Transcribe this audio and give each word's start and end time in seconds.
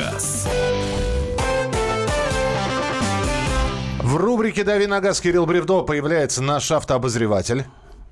газ». 0.00 0.46
В 4.02 4.16
рубрике 4.16 4.64
«Дави 4.64 4.86
на 4.86 5.00
газ» 5.00 5.20
Кирилл 5.20 5.46
Бревдо 5.46 5.82
появляется 5.82 6.42
наш 6.42 6.70
автообозреватель. 6.72 7.66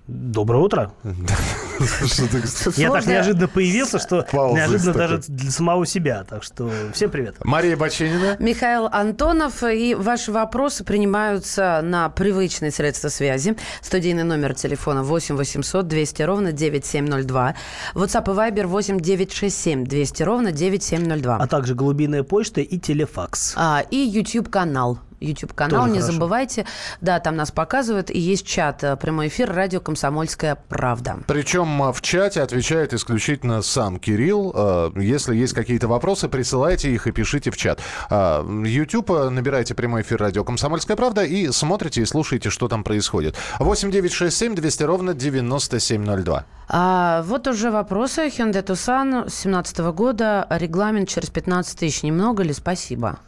Доброе 0.07 0.63
утро. 0.63 0.93
Я 2.77 2.91
так 2.91 3.07
неожиданно 3.07 3.49
появился, 3.49 3.99
что 3.99 4.27
неожиданно 4.33 4.93
даже 4.93 5.19
для 5.29 5.51
самого 5.51 5.87
себя. 5.87 6.25
Так 6.29 6.43
что 6.43 6.71
всем 6.93 7.11
привет. 7.11 7.37
Мария 7.45 7.77
Баченина. 7.77 8.37
Михаил 8.39 8.89
Антонов. 8.91 9.63
И 9.63 9.95
ваши 9.95 10.33
вопросы 10.33 10.85
принимаются 10.85 11.81
на 11.83 12.09
привычные 12.09 12.71
средства 12.71 13.09
связи. 13.09 13.57
Студийный 13.83 14.25
номер 14.25 14.55
телефона 14.55 15.03
8 15.03 15.37
800 15.37 15.87
200 15.87 16.23
ровно 16.23 16.53
9702. 16.53 17.55
WhatsApp 17.95 18.25
и 18.25 18.37
Viber 18.37 18.67
8 18.67 19.01
967 19.01 19.85
200 19.85 20.23
ровно 20.23 20.53
9702. 20.53 21.37
А 21.37 21.47
также 21.47 21.75
голубиная 21.75 22.23
почта 22.23 22.61
и 22.61 22.79
телефакс. 22.79 23.55
А, 23.57 23.85
и 23.91 23.97
YouTube-канал 23.97 24.99
YouTube-канал, 25.21 25.87
не 25.87 26.01
хорошо. 26.01 26.13
забывайте. 26.13 26.67
Да, 27.01 27.21
там 27.21 27.37
нас 27.37 27.51
показывают. 27.51 28.11
И 28.11 28.19
есть 28.19 28.47
чат, 28.47 28.85
э, 28.85 28.97
прямой 28.97 29.29
эфир, 29.29 29.53
радио 29.53 29.81
«Комсомольская 29.81 30.57
правда». 30.69 31.19
Причем 31.27 31.83
э, 31.83 31.93
в 31.93 32.01
чате 32.03 32.43
отвечает 32.43 32.93
исключительно 32.95 33.63
сам 33.63 33.99
Кирилл. 33.99 34.53
Э, 34.55 34.91
если 34.97 35.35
есть 35.35 35.55
какие-то 35.55 35.89
вопросы, 35.89 36.29
присылайте 36.29 36.93
их 36.93 37.07
и 37.07 37.13
пишите 37.13 37.51
в 37.51 37.57
чат. 37.57 37.81
YouTube, 38.11 39.11
набирайте 39.31 39.75
прямой 39.75 40.03
эфир 40.03 40.19
радио 40.21 40.45
«Комсомольская 40.45 40.97
правда» 40.97 41.25
и 41.25 41.51
смотрите 41.51 42.03
и 42.03 42.05
слушайте, 42.05 42.51
что 42.51 42.69
там 42.69 42.85
происходит. 42.85 43.37
8 43.59 43.91
9 43.91 44.13
6 44.13 44.37
7 44.37 44.55
200 44.55 44.83
ровно 44.85 45.15
9702. 45.15 46.45
А, 46.69 47.23
вот 47.23 47.47
уже 47.47 47.71
вопросы. 47.71 48.27
Hyundai 48.27 48.63
Tucson 48.65 49.23
2017 49.23 49.79
года. 49.79 50.47
Регламент 50.51 51.09
через 51.09 51.31
15 51.31 51.79
тысяч. 51.79 52.03
Немного 52.03 52.43
ли? 52.43 52.53
Спасибо. 52.53 53.19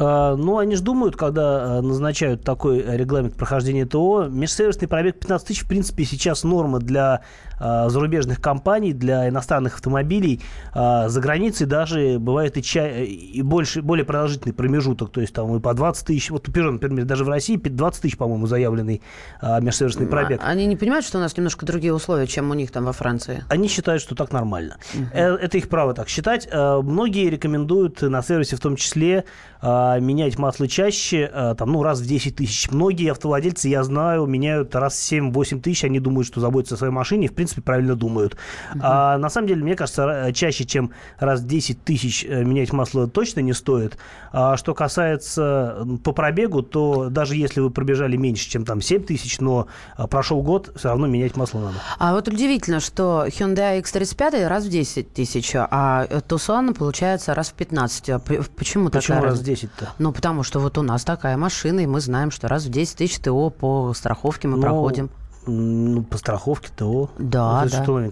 Ну, 0.00 0.58
они 0.58 0.76
же 0.76 0.82
думают, 0.82 1.16
когда 1.16 1.78
а, 1.78 1.82
назначают 1.82 2.44
такой 2.44 2.82
регламент 2.96 3.34
прохождения 3.34 3.84
ТО, 3.84 4.28
межсервисный 4.28 4.86
пробег 4.86 5.18
15 5.18 5.48
тысяч, 5.48 5.64
в 5.64 5.68
принципе, 5.68 6.04
сейчас 6.04 6.44
норма 6.44 6.78
для 6.78 7.14
а, 7.14 7.22
зарубежных 7.58 8.40
компаний, 8.40 8.92
для 8.92 9.28
иностранных 9.28 9.74
автомобилей. 9.74 10.40
За 10.74 11.20
границей 11.20 11.66
даже 11.66 12.18
бывает 12.18 12.56
и, 12.56 12.62
чай, 12.62 13.04
и 13.04 13.42
больше, 13.42 13.82
более 13.82 14.04
продолжительный 14.04 14.54
промежуток, 14.54 15.10
то 15.10 15.20
есть 15.20 15.32
там 15.34 15.54
и 15.56 15.60
по 15.60 15.74
20 15.74 16.06
тысяч. 16.06 16.30
Вот 16.30 16.48
Peugeot, 16.48 16.72
например, 16.72 17.04
даже 17.04 17.24
в 17.24 17.28
России 17.28 17.56
20 17.56 18.02
тысяч, 18.02 18.16
по-моему, 18.16 18.46
заявленный 18.46 19.02
межсервисный 19.42 20.06
пробег. 20.06 20.40
Они 20.42 20.66
не 20.66 20.76
понимают, 20.76 21.04
что 21.06 21.18
у 21.18 21.20
нас 21.20 21.36
немножко 21.36 21.66
другие 21.66 21.92
условия, 21.94 22.26
чем 22.26 22.50
у 22.50 22.54
них 22.54 22.70
там 22.70 22.84
во 22.84 22.92
Франции? 22.92 23.44
Они 23.48 23.68
считают, 23.68 24.02
что 24.02 24.14
так 24.14 24.32
нормально. 24.32 24.76
Угу. 24.94 25.16
Это 25.16 25.58
их 25.58 25.68
право 25.68 25.94
так 25.94 26.08
считать. 26.08 26.48
Многие 26.52 27.28
рекомендуют 27.28 28.02
на 28.02 28.22
сервисе 28.22 28.56
в 28.56 28.60
том 28.60 28.76
числе 28.76 29.24
а, 29.60 29.98
менять 29.98 30.38
масло 30.38 30.68
чаще, 30.68 31.30
а, 31.32 31.54
там, 31.54 31.72
ну, 31.72 31.82
раз 31.82 32.00
в 32.00 32.06
10 32.06 32.36
тысяч. 32.36 32.70
Многие 32.70 33.10
автовладельцы, 33.10 33.68
я 33.68 33.82
знаю, 33.82 34.26
меняют 34.26 34.74
раз 34.74 34.94
в 34.94 35.12
7-8 35.12 35.60
тысяч, 35.60 35.84
они 35.84 35.98
думают, 36.00 36.26
что 36.26 36.40
заботятся 36.40 36.76
о 36.76 36.78
своей 36.78 36.92
машине, 36.92 37.28
в 37.28 37.34
принципе, 37.34 37.47
правильно 37.56 37.94
думают. 37.94 38.34
Uh-huh. 38.34 38.80
А 38.82 39.18
на 39.18 39.28
самом 39.30 39.48
деле, 39.48 39.62
мне 39.62 39.76
кажется, 39.76 40.30
чаще, 40.34 40.64
чем 40.64 40.92
раз 41.18 41.40
в 41.40 41.46
10 41.46 41.82
тысяч 41.84 42.24
э, 42.24 42.44
менять 42.44 42.72
масло 42.72 43.06
точно 43.08 43.40
не 43.40 43.52
стоит. 43.52 43.98
А 44.32 44.56
что 44.56 44.74
касается 44.74 45.86
по 46.04 46.12
пробегу, 46.12 46.62
то 46.62 47.08
даже 47.10 47.36
если 47.36 47.60
вы 47.60 47.70
пробежали 47.70 48.16
меньше, 48.16 48.48
чем 48.48 48.64
там 48.64 48.80
7 48.80 49.04
тысяч, 49.04 49.40
но 49.40 49.68
а, 49.96 50.06
прошел 50.06 50.42
год, 50.42 50.70
все 50.76 50.88
равно 50.88 51.06
менять 51.06 51.36
масло 51.36 51.60
надо. 51.60 51.76
А 51.98 52.14
вот 52.14 52.28
удивительно, 52.28 52.80
что 52.80 53.24
Hyundai 53.26 53.80
X35 53.82 54.46
раз 54.46 54.64
в 54.64 54.68
10 54.68 55.12
тысяч, 55.12 55.52
а 55.54 56.06
Tucson 56.28 56.74
получается 56.74 57.34
раз 57.34 57.48
в 57.48 57.54
15. 57.54 58.22
Почему, 58.22 58.44
Почему 58.56 58.90
такая 58.90 59.22
раз 59.22 59.42
10-то? 59.42 59.90
Ну, 59.98 60.12
потому 60.12 60.42
что 60.42 60.60
вот 60.60 60.78
у 60.78 60.82
нас 60.82 61.04
такая 61.04 61.36
машина, 61.36 61.80
и 61.80 61.86
мы 61.86 62.00
знаем, 62.00 62.30
что 62.30 62.48
раз 62.48 62.64
в 62.64 62.70
10 62.70 62.96
тысяч 62.96 63.18
ТО 63.18 63.50
по 63.50 63.92
страховке 63.94 64.48
мы 64.48 64.56
Но... 64.56 64.62
проходим. 64.62 65.10
Ну, 65.50 66.02
по 66.02 66.18
страховке 66.18 66.68
ТО. 66.76 67.10
Да, 67.18 67.64
это 67.64 67.78
да. 67.78 67.82
Что 67.82 68.02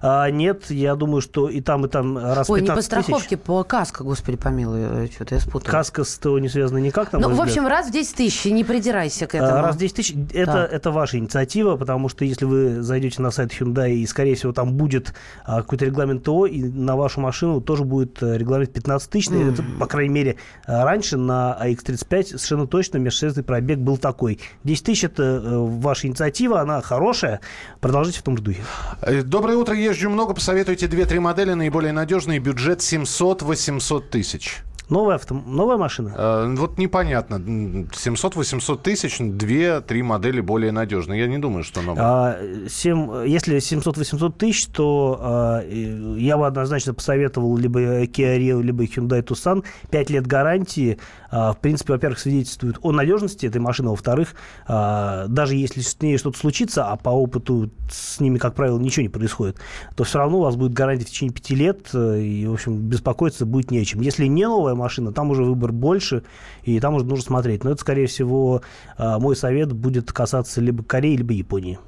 а, 0.00 0.30
нет, 0.30 0.70
я 0.70 0.94
думаю, 0.94 1.20
что 1.20 1.48
и 1.48 1.60
там, 1.60 1.84
и 1.84 1.88
там 1.88 2.16
раз 2.16 2.48
Ой, 2.48 2.62
не 2.62 2.68
по 2.68 2.80
страховке, 2.80 3.36
тысяч. 3.36 3.46
по 3.46 3.62
каско, 3.62 4.04
господи 4.04 4.36
помилуй, 4.38 4.80
э, 4.80 5.08
что-то 5.12 5.34
я 5.34 5.40
спутал. 5.40 5.70
Каска 5.70 6.04
с 6.04 6.18
ТО 6.18 6.38
не 6.38 6.48
связана 6.48 6.78
никак, 6.78 7.12
на 7.12 7.18
Ну, 7.18 7.34
в 7.34 7.40
общем, 7.40 7.66
раз 7.66 7.88
в 7.88 7.92
10 7.92 8.16
тысяч, 8.16 8.44
не 8.46 8.64
придирайся 8.64 9.26
к 9.26 9.34
этому. 9.34 9.58
А, 9.58 9.62
раз 9.62 9.76
в 9.76 9.78
10 9.78 9.96
тысяч, 9.96 10.14
это, 10.32 10.64
это 10.64 10.90
ваша 10.90 11.18
инициатива, 11.18 11.76
потому 11.76 12.08
что 12.08 12.24
если 12.24 12.44
вы 12.44 12.82
зайдете 12.82 13.20
на 13.22 13.30
сайт 13.30 13.52
Hyundai, 13.52 13.92
и, 13.92 14.06
скорее 14.06 14.34
всего, 14.34 14.52
там 14.52 14.74
будет 14.74 15.14
а, 15.44 15.58
какой-то 15.58 15.84
регламент 15.84 16.24
ТО, 16.24 16.46
и 16.46 16.62
на 16.62 16.96
вашу 16.96 17.20
машину 17.20 17.60
тоже 17.60 17.84
будет 17.84 18.22
э, 18.22 18.38
регламент 18.38 18.72
15 18.72 19.10
тысяч. 19.10 19.28
Mm. 19.28 19.52
Это, 19.52 19.62
по 19.78 19.86
крайней 19.86 20.14
мере, 20.14 20.36
э, 20.66 20.82
раньше 20.82 21.16
на 21.16 21.58
AX35 21.60 22.24
совершенно 22.24 22.66
точно 22.66 22.98
межсервисный 22.98 23.44
пробег 23.44 23.78
был 23.78 23.98
такой. 23.98 24.40
10 24.64 24.84
тысяч– 24.84 25.04
это 25.04 25.40
ваша 25.44 26.06
инициатива, 26.06 26.60
она 26.60 26.77
хорошая, 26.82 27.40
Продолжите 27.80 28.20
в 28.20 28.22
том 28.22 28.36
же 28.36 28.42
духе. 28.42 28.62
Э, 29.02 29.22
доброе 29.22 29.56
утро, 29.56 29.74
езжу 29.74 30.10
много. 30.10 30.34
Посоветуйте 30.34 30.86
2-3 30.86 31.20
модели, 31.20 31.52
наиболее 31.52 31.92
надежные. 31.92 32.38
Бюджет 32.38 32.80
700-800 32.80 34.08
тысяч. 34.08 34.62
Новая, 34.88 35.16
авто... 35.16 35.34
Новая 35.34 35.76
машина? 35.76 36.14
Э, 36.16 36.54
вот 36.56 36.78
непонятно. 36.78 37.34
700-800 37.34 38.78
тысяч, 38.82 39.20
2-3 39.20 40.02
модели 40.02 40.40
более 40.40 40.72
надежные. 40.72 41.20
Я 41.20 41.26
не 41.26 41.38
думаю, 41.38 41.64
что 41.64 41.82
новая. 41.82 42.02
А, 42.02 42.38
7... 42.68 43.26
Если 43.26 43.58
700-800 43.58 44.32
тысяч, 44.38 44.66
то 44.66 45.18
а, 45.20 45.64
я 45.68 46.38
бы 46.38 46.46
однозначно 46.46 46.94
посоветовал 46.94 47.56
либо 47.56 48.04
Kia 48.04 48.38
Rio, 48.38 48.62
либо 48.62 48.84
Hyundai 48.84 49.22
Tucson. 49.22 49.64
5 49.90 50.10
лет 50.10 50.26
гарантии. 50.26 50.98
А, 51.30 51.52
в 51.52 51.58
принципе, 51.58 51.92
во-первых, 51.92 52.18
свидетельствует 52.18 52.78
о 52.82 52.92
надежности 52.92 53.46
этой 53.46 53.60
машины. 53.60 53.90
Во-вторых, 53.90 54.34
а, 54.66 55.26
даже 55.28 55.54
если 55.54 55.80
с 55.80 56.00
ней 56.00 56.16
что-то 56.16 56.38
случится, 56.38 56.86
а 56.86 56.96
по 56.96 57.10
опыту 57.10 57.70
с 57.90 58.20
ними, 58.20 58.38
как 58.38 58.54
правило, 58.54 58.78
ничего 58.78 59.02
не 59.02 59.08
происходит, 59.08 59.58
то 59.96 60.04
все 60.04 60.18
равно 60.18 60.38
у 60.38 60.42
вас 60.42 60.56
будет 60.56 60.72
гарантия 60.72 61.04
в 61.04 61.10
течение 61.10 61.34
5 61.34 61.50
лет. 61.50 61.88
Э, 61.92 62.20
и, 62.20 62.46
в 62.46 62.54
общем, 62.54 62.78
беспокоиться 62.78 63.44
будет 63.44 63.70
не 63.70 63.78
о 63.80 63.84
чем. 63.84 64.00
Если 64.00 64.26
не 64.26 64.46
новая 64.46 64.74
машина, 64.78 65.12
там 65.12 65.30
уже 65.30 65.42
выбор 65.42 65.72
больше, 65.72 66.22
и 66.62 66.80
там 66.80 66.94
уже 66.94 67.04
нужно 67.04 67.24
смотреть. 67.24 67.64
Но 67.64 67.70
это, 67.70 67.80
скорее 67.80 68.06
всего, 68.06 68.62
а, 68.96 69.18
мой 69.18 69.36
совет 69.36 69.72
будет 69.72 70.12
касаться 70.12 70.60
либо 70.60 70.82
Кореи, 70.82 71.16
либо 71.16 71.32
Японии. 71.32 71.78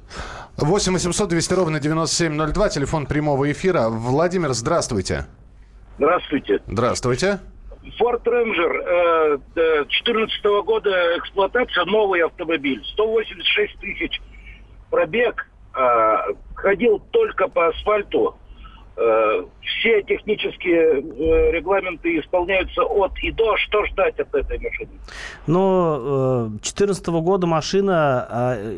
8 0.57 0.93
800 0.93 1.29
200 1.29 1.53
ровно 1.53 1.79
9702, 1.79 2.69
телефон 2.69 3.05
прямого 3.05 3.51
эфира. 3.51 3.89
Владимир, 3.89 4.53
здравствуйте. 4.53 5.25
Здравствуйте. 5.97 6.59
Здравствуйте. 6.67 7.39
Ford 7.99 8.23
Ranger 8.23 9.41
2014 9.55 10.45
э, 10.45 10.61
года 10.63 11.17
эксплуатация, 11.17 11.85
новый 11.85 12.21
автомобиль, 12.21 12.81
186 12.93 13.79
тысяч 13.79 14.21
пробег, 14.89 15.47
э, 15.75 16.17
ходил 16.55 16.99
только 17.11 17.47
по 17.47 17.69
асфальту, 17.69 18.35
Э, 18.35 18.40
все 19.81 20.01
технические 20.03 21.01
э, 21.01 21.51
регламенты 21.51 22.19
исполняются 22.19 22.83
от 22.83 23.11
и 23.23 23.31
до. 23.31 23.55
Что 23.57 23.85
ждать 23.85 24.19
от 24.19 24.33
этой 24.33 24.59
машины? 24.59 24.89
Но 25.47 26.47
2014 26.51 27.07
э, 27.07 27.11
года 27.11 27.47
машина 27.47 28.27
а, 28.29 28.73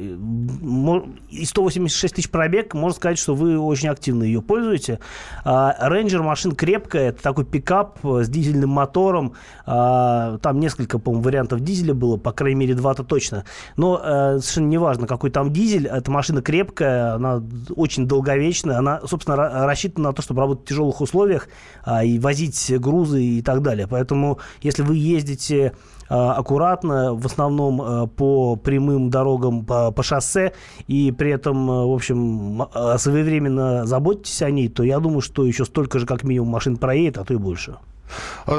и 1.30 1.46
186 1.46 2.16
тысяч 2.16 2.30
пробег, 2.30 2.74
можно 2.74 2.96
сказать, 2.96 3.18
что 3.18 3.34
вы 3.34 3.60
очень 3.60 3.90
активно 3.90 4.24
ее 4.24 4.42
пользуете. 4.42 5.00
Рейнджер 5.44 6.22
машина 6.22 6.56
крепкая, 6.56 7.10
это 7.10 7.22
такой 7.22 7.46
пикап 7.46 8.00
с 8.04 8.30
дизельным 8.30 8.70
мотором. 8.70 9.34
А, 9.66 10.38
там 10.40 10.60
несколько, 10.60 11.00
по-моему, 11.00 11.24
вариантов 11.24 11.60
дизеля 11.62 11.94
было, 11.94 12.18
по 12.18 12.32
крайней 12.32 12.60
мере, 12.60 12.76
два-то 12.76 13.04
точно. 13.04 13.46
Но 13.78 13.98
совершенно 13.98 14.68
неважно, 14.68 15.08
какой 15.08 15.32
там 15.32 15.52
дизель, 15.52 15.88
эта 15.88 16.12
машина 16.12 16.42
крепкая, 16.42 17.16
она 17.16 17.42
очень 17.76 18.08
долговечная, 18.08 18.78
она, 18.78 19.02
собственно, 19.06 19.66
рассчитана 19.66 20.03
на 20.04 20.14
то, 20.14 20.22
чтобы 20.22 20.42
работать 20.42 20.66
в 20.66 20.70
тяжелых 20.70 21.02
условиях 21.02 21.48
а, 21.84 22.04
и 22.04 22.20
возить 22.20 22.74
грузы 22.80 23.24
и 23.24 23.42
так 23.42 23.62
далее. 23.62 23.88
Поэтому, 23.88 24.40
если 24.62 24.84
вы 24.84 24.98
ездите 24.98 25.74
а, 26.10 26.34
аккуратно, 26.34 27.14
в 27.16 27.26
основном 27.26 27.82
а, 27.82 28.08
по 28.08 28.56
прямым 28.56 29.10
дорогам 29.10 29.66
по, 29.66 29.92
по 29.92 30.04
шоссе, 30.04 30.54
и 30.88 31.12
при 31.12 31.32
этом, 31.32 31.70
а, 31.70 31.86
в 31.86 31.92
общем, 31.92 32.68
своевременно 32.98 33.86
заботитесь 33.86 34.42
о 34.42 34.52
ней, 34.52 34.70
то 34.70 34.84
я 34.84 35.00
думаю, 35.00 35.22
что 35.22 35.46
еще 35.46 35.66
столько 35.66 36.00
же, 36.00 36.06
как 36.06 36.24
минимум, 36.24 36.50
машин 36.50 36.78
проедет, 36.78 37.18
а 37.18 37.26
то 37.26 37.34
и 37.34 37.38
больше. 37.38 37.78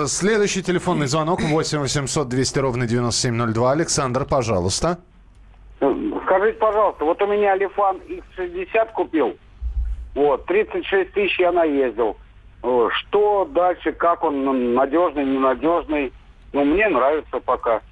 Следующий 0.06 0.62
телефонный 0.62 1.06
звонок 1.06 1.42
8 1.42 1.78
800 1.78 2.28
200 2.28 2.58
ровно 2.58 2.86
9702. 2.86 3.72
Александр, 3.72 4.24
пожалуйста. 4.24 4.98
Скажите, 6.24 6.58
пожалуйста, 6.58 7.04
вот 7.04 7.22
у 7.22 7.26
меня 7.26 7.54
Лифан 7.54 7.98
X60 8.08 8.92
купил. 8.94 9.36
Вот, 10.14 10.46
36 10.46 11.12
тысяч 11.12 11.38
я 11.38 11.52
наездил. 11.52 12.16
Что 12.62 13.44
дальше, 13.52 13.92
как 13.92 14.24
он 14.24 14.74
надежный, 14.74 15.24
ненадежный? 15.24 16.12
Ну, 16.52 16.64
мне 16.64 16.88
нравится 16.88 17.40
пока. 17.40 17.82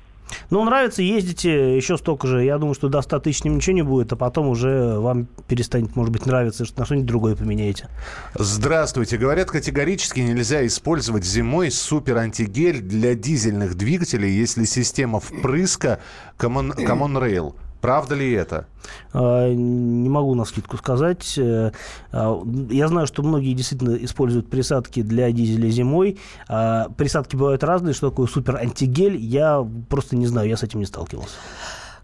Ну, 0.49 0.65
нравится, 0.65 1.03
ездите 1.03 1.77
еще 1.77 1.99
столько 1.99 2.27
же. 2.27 2.45
Я 2.45 2.57
думаю, 2.57 2.75
что 2.75 2.89
до 2.89 3.03
100 3.03 3.21
тысяч 3.21 3.45
ничего 3.45 3.75
не 3.75 3.83
будет, 3.83 4.13
а 4.13 4.17
потом 4.17 4.49
уже 4.49 4.99
вам 4.99 5.27
перестанет, 5.47 5.95
может 5.97 6.13
быть, 6.13 6.25
нравиться, 6.25 6.65
что 6.65 6.81
на 6.81 6.87
что-нибудь 6.87 7.07
другое 7.07 7.37
поменяете. 7.37 7.89
Здравствуйте. 8.35 9.19
Говорят, 9.19 9.51
категорически 9.51 10.21
нельзя 10.21 10.65
использовать 10.67 11.25
зимой 11.25 11.71
супер 11.71 12.17
антигель 12.19 12.81
для 12.81 13.15
дизельных 13.15 13.75
двигателей, 13.75 14.31
если 14.31 14.65
система 14.65 15.21
впрыска 15.21 16.01
Common, 16.39 16.77
Common 16.77 17.21
Rail. 17.21 17.55
Правда 17.83 18.15
ли 18.15 18.33
это? 18.33 18.67
А, 19.13 19.53
не 19.53 20.09
могу 20.09 20.37
на 20.37 20.45
скидку 20.45 20.77
сказать. 20.77 21.35
Э, 21.37 21.73
а, 22.13 22.41
я 22.71 22.87
знаю, 22.87 23.09
что 23.09 23.25
многие 23.25 23.55
действительно 23.55 23.97
используют 23.97 24.49
присадки 24.49 25.03
для 25.03 25.33
дизеля 25.33 25.69
зимой. 25.69 26.21
А, 26.49 26.89
присадки 26.97 27.35
бывают 27.35 27.65
разные. 27.65 27.93
Что 27.93 28.11
такое 28.11 28.29
супер 28.29 28.57
антигель, 28.57 29.17
я 29.17 29.67
просто 29.89 30.15
не 30.15 30.29
знаю, 30.29 30.49
я 30.49 30.57
с 30.57 30.63
этим 30.63 30.79
не 30.79 30.87
сталкивался. 30.87 31.35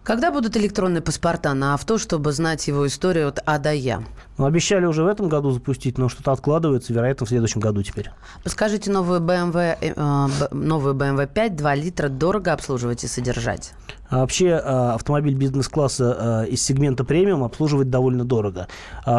Когда 0.02 0.32
будут 0.32 0.56
электронные 0.56 1.02
паспорта 1.02 1.52
на 1.54 1.74
авто, 1.74 1.98
чтобы 1.98 2.32
знать 2.32 2.66
его 2.66 2.86
историю 2.86 3.28
от 3.28 3.40
А 3.44 3.58
до 3.58 3.72
Я? 3.72 4.02
Ну, 4.38 4.46
обещали 4.46 4.86
уже 4.86 5.04
в 5.04 5.06
этом 5.06 5.28
году 5.28 5.50
запустить, 5.50 5.98
но 5.98 6.08
что-то 6.08 6.32
откладывается, 6.32 6.94
вероятно, 6.94 7.26
в 7.26 7.28
следующем 7.28 7.60
году 7.60 7.82
теперь. 7.82 8.10
Скажите, 8.46 8.90
новую 8.90 9.20
BMW, 9.20 9.76
э, 9.78 10.48
новую 10.50 10.94
BMW 10.94 11.26
5 11.26 11.56
2 11.56 11.74
литра 11.74 12.08
дорого 12.08 12.54
обслуживать 12.54 13.04
и 13.04 13.06
содержать? 13.06 13.74
А 14.10 14.18
вообще 14.18 14.60
а, 14.62 14.94
автомобиль 14.94 15.34
бизнес-класса 15.34 16.16
а, 16.18 16.42
из 16.44 16.62
сегмента 16.62 17.04
премиум 17.04 17.44
обслуживать 17.44 17.90
довольно 17.90 18.24
дорого. 18.24 18.68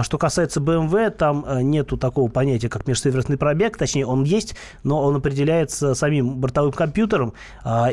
Что 0.01 0.17
касается 0.17 0.59
BMW, 0.59 1.09
там 1.09 1.45
нету 1.61 1.97
такого 1.97 2.29
понятия, 2.29 2.69
как 2.69 2.87
межсервисный 2.87 3.37
пробег, 3.37 3.77
точнее, 3.77 4.05
он 4.05 4.23
есть, 4.23 4.55
но 4.83 5.01
он 5.01 5.15
определяется 5.15 5.93
самим 5.93 6.37
бортовым 6.37 6.71
компьютером, 6.71 7.33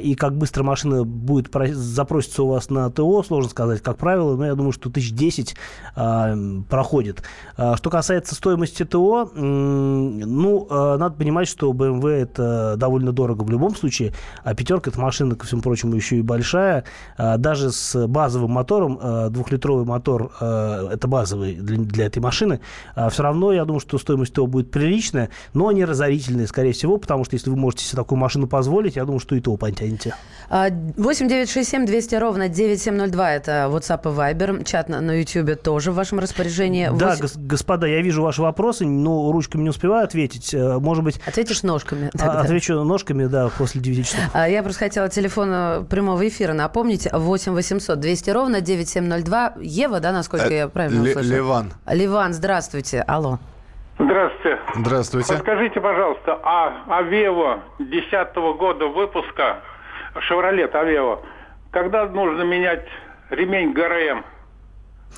и 0.01 0.15
как 0.15 0.37
быстро 0.37 0.63
машина 0.63 1.05
будет 1.05 1.53
запроситься 1.75 2.43
у 2.43 2.49
вас 2.49 2.71
на 2.71 2.91
ТО, 2.91 3.23
сложно 3.23 3.51
сказать, 3.51 3.83
как 3.83 3.97
правило, 3.97 4.37
но 4.37 4.47
я 4.47 4.55
думаю, 4.55 4.73
что 4.73 4.91
тысяч 4.91 5.13
десять 5.13 5.57
проходит. 5.95 7.23
Что 7.55 7.91
касается 7.91 8.35
стоимости 8.35 8.85
ТО, 8.85 9.31
ну, 9.35 10.67
надо 10.71 11.15
понимать, 11.15 11.49
что 11.49 11.73
BMW 11.73 12.09
это 12.09 12.75
довольно 12.77 13.13
дорого 13.13 13.43
в 13.43 13.51
любом 13.51 13.75
случае, 13.75 14.13
а 14.45 14.55
пятерка 14.55 14.91
это 14.91 15.01
машина, 15.01 15.35
ко 15.35 15.47
всему 15.47 15.63
прочему, 15.63 15.95
еще 15.95 16.17
и 16.17 16.23
большая, 16.23 16.81
а, 16.81 16.86
даже 17.17 17.73
с 17.73 18.07
базовым 18.07 18.53
мотором, 18.53 18.99
а, 19.01 19.29
двухлитровый 19.29 19.85
мотор, 19.85 20.33
а, 20.41 20.93
это 20.93 21.09
базовый 21.09 21.55
для, 21.55 21.79
для 21.79 22.07
этой 22.07 22.19
машины, 22.19 22.61
все 23.11 23.23
равно 23.23 23.53
я 23.53 23.65
думаю, 23.65 23.81
что 23.81 23.99
стоимость 23.99 24.37
его 24.37 24.47
будет 24.47 24.71
приличная, 24.71 25.31
но 25.55 25.73
не 25.73 25.85
разорительная, 25.85 26.47
скорее 26.47 26.73
всего, 26.73 26.97
потому 26.99 27.25
что 27.25 27.35
если 27.35 27.51
вы 27.51 27.57
можете 27.57 27.85
себе 27.85 27.97
такую 27.97 28.19
машину 28.19 28.47
позволить, 28.47 28.97
я 28.97 29.05
думаю, 29.05 29.21
что 29.21 29.35
и 29.35 29.41
то 29.41 29.57
потянете. 29.57 30.15
8 30.49 31.29
967 31.29 31.87
200 31.87 32.15
ровно 32.17 32.49
9702 32.49 33.33
это 33.33 33.69
WhatsApp 33.71 34.01
и 34.05 34.17
Viber. 34.17 34.65
Чат 34.65 34.89
на, 34.89 35.01
на 35.01 35.19
YouTube 35.19 35.61
тоже 35.61 35.93
в 35.93 35.95
вашем 35.95 36.19
распоряжении. 36.19 36.89
Да, 36.97 37.17
8... 37.21 37.47
господа, 37.47 37.87
я 37.87 38.01
вижу 38.01 38.23
ваши 38.23 38.43
вопросы, 38.43 38.87
но 38.87 39.33
ручками 39.33 39.63
не 39.63 39.71
успеваю 39.71 40.05
ответить. 40.05 40.55
Э, 40.55 40.79
может 40.79 41.03
быть... 41.03 41.21
Ответишь 41.27 41.63
ножками. 41.63 42.11
А, 42.21 42.41
отвечу 42.41 42.85
ножками, 42.85 43.27
да, 43.27 43.51
после 43.57 43.81
9 43.81 44.07
часов. 44.07 44.21
Я 44.35 44.63
просто 44.63 44.85
хотела 44.85 45.09
телефон 45.09 45.51
э, 45.53 45.85
прямого 45.85 46.27
эфира 46.27 46.53
напомнить. 46.53 46.76
8 46.85 47.53
800 47.53 47.99
200 47.99 48.31
ровно 48.31 48.61
9702. 48.61 49.55
Ева, 49.61 50.01
да, 50.01 50.13
насколько 50.13 50.49
э, 50.49 50.57
я 50.59 50.69
правильно 50.69 51.03
услышала? 51.03 51.35
Ливан. 51.37 51.73
Ливан, 51.91 52.33
здравствуйте. 52.33 53.03
Алло. 53.07 53.39
Здравствуйте. 53.99 54.59
Здравствуйте. 54.75 55.33
Подскажите, 55.35 55.81
пожалуйста, 55.81 56.39
а 56.43 56.85
Авево 56.99 57.61
10 57.79 58.35
года 58.59 58.87
выпуска 58.89 59.61
Шевролет 60.21 60.75
Авео, 60.75 61.23
когда 61.71 62.07
нужно 62.07 62.43
менять 62.43 62.87
ремень 63.31 63.73
ГРМ? 63.73 64.25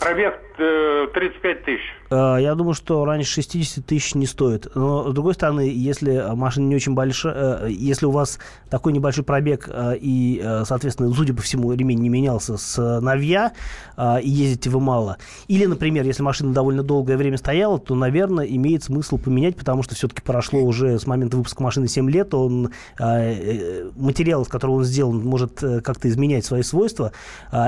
Пробег 0.00 0.40
э, 0.58 1.08
35 1.12 1.64
тысяч. 1.64 1.97
Э, 2.10 2.38
я 2.40 2.54
думаю, 2.54 2.74
что 2.74 3.04
раньше 3.04 3.42
60 3.42 3.84
тысяч 3.84 4.14
не 4.14 4.26
стоит. 4.26 4.68
Но, 4.74 5.10
с 5.10 5.14
другой 5.14 5.34
стороны, 5.34 5.60
если 5.60 6.24
машина 6.34 6.66
не 6.68 6.76
очень 6.76 6.94
большая, 6.94 7.66
э, 7.66 7.70
если 7.70 8.06
у 8.06 8.10
вас 8.10 8.38
такой 8.70 8.92
небольшой 8.92 9.24
пробег 9.24 9.68
э, 9.70 9.96
и, 10.00 10.42
соответственно, 10.64 11.12
судя 11.14 11.34
по 11.34 11.42
всему, 11.42 11.72
ремень 11.72 12.00
не 12.00 12.08
менялся 12.08 12.56
с 12.56 13.00
новья, 13.00 13.52
и 13.98 14.28
ездите 14.28 14.70
вы 14.70 14.80
мало, 14.80 15.16
или, 15.48 15.66
например, 15.66 16.04
если 16.04 16.22
машина 16.22 16.52
довольно 16.52 16.82
долгое 16.82 17.16
время 17.16 17.36
стояла, 17.36 17.78
то, 17.78 17.94
наверное, 17.94 18.44
имеет 18.44 18.84
смысл 18.84 19.18
поменять, 19.18 19.56
потому 19.56 19.82
что 19.82 19.94
все-таки 19.94 20.22
прошло 20.22 20.60
уже 20.60 20.98
с 20.98 21.06
момента 21.06 21.36
выпуска 21.36 21.62
машины 21.62 21.88
7 21.88 22.10
лет, 22.10 22.34
он, 22.34 22.70
материал, 22.98 24.42
из 24.42 24.48
которого 24.48 24.76
он 24.76 24.84
сделан, 24.84 25.24
может 25.24 25.60
как-то 25.60 26.08
изменять 26.08 26.44
свои 26.44 26.62
свойства. 26.62 27.12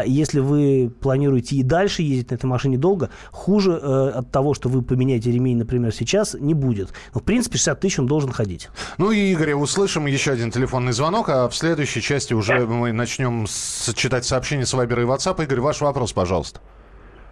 Если 0.06 0.40
вы 0.40 0.93
планируете 1.00 1.56
и 1.56 1.62
дальше 1.62 2.02
ездить 2.02 2.31
на 2.31 2.36
этой 2.36 2.46
машине 2.46 2.78
долго, 2.78 3.10
хуже 3.31 3.76
от 3.76 4.30
того, 4.31 4.55
что 4.55 4.69
вы 4.69 4.82
поменяете 4.82 5.31
ремень, 5.31 5.59
например, 5.59 5.93
сейчас, 5.93 6.35
не 6.35 6.55
будет. 6.55 6.91
Но, 7.15 7.21
в 7.21 7.25
принципе, 7.25 7.56
60 7.56 7.81
тысяч 7.81 7.99
он 7.99 8.06
должен 8.06 8.32
ходить. 8.32 8.69
Ну 8.99 9.11
и, 9.11 9.32
Игорь, 9.32 9.55
услышим 9.55 10.06
еще 10.06 10.32
один 10.32 10.50
телефонный 10.50 10.93
звонок, 10.93 11.29
а 11.29 11.49
в 11.49 11.55
следующей 11.55 12.00
части 12.00 12.35
уже 12.35 12.67
мы 12.67 12.93
начнем 12.93 13.47
читать 13.94 14.25
сообщения 14.25 14.67
с 14.67 14.73
Вайбера 14.75 15.03
и 15.03 15.06
WhatsApp. 15.06 15.43
Игорь, 15.44 15.61
ваш 15.61 15.81
вопрос, 15.81 16.12
пожалуйста. 16.12 16.61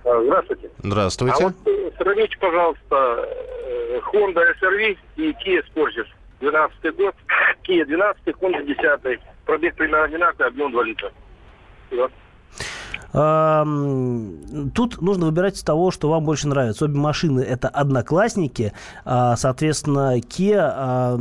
А, 0.04 0.22
здравствуйте. 0.24 0.70
Здравствуйте. 0.82 1.36
А 1.38 1.44
вот 1.44 1.54
э, 1.66 1.90
сравните, 1.98 2.36
пожалуйста, 2.38 2.84
э, 2.90 4.00
Honda 4.12 4.42
SRV 4.60 4.96
и 5.16 5.30
Kia 5.32 5.62
Sportage. 5.74 6.06
12 6.40 6.96
год, 6.96 7.14
Kia 7.66 7.84
12, 7.84 8.26
Honda 8.40 8.64
10. 8.64 9.20
Пробег 9.44 9.74
примерно 9.74 10.04
одинаковый, 10.04 10.48
объем 10.48 10.72
2 10.72 10.84
литра. 10.84 11.12
Вот. 11.90 12.12
Тут 13.10 15.00
нужно 15.00 15.26
выбирать 15.26 15.56
из 15.56 15.62
того, 15.62 15.90
что 15.90 16.10
вам 16.10 16.24
больше 16.24 16.46
нравится. 16.46 16.84
Обе 16.84 16.98
машины 16.98 17.40
это 17.40 17.68
одноклассники, 17.68 18.74
а, 19.04 19.34
соответственно, 19.36 20.18
Kia 20.18 21.18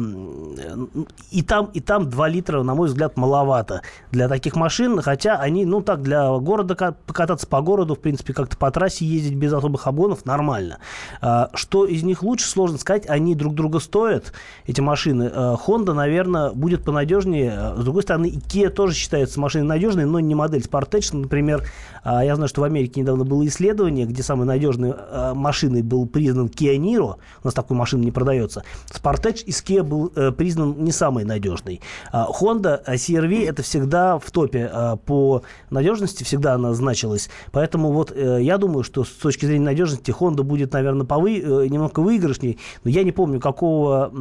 и 1.31 1.41
там, 1.43 1.69
и 1.73 1.79
там 1.79 2.09
2 2.09 2.27
литра, 2.27 2.63
на 2.63 2.75
мой 2.75 2.89
взгляд, 2.89 3.15
маловато 3.15 3.81
для 4.11 4.27
таких 4.27 4.55
машин, 4.57 5.01
хотя 5.01 5.37
они, 5.37 5.65
ну 5.65 5.81
так, 5.81 6.01
для 6.01 6.29
города 6.37 6.75
покататься 7.05 7.47
по 7.47 7.61
городу, 7.61 7.95
в 7.95 7.99
принципе, 7.99 8.33
как-то 8.33 8.57
по 8.57 8.69
трассе 8.69 9.05
ездить 9.05 9.35
без 9.35 9.53
особых 9.53 9.87
обгонов 9.87 10.25
нормально. 10.25 10.79
А, 11.21 11.49
что 11.53 11.85
из 11.85 12.03
них 12.03 12.21
лучше, 12.21 12.49
сложно 12.49 12.77
сказать, 12.77 13.07
они 13.09 13.33
друг 13.33 13.55
друга 13.55 13.79
стоят, 13.79 14.33
эти 14.65 14.81
машины. 14.81 15.31
А, 15.33 15.55
Honda, 15.55 15.93
наверное, 15.93 16.51
будет 16.51 16.83
понадежнее. 16.83 17.75
С 17.77 17.83
другой 17.83 18.03
стороны, 18.03 18.27
Kia 18.27 18.69
тоже 18.69 18.93
считается 18.93 19.39
машиной 19.39 19.65
надежной, 19.65 20.05
но 20.05 20.19
не 20.19 20.35
модель 20.35 20.61
Sportage, 20.61 21.15
например, 21.15 21.63
я 22.03 22.35
знаю, 22.35 22.47
что 22.47 22.61
в 22.61 22.63
Америке 22.63 23.01
недавно 23.01 23.23
было 23.25 23.45
исследование, 23.45 24.05
где 24.05 24.23
самой 24.23 24.45
надежной 24.45 24.93
а, 24.95 25.33
машиной 25.33 25.81
был 25.81 26.05
признан 26.05 26.47
Kia 26.47 26.77
Niro. 26.77 27.15
У 27.43 27.47
нас 27.47 27.53
такой 27.53 27.75
машины 27.75 28.05
не 28.05 28.11
продается. 28.11 28.63
Sportage 28.89 29.43
из 29.43 29.61
Kia 29.61 29.83
был 29.83 30.11
э, 30.15 30.31
признан 30.31 30.83
не 30.83 30.91
самой 30.91 31.25
надежной. 31.25 31.81
А, 32.11 32.27
Honda 32.29 32.83
CR-V 32.85 33.45
это 33.45 33.63
всегда 33.63 34.19
в 34.19 34.31
топе 34.31 34.71
по 35.05 35.43
надежности, 35.69 36.23
всегда 36.23 36.53
она 36.53 36.73
значилась. 36.73 37.29
Поэтому 37.51 37.91
вот 37.91 38.11
э, 38.15 38.39
я 38.41 38.57
думаю, 38.57 38.83
что 38.83 39.03
с 39.03 39.09
точки 39.09 39.45
зрения 39.45 39.65
надежности 39.65 40.11
Honda 40.11 40.43
будет, 40.43 40.73
наверное, 40.73 41.05
повы... 41.05 41.39
Э, 41.39 41.67
немного 41.67 41.99
выигрышней. 41.99 42.59
Но 42.83 42.91
я 42.91 43.03
не 43.03 43.11
помню, 43.11 43.39
какого, 43.39 44.11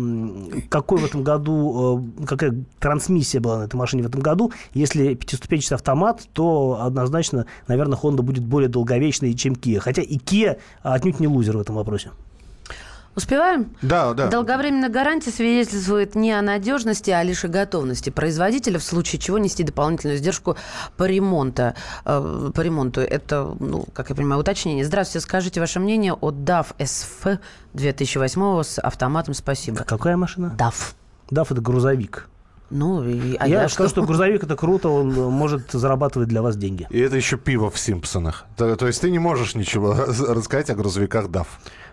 какой 0.68 0.98
в 0.98 1.04
этом 1.04 1.22
году, 1.22 2.12
какая 2.26 2.64
трансмиссия 2.78 3.40
была 3.40 3.58
на 3.58 3.62
этой 3.64 3.76
машине 3.76 4.02
в 4.02 4.06
этом 4.06 4.20
году. 4.20 4.52
Если 4.74 5.14
пятиступенчатый 5.14 5.76
автомат, 5.76 6.22
то 6.32 6.78
однозначно 6.82 7.45
наверное, 7.68 7.98
Honda 7.98 8.22
будет 8.22 8.44
более 8.44 8.68
долговечной, 8.68 9.34
чем 9.34 9.54
Kia. 9.54 9.78
Хотя 9.78 10.02
и 10.02 10.16
Kia 10.18 10.58
отнюдь 10.82 11.20
не 11.20 11.28
лузер 11.28 11.56
в 11.56 11.60
этом 11.60 11.76
вопросе. 11.76 12.10
Успеваем? 13.16 13.74
Да, 13.80 14.12
да. 14.12 14.28
Долговременная 14.28 14.90
гарантия 14.90 15.30
свидетельствует 15.30 16.14
не 16.14 16.32
о 16.32 16.42
надежности, 16.42 17.10
а 17.10 17.22
лишь 17.22 17.46
о 17.46 17.48
готовности 17.48 18.10
производителя, 18.10 18.78
в 18.78 18.84
случае 18.84 19.18
чего 19.18 19.38
нести 19.38 19.64
дополнительную 19.64 20.18
издержку 20.18 20.58
по, 20.98 21.04
ремонту. 21.04 21.72
Э, 22.04 22.50
по 22.54 22.60
ремонту. 22.60 23.00
Это, 23.00 23.56
ну, 23.58 23.86
как 23.94 24.10
я 24.10 24.16
понимаю, 24.16 24.42
уточнение. 24.42 24.84
Здравствуйте, 24.84 25.24
скажите 25.24 25.60
ваше 25.60 25.80
мнение 25.80 26.12
о 26.12 26.30
DAF 26.30 26.76
SF 26.78 27.38
2008 27.72 28.62
с 28.62 28.78
автоматом 28.78 29.32
«Спасибо». 29.32 29.78
Какая 29.78 30.18
машина? 30.18 30.54
DAF. 30.58 30.92
DAF– 31.30 31.46
это 31.50 31.62
грузовик. 31.62 32.28
Ну, 32.70 33.04
и, 33.04 33.36
а 33.36 33.46
я, 33.46 33.62
я 33.62 33.68
скажу, 33.68 33.88
что? 33.88 34.00
что 34.00 34.06
грузовик 34.06 34.42
это 34.42 34.56
круто, 34.56 34.88
он 34.88 35.12
может 35.14 35.70
зарабатывать 35.70 36.28
для 36.28 36.42
вас 36.42 36.56
деньги. 36.56 36.86
И 36.90 36.98
это 36.98 37.16
еще 37.16 37.36
пиво 37.36 37.70
в 37.70 37.78
Симпсонах. 37.78 38.44
То, 38.56 38.74
то 38.76 38.86
есть 38.86 39.00
ты 39.00 39.10
не 39.10 39.18
можешь 39.18 39.54
ничего 39.54 39.94
рассказать 40.28 40.70
о 40.70 40.74
грузовиках 40.74 41.26
DAF. 41.26 41.46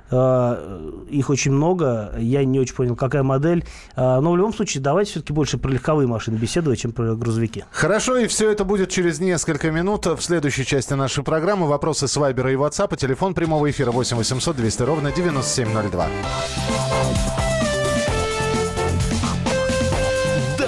А, 0.09 1.05
их 1.09 1.29
очень 1.29 1.51
много. 1.51 2.13
Я 2.17 2.43
не 2.45 2.59
очень 2.59 2.75
понял, 2.75 2.95
какая 2.95 3.23
модель. 3.23 3.65
А, 3.95 4.19
но 4.21 4.31
в 4.31 4.37
любом 4.37 4.53
случае, 4.53 4.81
давайте 4.83 5.11
все-таки 5.11 5.33
больше 5.33 5.57
про 5.57 5.69
легковые 5.69 6.07
машины 6.07 6.37
беседовать, 6.37 6.79
чем 6.79 6.91
про 6.91 7.15
грузовики. 7.15 7.63
Хорошо, 7.71 8.17
и 8.17 8.27
все 8.27 8.51
это 8.51 8.63
будет 8.63 8.89
через 8.89 9.19
несколько 9.19 9.71
минут 9.71 10.05
в 10.05 10.21
следующей 10.21 10.65
части 10.65 10.93
нашей 10.93 11.23
программы. 11.23 11.67
Вопросы 11.67 12.07
с 12.07 12.15
Вайбера 12.17 12.51
и 12.51 12.55
WhatsApp. 12.55 12.95
Телефон 12.97 13.33
прямого 13.33 13.69
эфира 13.69 13.91
8 13.91 14.17
800 14.17 14.55
200 14.55 14.81
ровно 14.83 15.11
9702. 15.11 16.07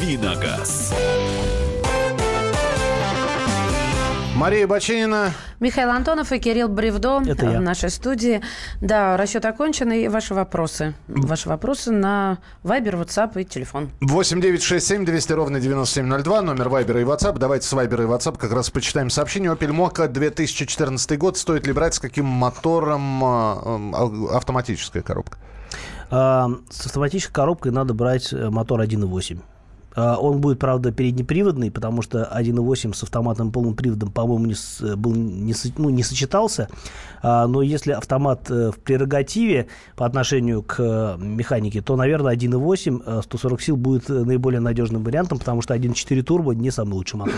Давиногаз. 0.00 0.92
Мария 4.34 4.66
Баченина. 4.66 5.32
Михаил 5.60 5.90
Антонов 5.90 6.32
и 6.32 6.38
Кирилл 6.40 6.68
Бревдо 6.68 7.22
Это 7.24 7.46
я. 7.46 7.58
в 7.58 7.62
нашей 7.62 7.88
студии. 7.90 8.42
Да, 8.80 9.16
расчет 9.16 9.44
окончен. 9.44 9.92
И 9.92 10.08
ваши 10.08 10.34
вопросы. 10.34 10.94
Ваши 11.06 11.48
вопросы 11.48 11.92
на 11.92 12.38
Viber, 12.64 13.04
WhatsApp 13.04 13.40
и 13.40 13.44
телефон. 13.44 13.90
8 14.00 14.40
9 14.40 14.62
6 14.62 14.86
7 14.86 15.04
200 15.04 15.32
ровно 15.32 15.60
9702, 15.60 16.42
номер 16.42 16.68
Вайбера 16.68 17.00
и 17.00 17.04
WhatsApp. 17.04 17.38
Давайте 17.38 17.66
с 17.66 17.72
Вайбера 17.72 18.04
и 18.04 18.06
WhatsApp 18.08 18.36
как 18.36 18.52
раз 18.52 18.70
почитаем 18.70 19.08
сообщение. 19.10 19.52
Opel 19.52 19.70
Mokka 19.70 20.08
2014 20.08 21.16
год. 21.18 21.38
Стоит 21.38 21.66
ли 21.66 21.72
брать 21.72 21.94
с 21.94 22.00
каким 22.00 22.26
мотором 22.26 23.24
а, 23.24 23.62
а, 23.94 24.36
автоматическая 24.36 25.02
коробка? 25.02 25.38
А, 26.10 26.48
С 26.70 26.86
автоматической 26.86 27.32
коробкой 27.32 27.72
надо 27.72 27.94
брать 27.94 28.32
э, 28.32 28.50
мотор 28.50 28.80
1.8. 28.80 29.38
А, 29.94 30.16
Он 30.16 30.40
будет, 30.40 30.58
правда, 30.58 30.92
переднеприводный, 30.92 31.70
потому 31.70 32.02
что 32.02 32.30
1.8 32.34 32.94
с 32.94 33.02
автоматом 33.02 33.52
полным 33.52 33.74
приводом, 33.74 34.10
по-моему, 34.10 34.46
не, 34.46 34.96
был, 34.96 35.12
не, 35.12 35.54
ну, 35.76 35.90
не 35.90 36.02
сочетался. 36.02 36.68
А, 37.22 37.46
Но 37.46 37.62
если 37.62 37.92
автомат 37.92 38.50
э, 38.50 38.70
в 38.70 38.78
прерогативе 38.80 39.68
по 39.96 40.06
отношению 40.06 40.62
к 40.62 40.76
э, 40.78 41.16
механике, 41.18 41.80
то, 41.80 41.96
наверное, 41.96 42.34
1.8 42.34 43.02
э, 43.04 43.22
140 43.22 43.62
сил 43.62 43.76
будет 43.76 44.10
э, 44.10 44.24
наиболее 44.24 44.60
надежным 44.60 45.02
вариантом, 45.04 45.38
потому 45.38 45.62
что 45.62 45.74
1.4 45.74 46.22
турбо 46.22 46.54
не 46.54 46.70
самый 46.70 46.94
лучший 46.94 47.16
мотор. 47.16 47.34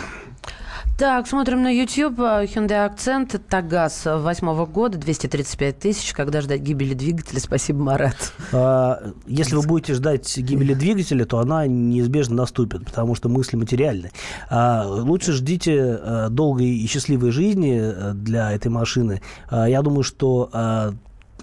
Так, 0.98 1.26
смотрим 1.26 1.62
на 1.62 1.68
YouTube. 1.68 2.18
Э, 2.20 2.44
Hyundai 2.46 2.90
Accent, 2.90 3.38
Тагаз 3.38 4.02
восьмого 4.06 4.64
года, 4.64 4.96
235 4.96 5.78
тысяч. 5.78 6.12
Когда 6.14 6.40
ждать 6.40 6.62
гибели 6.62 6.94
двигателя? 6.94 7.38
Спасибо, 7.38 7.82
Марат. 7.82 8.32
А, 8.52 9.02
Если 9.26 9.56
вы 9.56 9.62
будете 9.62 9.92
ждать 9.92 10.38
гибели 10.38 10.72
двигателя, 10.72 11.26
то 11.26 11.38
она 11.38 11.66
неизбежно 11.66 12.36
наступит, 12.46 12.84
потому 12.86 13.14
что 13.14 13.28
мысли 13.28 13.56
материальны. 13.56 14.10
А, 14.48 14.86
Лучше 14.86 15.32
ждите 15.32 15.98
э, 16.00 16.28
долгой 16.30 16.66
и 16.66 16.86
счастливой 16.86 17.32
жизни 17.32 17.78
э, 17.82 18.12
для 18.14 18.52
этой 18.52 18.68
машины. 18.68 19.20
А, 19.50 19.68
Я 19.68 19.82
думаю, 19.82 20.04
что 20.04 20.48
а, 20.52 20.92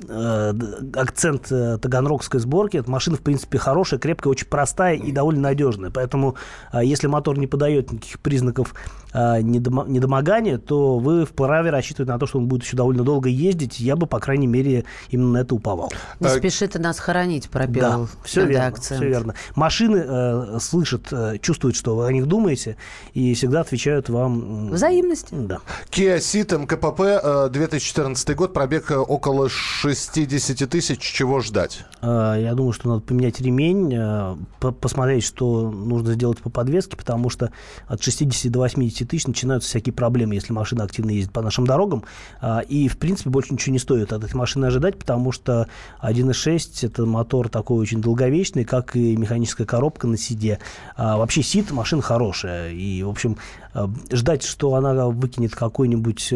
э, 0.08 0.54
акцент 0.96 1.52
э, 1.52 1.78
таганрогской 1.78 2.40
сборки. 2.40 2.78
Эта 2.78 2.90
машина, 2.90 3.18
в 3.18 3.22
принципе, 3.22 3.58
хорошая, 3.58 4.00
крепкая, 4.00 4.32
очень 4.32 4.48
простая 4.48 4.96
и 4.96 5.12
довольно 5.12 5.42
надежная. 5.42 5.92
Поэтому, 5.92 6.36
а, 6.72 6.84
если 6.84 7.08
мотор 7.08 7.38
не 7.38 7.48
подает 7.48 7.92
никаких 7.92 8.20
признаков 8.20 8.74
а, 9.13 9.39
недомо- 9.41 9.88
недомогания, 9.88 10.58
то 10.58 10.98
вы 11.00 11.25
вправе 11.25 11.70
рассчитывать 11.70 12.10
на 12.10 12.17
то, 12.20 12.25
что 12.25 12.39
он 12.39 12.48
будет 12.48 12.63
еще 12.63 12.75
довольно 12.75 13.03
долго 13.03 13.29
ездить. 13.29 13.79
Я 13.79 13.96
бы, 13.96 14.08
по 14.08 14.20
крайней 14.20 14.48
мере, 14.48 14.86
именно 15.10 15.29
на 15.34 15.38
это 15.39 15.55
уповал. 15.55 15.91
Не 16.20 16.27
Так. 16.27 16.38
спешит 16.39 16.75
и 16.75 16.79
нас 16.79 17.00
хоронить, 17.00 17.43
Да, 17.43 17.50
пропел 17.60 18.08
все 18.24 18.46
верно, 18.46 18.75
Accent. 18.75 18.82
все 18.96 19.05
верно. 19.08 19.36
Машины 19.55 20.03
э, 20.05 20.58
слышат, 20.60 21.08
э, 21.12 21.38
чувствуют, 21.41 21.75
что 21.75 21.96
вы 21.96 22.08
о 22.08 22.12
них 22.12 22.25
думаете, 22.27 22.77
и 23.13 23.34
всегда 23.34 23.62
отвечают 23.62 24.10
вам... 24.10 24.72
Взаимность. 24.72 25.27
Да. 25.32 25.60
Kia 25.91 26.17
Ceed 26.17 26.58
МКПП 26.58 27.01
э, 27.01 27.50
2014 27.51 28.36
год, 28.36 28.53
пробег 28.53 28.89
э, 28.91 28.98
около 28.98 29.50
60 29.50 30.70
тысяч. 30.70 31.00
Чего 31.00 31.39
ждать? 31.41 31.86
Э, 32.01 32.36
Я 32.41 32.53
думаю, 32.55 32.74
что 32.74 32.89
надо 32.89 33.01
поменять 33.01 33.39
ремень, 33.41 33.93
э, 33.93 34.36
по- 34.60 34.72
посмотреть, 34.72 35.24
что 35.24 35.70
нужно 35.72 36.13
сделать 36.13 36.39
по 36.39 36.50
подвеске, 36.50 36.96
потому 36.98 37.29
что 37.29 37.51
от 37.88 38.01
60 38.01 38.51
до 38.51 38.60
80 38.60 39.03
тысяч 39.06 39.28
начинаются 39.28 39.70
всякие 39.70 39.94
проблемы, 39.94 40.36
если 40.36 40.54
машина 40.54 40.84
активно 40.84 41.12
ездит 41.12 41.34
по 41.34 41.42
нашим 41.42 41.66
дорогам. 41.66 42.04
А, 42.42 42.60
И, 42.60 42.88
в 42.88 42.98
принципе, 42.98 43.30
больше 43.30 43.54
ничего 43.54 43.74
не 43.74 43.80
стоит 43.80 44.14
от 44.14 44.24
этой 44.24 44.36
машины 44.36 44.66
ожидать, 44.66 44.98
потому 44.98 45.32
что 45.32 45.68
1.6– 46.02 46.80
это 46.86 47.06
мотор 47.06 47.50
такой 47.50 47.78
очень 47.80 48.02
долговечный, 48.02 48.64
как 48.64 48.96
и 48.96 49.16
механическая 49.16 49.66
коробка 49.68 50.08
на 50.08 50.18
седе. 50.18 50.60
А 50.96 51.18
Вообще 51.18 51.42
СИД 51.44 51.72
машина 51.72 52.02
хорошая. 52.02 52.72
И, 52.72 53.04
в 53.04 53.10
общем, 53.10 53.38
э, 53.74 53.88
ждать, 54.12 54.44
что 54.44 54.76
она 54.76 55.08
выкинет 55.08 55.56
какой-нибудь 55.56 56.34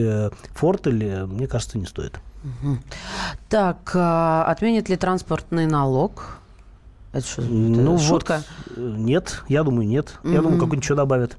фортель, 0.54 1.04
э, 1.04 1.26
мне 1.26 1.48
кажется, 1.48 1.78
не 1.78 1.86
стоит. 1.86 2.20
Так, 3.50 3.92
а, 3.96 4.46
отменит 4.46 4.90
ли 4.90 4.96
транспортный 4.96 5.66
налог? 5.66 6.38
Это 7.14 7.26
что? 7.26 7.42
это 7.42 7.52
Ну, 7.52 7.98
шутка? 7.98 8.44
вот, 8.68 8.78
э, 8.78 8.96
нет, 8.98 9.44
я 9.48 9.64
думаю, 9.64 9.88
нет. 9.88 10.20
Я 10.24 10.42
думаю, 10.42 10.60
какой-нибудь 10.60 10.84
еще 10.84 10.96
добавят. 10.96 11.38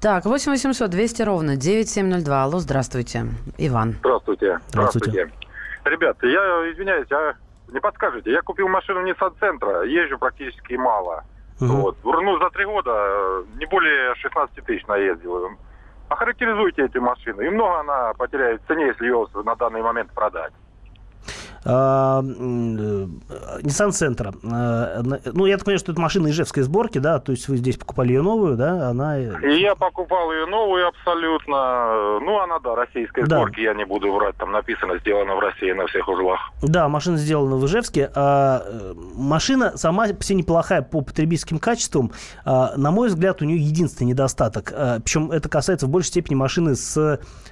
Так, 0.00 0.24
8 0.24 0.52
800 0.52 0.90
200 0.90 1.22
ровно 1.22 1.56
9702. 1.56 2.42
Алло, 2.42 2.58
здравствуйте. 2.58 3.26
Иван. 3.58 3.94
Здравствуйте. 4.00 4.60
Здравствуйте. 4.68 5.30
Ребята, 5.84 6.26
я 6.26 6.40
извиняюсь, 6.72 7.10
а 7.12 7.34
не 7.72 7.80
подскажете, 7.80 8.32
я 8.32 8.42
купил 8.42 8.68
машину 8.68 9.06
Nissan 9.06 9.32
Центра, 9.38 9.82
езжу 9.82 10.18
практически 10.18 10.74
мало. 10.74 11.24
Мгм. 11.60 11.76
Вот. 11.76 11.96
Ну, 12.02 12.38
за 12.38 12.50
три 12.50 12.64
года 12.64 12.90
э, 12.94 13.44
не 13.58 13.66
более 13.66 14.14
16 14.16 14.64
тысяч 14.64 14.86
наездил. 14.86 15.50
Охарактеризуйте 16.08 16.86
эти 16.86 16.98
машины. 16.98 17.46
И 17.46 17.50
много 17.50 17.80
она 17.80 18.14
потеряет 18.14 18.62
в 18.62 18.66
цене, 18.66 18.86
если 18.86 19.04
ее 19.04 19.26
на 19.44 19.54
данный 19.54 19.82
момент 19.82 20.10
продать. 20.12 20.52
А, 21.64 22.22
э, 22.22 23.06
Nissan. 23.62 23.90
А, 24.44 25.02
на- 25.02 25.20
Ну, 25.32 25.46
я 25.46 25.56
так 25.56 25.64
понимаю, 25.64 25.78
что 25.78 25.92
это 25.92 26.00
машина 26.00 26.28
ижевской 26.28 26.62
сборки, 26.62 26.98
да? 26.98 27.18
То 27.18 27.32
есть 27.32 27.48
вы 27.48 27.56
здесь 27.56 27.76
покупали 27.76 28.08
ее 28.12 28.22
новую, 28.22 28.56
да? 28.56 28.88
Она... 28.90 29.18
э, 29.18 29.58
я 29.60 29.74
покупал 29.74 30.32
ее 30.32 30.46
новую 30.46 30.88
абсолютно. 30.88 32.20
Ну, 32.20 32.40
она, 32.40 32.58
да, 32.60 32.74
российской 32.74 33.26
Да. 33.26 33.36
сборки, 33.36 33.60
я 33.60 33.74
не 33.74 33.84
буду 33.84 34.12
врать. 34.12 34.36
Там 34.36 34.52
написано, 34.52 34.98
сделано 34.98 35.34
в 35.36 35.40
России 35.40 35.72
на 35.72 35.86
всех 35.86 36.08
узлах. 36.08 36.40
Да, 36.62 36.88
машина 36.88 37.16
сделана 37.18 37.56
в 37.56 37.66
Ижевске. 37.66 38.10
А, 38.14 38.62
э, 38.64 38.94
машина 39.14 39.76
сама 39.76 40.08
по 40.08 40.22
себе 40.24 40.38
неплохая 40.38 40.82
по 40.82 41.02
потребительским 41.02 41.58
качествам. 41.58 42.12
А, 42.44 42.72
на 42.76 42.90
мой 42.90 43.08
взгляд, 43.08 43.42
у 43.42 43.44
нее 43.44 43.58
единственный 43.58 44.08
недостаток. 44.08 44.72
А, 44.74 45.00
причем 45.00 45.30
это 45.30 45.48
касается 45.48 45.86
в 45.86 45.90
большей 45.90 46.08
степени 46.08 46.36
машины 46.36 46.74
с 46.74 46.96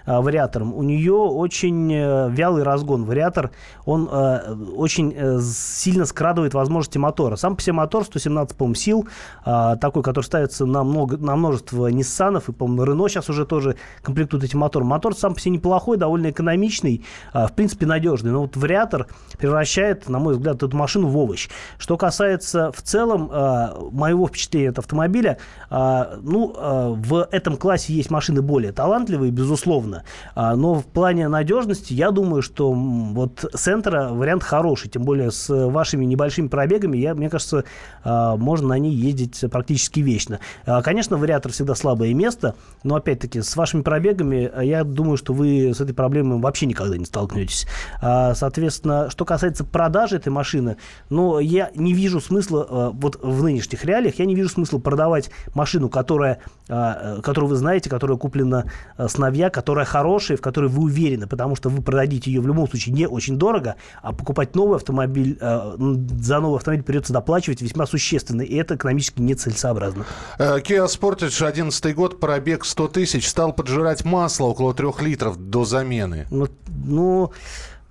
а, 0.06 0.20
вариатором. 0.22 0.74
У 0.74 0.82
нее 0.82 1.12
очень 1.12 1.88
вялый 2.32 2.62
разгон. 2.62 3.04
Вариатор, 3.04 3.50
он 3.84 3.97
э, 4.06 4.54
очень 4.76 5.14
э, 5.16 5.40
сильно 5.40 6.04
скрадывает 6.04 6.54
возможности 6.54 6.98
мотора. 6.98 7.36
Сам 7.36 7.56
по 7.56 7.62
себе 7.62 7.72
мотор 7.72 8.04
117, 8.04 8.56
по-моему, 8.56 8.74
сил, 8.74 9.08
а, 9.44 9.76
такой, 9.76 10.02
который 10.02 10.24
ставится 10.24 10.66
на, 10.66 10.84
много, 10.84 11.16
на 11.16 11.34
множество 11.36 11.88
Ниссанов, 11.88 12.48
и, 12.48 12.52
по-моему, 12.52 12.84
Рено 12.84 13.08
сейчас 13.08 13.28
уже 13.30 13.46
тоже 13.46 13.76
комплектуют 14.02 14.44
этим 14.44 14.60
мотором. 14.60 14.88
Мотор 14.88 15.14
сам 15.14 15.34
по 15.34 15.40
себе 15.40 15.52
неплохой, 15.52 15.96
довольно 15.96 16.30
экономичный, 16.30 17.04
а, 17.32 17.46
в 17.46 17.54
принципе, 17.54 17.86
надежный. 17.86 18.30
Но 18.30 18.42
вот 18.42 18.56
вариатор 18.56 19.06
превращает, 19.38 20.08
на 20.08 20.18
мой 20.18 20.34
взгляд, 20.34 20.62
эту 20.62 20.76
машину 20.76 21.08
в 21.08 21.16
овощ. 21.16 21.48
Что 21.78 21.96
касается 21.96 22.72
в 22.72 22.82
целом 22.82 23.30
а, 23.32 23.76
моего 23.90 24.26
впечатления 24.26 24.70
от 24.70 24.78
автомобиля, 24.78 25.38
а, 25.70 26.18
ну, 26.22 26.54
а, 26.56 26.90
в 26.90 27.26
этом 27.30 27.56
классе 27.56 27.92
есть 27.92 28.10
машины 28.10 28.42
более 28.42 28.72
талантливые, 28.72 29.30
безусловно, 29.30 30.04
А, 30.34 30.54
но 30.56 30.74
в 30.74 30.86
плане 30.86 31.28
надежности 31.28 31.92
я 31.92 32.10
думаю, 32.10 32.42
что 32.42 32.72
вот 32.72 33.44
Сентра 33.88 34.08
вариант 34.12 34.42
хороший, 34.42 34.90
тем 34.90 35.02
более 35.04 35.30
с 35.30 35.48
вашими 35.48 36.04
небольшими 36.04 36.48
пробегами, 36.48 36.98
я, 36.98 37.14
мне 37.14 37.30
кажется, 37.30 37.64
а, 38.04 38.36
можно 38.36 38.68
на 38.68 38.78
ней 38.78 38.94
ездить 38.94 39.42
практически 39.50 40.00
вечно. 40.00 40.40
А, 40.66 40.82
Конечно, 40.82 41.16
вариатор 41.16 41.52
всегда 41.52 41.74
слабое 41.74 42.12
место, 42.12 42.54
но 42.82 42.96
опять-таки 42.96 43.40
с 43.40 43.56
вашими 43.56 43.80
пробегами 43.80 44.50
а, 44.52 44.62
я 44.62 44.84
думаю, 44.84 45.16
что 45.16 45.32
вы 45.32 45.72
с 45.74 45.80
этой 45.80 45.94
проблемой 45.94 46.38
вообще 46.38 46.66
никогда 46.66 46.98
не 46.98 47.06
столкнетесь. 47.06 47.66
А, 48.02 48.34
Соответственно, 48.34 49.08
что 49.10 49.24
касается 49.24 49.64
продажи 49.64 50.16
этой 50.16 50.28
машины, 50.28 50.76
ну, 51.08 51.38
я 51.38 51.70
не 51.74 51.94
вижу 51.94 52.20
смысла, 52.20 52.66
а, 52.68 52.90
вот 52.90 53.18
в 53.22 53.42
нынешних 53.42 53.86
реалиях, 53.86 54.18
я 54.18 54.26
не 54.26 54.34
вижу 54.34 54.50
смысла 54.50 54.78
продавать 54.78 55.30
машину, 55.54 55.88
которая, 55.88 56.40
э, 56.68 57.20
которую 57.22 57.50
вы 57.50 57.56
знаете, 57.56 57.88
которая 57.88 58.18
куплена 58.18 58.66
с 58.98 59.16
новья, 59.16 59.48
которая 59.48 59.86
хорошая, 59.86 60.36
в 60.36 60.42
которой 60.42 60.68
вы 60.68 60.82
уверены, 60.82 61.26
потому 61.26 61.56
что 61.56 61.70
вы 61.70 61.82
продадите 61.82 62.30
ее 62.30 62.42
в 62.42 62.46
любом 62.46 62.68
случае 62.68 62.94
не 62.94 63.06
очень 63.06 63.38
дорого, 63.38 63.76
а 64.02 64.12
покупать 64.12 64.54
новый 64.54 64.76
автомобиль, 64.76 65.38
м, 65.40 66.08
за 66.20 66.40
новый 66.40 66.56
автомобиль 66.58 66.84
придется 66.84 67.12
доплачивать 67.12 67.62
весьма 67.62 67.86
существенно, 67.86 68.42
и 68.42 68.54
это 68.56 68.76
экономически 68.76 69.20
нецелесообразно. 69.20 70.04
Э, 70.38 70.58
Kia 70.58 70.86
Sportage 70.86 71.46
11 71.46 71.94
год, 71.94 72.20
пробег 72.20 72.64
100 72.64 72.88
тысяч, 72.88 73.28
стал 73.28 73.52
поджирать 73.52 74.04
масло 74.04 74.46
около 74.46 74.74
3 74.74 75.00
литров 75.00 75.36
до 75.36 75.64
замены. 75.64 76.26
Ну, 76.30 76.48
ну, 76.84 77.32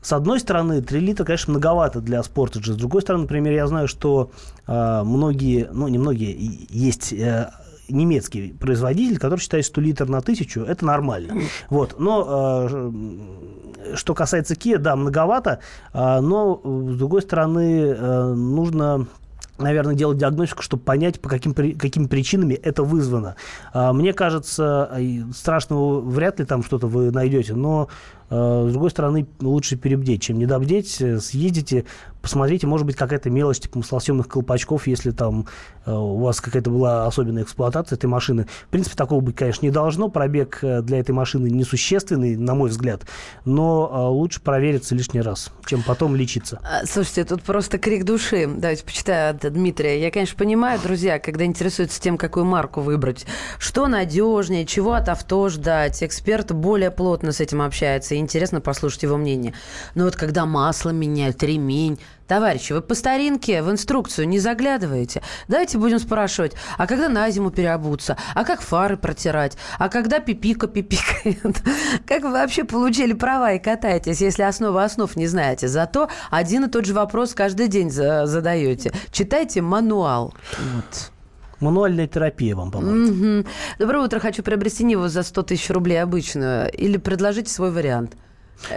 с 0.01 0.13
одной 0.13 0.39
стороны, 0.39 0.81
3 0.81 0.99
литра, 0.99 1.25
конечно, 1.25 1.51
многовато 1.51 1.99
для 1.99 2.19
Sportage. 2.21 2.73
С 2.73 2.75
другой 2.75 3.01
стороны, 3.01 3.23
например, 3.23 3.53
я 3.53 3.67
знаю, 3.67 3.87
что 3.87 4.31
э, 4.65 5.01
многие, 5.03 5.67
ну, 5.71 5.87
не 5.87 5.97
многие, 5.97 6.67
есть 6.69 7.11
э, 7.13 7.49
немецкий 7.89 8.53
производитель, 8.53 9.17
который 9.17 9.39
считает, 9.39 9.65
что 9.65 9.81
литр 9.81 10.07
на 10.07 10.21
тысячу– 10.21 10.61
это 10.67 10.85
нормально. 10.85 11.41
Вот. 11.69 11.99
Но 11.99 12.67
э, 12.69 13.95
что 13.95 14.13
касается 14.13 14.53
Kia, 14.55 14.77
да, 14.77 14.95
многовато, 14.95 15.59
э, 15.93 16.19
но, 16.19 16.61
с 16.63 16.97
другой 16.97 17.21
стороны, 17.21 17.95
э, 17.97 18.33
нужно 18.33 19.07
наверное, 19.57 19.95
делать 19.95 20.17
диагностику, 20.17 20.61
чтобы 20.61 20.83
понять, 20.83 21.19
по 21.19 21.29
каким, 21.29 21.53
какими 21.53 22.05
причинами 22.05 22.53
это 22.53 22.83
вызвано. 22.83 23.35
А, 23.73 23.93
мне 23.93 24.13
кажется, 24.13 24.91
страшного 25.35 25.99
вряд 26.01 26.39
ли 26.39 26.45
там 26.45 26.63
что-то 26.63 26.87
вы 26.87 27.11
найдете, 27.11 27.53
но 27.53 27.89
Э, 28.29 28.65
с 28.67 28.71
другой 28.71 28.91
стороны, 28.91 29.27
лучше 29.39 29.77
перебдеть, 29.77 30.23
чем 30.23 30.37
недобдеть. 30.37 31.01
Э, 31.01 31.19
съездите, 31.19 31.85
посмотрите, 32.21 32.67
может 32.67 32.85
быть, 32.85 32.95
какая-то 32.95 33.29
мелочь, 33.29 33.59
типа 33.59 33.79
маслосъемных 33.79 34.27
колпачков, 34.27 34.87
если 34.87 35.11
там 35.11 35.47
э, 35.85 35.91
у 35.91 36.17
вас 36.17 36.41
какая-то 36.41 36.69
была 36.69 37.07
особенная 37.07 37.43
эксплуатация 37.43 37.95
этой 37.95 38.07
машины. 38.07 38.47
В 38.65 38.69
принципе, 38.69 38.95
такого 38.95 39.21
быть, 39.21 39.35
конечно, 39.35 39.65
не 39.65 39.71
должно. 39.71 40.09
Пробег 40.09 40.59
для 40.61 40.99
этой 40.99 41.11
машины 41.11 41.49
несущественный, 41.49 42.35
на 42.35 42.53
мой 42.55 42.69
взгляд. 42.69 43.03
Но 43.45 44.11
лучше 44.11 44.41
провериться 44.41 44.93
лишний 44.95 45.21
раз, 45.21 45.51
чем 45.65 45.83
потом 45.83 46.15
лечиться. 46.15 46.59
А, 46.63 46.85
слушайте, 46.85 47.23
тут 47.23 47.43
просто 47.43 47.77
крик 47.77 48.03
души. 48.03 48.47
Давайте 48.47 48.83
почитаю 48.83 49.35
от 49.35 49.45
Дмитрия. 49.49 50.01
Я, 50.01 50.11
конечно, 50.11 50.37
понимаю, 50.37 50.79
друзья, 50.81 51.19
когда 51.19 51.45
интересуются 51.45 52.01
тем, 52.01 52.17
какую 52.17 52.45
марку 52.45 52.81
выбрать, 52.81 53.25
что 53.59 53.87
надежнее, 53.87 54.65
чего 54.65 54.93
от 54.93 55.09
авто 55.09 55.49
ждать. 55.49 56.03
Эксперт 56.03 56.51
более 56.51 56.91
плотно 56.91 57.31
с 57.31 57.39
этим 57.39 57.61
общается 57.61 58.15
интересно 58.15 58.61
послушать 58.61 59.03
его 59.03 59.17
мнение. 59.17 59.53
Но 59.95 60.05
вот 60.05 60.15
когда 60.15 60.45
масло 60.45 60.89
меняют, 60.89 61.41
ремень, 61.43 61.99
Товарищи, 62.27 62.73
вы 62.73 62.81
по 62.81 62.93
старинке 62.93 63.61
в 63.63 63.71
инструкцию 63.71 64.27
не 64.27 64.39
заглядываете. 64.39 65.21
Давайте 65.47 65.77
будем 65.77 65.99
спрашивать, 65.99 66.53
а 66.77 66.85
когда 66.85 67.07
на 67.07 67.29
зиму 67.29 67.51
переобуться? 67.51 68.17
А 68.35 68.43
как 68.43 68.61
фары 68.61 68.97
протирать? 68.97 69.57
А 69.79 69.87
когда 69.87 70.19
пипика 70.19 70.67
пипикает? 70.67 71.63
Как 72.05 72.23
вы 72.23 72.31
вообще 72.31 72.63
получили 72.63 73.13
права 73.13 73.53
и 73.53 73.59
катаетесь, 73.59 74.21
если 74.21 74.43
основы 74.43 74.83
основ 74.83 75.15
не 75.15 75.27
знаете? 75.27 75.67
Зато 75.67 76.09
один 76.29 76.65
и 76.65 76.69
тот 76.69 76.85
же 76.85 76.93
вопрос 76.93 77.33
каждый 77.33 77.67
день 77.67 77.89
задаете. 77.89 78.91
Читайте 79.11 79.61
мануал. 79.61 80.33
Вот. 80.57 81.11
Мануальная 81.59 82.07
терапия 82.07 82.55
вам 82.55 82.71
поможет. 82.71 83.15
Угу. 83.15 83.49
Доброе 83.79 84.05
утро. 84.05 84.19
Хочу 84.19 84.43
приобрести 84.43 84.83
Ниву 84.83 85.07
за 85.07 85.23
100 85.23 85.43
тысяч 85.43 85.69
рублей 85.69 86.01
обычную. 86.01 86.71
Или 86.71 86.97
предложите 86.97 87.49
свой 87.49 87.71
вариант. 87.71 88.15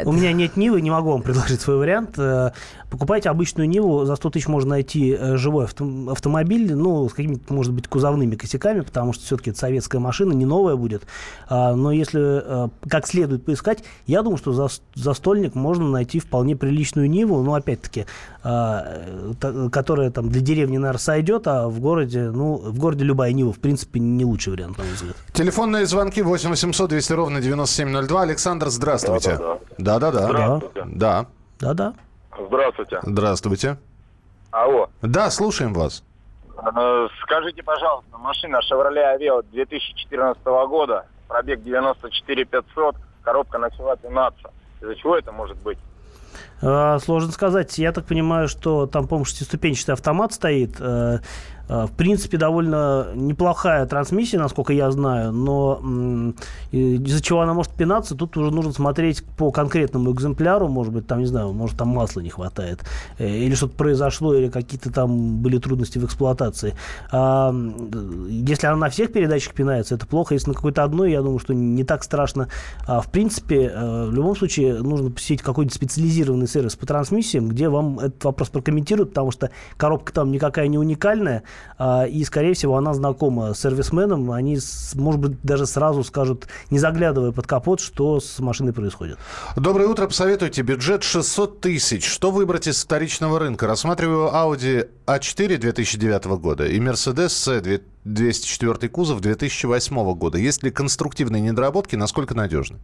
У 0.05 0.13
меня 0.13 0.33
нет 0.33 0.57
Нивы, 0.57 0.81
не 0.81 0.91
могу 0.91 1.11
вам 1.13 1.23
предложить 1.23 1.61
свой 1.61 1.79
вариант. 1.79 2.19
Э, 2.91 2.97
покупайте 3.01 3.31
обычную 3.31 3.69
Ниву, 3.69 4.05
за 4.05 4.17
100 4.17 4.31
тысяч 4.31 4.49
можно 4.49 4.71
найти 4.71 5.17
э, 5.19 5.37
живой 5.37 5.65
авто- 5.65 6.11
автомобиль, 6.11 6.75
ну, 6.75 7.09
с 7.09 7.13
какими-то, 7.15 7.53
может 7.53 7.73
быть, 7.73 7.89
кузовными 7.89 8.35
косяками, 8.35 8.81
потому 8.81 9.13
что 9.13 9.25
все-таки 9.25 9.51
это 9.51 9.59
советская 9.59 10.01
машина, 10.01 10.33
не 10.33 10.45
новая 10.47 10.77
будет. 10.77 11.03
А, 11.49 11.75
но 11.75 11.93
если 11.93 12.21
э, 12.21 12.69
как 12.89 13.07
следует 13.07 13.45
поискать, 13.45 13.85
я 14.07 14.23
думаю, 14.23 14.39
что 14.39 14.53
за, 14.53 14.69
за 14.95 15.15
стольник 15.15 15.55
можно 15.55 15.89
найти 15.89 16.19
вполне 16.21 16.57
приличную 16.57 17.09
Ниву, 17.09 17.43
но, 17.43 17.55
опять-таки, 17.55 18.07
а, 18.43 18.87
которая 19.71 20.11
там 20.11 20.29
для 20.29 20.41
деревни, 20.41 20.79
наверное, 20.79 20.99
сойдет, 20.99 21.47
а 21.47 21.69
в 21.69 21.81
городе, 21.81 22.31
ну, 22.31 22.57
в 22.57 22.79
городе 22.79 23.05
любая 23.05 23.33
Нива, 23.33 23.53
в 23.53 23.59
принципе, 23.59 24.01
не 24.01 24.25
лучший 24.25 24.53
вариант, 24.53 24.79
на 24.79 24.85
мой 24.85 24.93
взгляд. 24.95 25.17
Телефонные 25.33 25.87
звонки 25.87 26.23
8 26.23 26.51
800 26.51 26.91
200 26.91 27.13
ровно 27.13 27.41
9702. 27.41 28.23
Александр, 28.23 28.69
здравствуйте. 28.69 29.39
Да-да-да. 29.79 30.27
Да-да-да. 30.29 30.87
Да. 30.87 31.27
Да-да. 31.61 31.95
Здравствуйте. 32.47 33.01
Здравствуйте. 33.03 33.77
Алло. 34.51 34.89
Да, 35.03 35.31
слушаем 35.31 35.73
вас. 35.73 36.03
Э, 36.57 37.09
скажите, 37.23 37.63
пожалуйста, 37.63 38.19
машина 38.19 38.61
Chevrolet 38.71 39.17
Aveo 39.17 39.43
2014 39.51 40.43
года, 40.69 41.07
пробег 41.29 41.63
94 41.63 42.45
500, 42.45 42.97
коробка 43.23 43.59
начала 43.59 43.97
пинаться. 43.97 44.51
Из-за 44.81 44.95
чего 44.97 45.17
это 45.17 45.33
может 45.33 45.57
быть? 45.59 45.79
А, 46.63 46.99
сложно 46.99 47.33
сказать. 47.33 47.79
Я 47.79 47.93
так 47.93 48.07
понимаю, 48.07 48.49
что 48.49 48.87
там, 48.87 49.07
по-моему, 49.07 49.25
шестиступенчатый 49.25 49.95
автомат 49.95 50.33
стоит. 50.33 50.81
Э, 51.71 51.85
э, 51.85 51.87
в 51.87 51.93
принципе, 51.93 52.37
довольно 52.37 53.09
неплохая 53.15 53.87
трансмиссия, 53.87 54.39
насколько 54.39 54.73
я 54.73 54.91
знаю, 54.91 55.33
но 55.33 55.81
из-за 56.71 57.23
чего 57.23 57.41
она 57.41 57.55
может 57.55 57.73
пинаться, 57.73 58.15
тут 58.15 58.37
уже 58.37 58.51
нужно 58.51 58.73
смотреть 58.73 59.25
по 59.37 59.51
конкретному 59.51 60.13
экземпляру, 60.13 60.69
может 60.69 60.93
быть, 60.93 61.07
там, 61.07 61.21
не 61.21 61.27
знаю, 61.27 61.53
может, 61.53 61.79
там 61.79 61.89
масла 61.89 62.21
не 62.21 62.31
хватает, 62.31 62.81
э, 63.19 63.29
или 63.29 63.55
что-то 63.55 63.77
произошло, 63.77 64.35
или 64.35 64.49
какие-то 64.49 64.93
там 64.93 65.39
были 65.39 65.59
трудности 65.59 65.99
в 65.99 66.05
эксплуатации. 66.05 66.75
А, 67.13 67.55
если 68.29 68.67
она 68.67 68.77
на 68.77 68.89
всех 68.89 69.13
передачах 69.13 69.55
пинается, 69.55 69.95
это 69.95 70.07
плохо. 70.07 70.35
Если 70.35 70.49
на 70.49 70.55
какой-то 70.55 70.85
одной, 70.85 71.13
я 71.13 71.23
думаю, 71.23 71.39
что 71.39 71.55
не 71.55 71.85
так 71.85 72.05
страшно. 72.05 72.49
А, 72.87 73.01
в 73.01 73.11
принципе, 73.11 73.71
в 73.71 74.13
любом 74.13 74.37
случае, 74.37 74.83
нужно 74.83 75.11
посетить 75.11 75.43
какой-то 75.43 75.75
специализированный 75.75 76.47
сервис 76.47 76.77
по 76.77 76.87
трансмиссиям, 76.87 77.49
где 77.49 77.69
вам 77.69 77.99
этот 77.99 78.25
вопрос 78.25 78.49
прокомментируют, 78.49 79.11
потому 79.11 79.31
что 79.31 79.51
коробка 79.77 80.13
там 80.13 80.31
никакая 80.33 80.69
не 80.69 80.79
уникальная, 80.79 81.43
и, 82.09 82.25
скорее 82.25 82.55
всего, 82.55 82.77
она 82.77 82.93
знакома 82.95 83.55
с 83.55 83.61
сервисменом. 83.61 84.31
Они, 84.33 84.59
может 84.95 85.21
быть, 85.21 85.43
даже 85.43 85.67
сразу 85.67 86.05
скажут, 86.05 86.47
не 86.71 86.79
заглядывая 86.79 87.33
под 87.33 87.47
капот, 87.47 87.81
что 87.81 88.21
с 88.21 88.39
машиной 88.39 88.73
происходит. 88.73 89.19
Доброе 89.57 89.89
утро. 89.89 90.07
Посоветуйте. 90.07 90.63
Бюджет 90.63 91.03
600 91.03 91.61
тысяч. 91.61 92.07
Что 92.07 92.31
выбрать 92.31 92.67
из 92.67 92.83
вторичного 92.85 93.39
рынка? 93.39 93.67
Рассматриваю 93.67 94.29
Audi 94.29 94.89
A4 95.07 95.57
2009 95.57 96.25
года 96.41 96.67
и 96.67 96.79
Mercedes 96.79 97.31
C 97.31 97.81
204 98.05 98.89
кузов 98.89 99.21
2008 99.21 100.15
года. 100.15 100.39
Есть 100.39 100.63
ли 100.63 100.71
конструктивные 100.71 101.43
недоработки? 101.43 101.97
Насколько 101.97 102.35
надежны? 102.35 102.79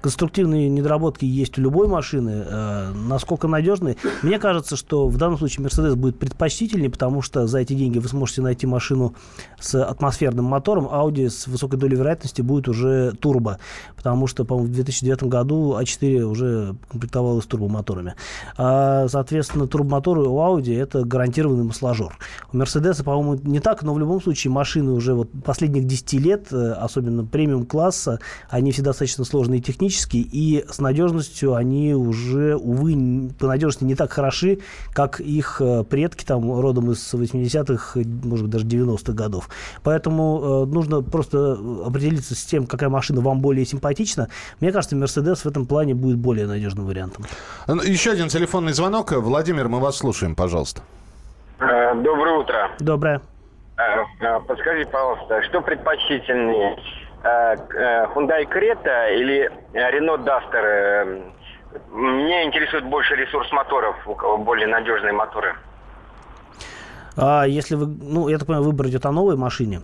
Конструктивные 0.00 0.68
недоработки 0.68 1.24
есть 1.24 1.58
у 1.58 1.60
любой 1.60 1.88
машины. 1.88 2.44
Э, 2.46 2.92
насколько 2.92 3.48
надежны? 3.48 3.96
Мне 4.22 4.38
кажется, 4.38 4.76
что 4.76 5.08
в 5.08 5.16
данном 5.16 5.38
случае 5.38 5.66
Mercedes 5.66 5.94
будет 5.94 6.18
предпочтительнее, 6.18 6.90
потому 6.90 7.22
что 7.22 7.46
за 7.46 7.58
эти 7.58 7.74
деньги 7.74 7.98
вы 7.98 8.08
сможете 8.08 8.42
найти 8.42 8.66
машину 8.66 9.14
с 9.60 9.82
атмосферным 9.82 10.44
мотором. 10.44 10.86
Audi 10.86 11.28
с 11.28 11.46
высокой 11.46 11.78
долей 11.78 11.96
вероятности 11.96 12.42
будет 12.42 12.68
уже 12.68 13.12
турбо, 13.12 13.58
потому 13.96 14.26
что, 14.26 14.44
по-моему, 14.44 14.70
в 14.70 14.74
2009 14.74 15.24
году 15.24 15.76
А4 15.78 16.22
уже 16.22 16.76
комплектовалась 16.90 17.46
турбомоторами. 17.46 18.14
А, 18.56 19.08
соответственно, 19.08 19.66
турбомоторы 19.66 20.22
у 20.22 20.38
Audi 20.38 20.78
это 20.78 21.04
гарантированный 21.04 21.64
масложор. 21.64 22.18
У 22.52 22.56
Mercedes, 22.56 23.02
по-моему, 23.02 23.40
не 23.42 23.60
так, 23.60 23.82
но 23.82 23.94
в 23.94 23.98
любом 23.98 24.22
случае 24.22 24.52
машины 24.52 24.92
уже 24.92 25.14
вот 25.14 25.30
последних 25.44 25.86
10 25.86 26.12
лет, 26.14 26.52
э, 26.52 26.72
особенно 26.72 27.24
премиум-класса, 27.24 28.20
они 28.48 28.72
все 28.72 28.82
достаточно 28.82 29.24
сложные 29.24 29.60
технически, 29.64 30.16
и 30.16 30.64
с 30.68 30.78
надежностью 30.78 31.54
они 31.54 31.94
уже, 31.94 32.56
увы, 32.56 33.30
по 33.38 33.46
надежности 33.46 33.84
не 33.84 33.94
так 33.94 34.12
хороши, 34.12 34.58
как 34.92 35.20
их 35.20 35.60
э, 35.60 35.84
предки 35.84 36.24
там 36.24 36.60
родом 36.60 36.90
из 36.92 37.12
80-х, 37.12 38.00
может 38.24 38.46
быть, 38.46 38.52
даже 38.52 38.66
90-х 38.66 39.12
годов. 39.12 39.48
Поэтому 39.82 40.64
э, 40.64 40.72
нужно 40.72 41.02
просто 41.02 41.58
определиться 41.84 42.34
с 42.34 42.44
тем, 42.44 42.66
какая 42.66 42.88
машина 42.88 43.20
вам 43.20 43.40
более 43.40 43.64
симпатична. 43.64 44.28
Мне 44.60 44.72
кажется, 44.72 44.96
Mercedes 44.96 45.36
в 45.36 45.46
этом 45.46 45.66
плане 45.66 45.94
будет 45.94 46.18
более 46.18 46.46
надежным 46.46 46.86
вариантом. 46.86 47.24
Ну, 47.66 47.82
еще 47.82 48.12
один 48.12 48.28
телефонный 48.28 48.72
звонок. 48.72 49.12
Владимир, 49.12 49.68
мы 49.68 49.80
вас 49.80 49.96
слушаем, 49.96 50.34
пожалуйста. 50.34 50.82
Э, 51.58 51.94
доброе 51.94 52.38
утро. 52.38 52.70
Доброе. 52.78 53.20
Подскажите, 54.46 54.90
пожалуйста, 54.90 55.42
что 55.42 55.60
предпочтительнее? 55.60 56.76
Э, 57.24 57.56
э, 57.56 58.06
Hyundai 58.14 58.44
Creta 58.44 59.08
или 59.08 59.50
Renault 59.72 60.24
Duster. 60.24 61.32
Меня 61.90 62.44
интересует 62.44 62.84
больше 62.84 63.16
ресурс 63.16 63.50
моторов, 63.50 63.96
у 64.06 64.14
кого 64.14 64.36
более 64.36 64.66
надежные 64.66 65.12
моторы. 65.12 65.54
А 67.16 67.44
если 67.44 67.76
вы, 67.76 67.86
ну, 67.86 68.28
я 68.28 68.36
так 68.38 68.46
понимаю, 68.46 68.66
выбор 68.66 68.88
идет 68.88 69.06
о 69.06 69.12
новой 69.12 69.36
машине, 69.36 69.80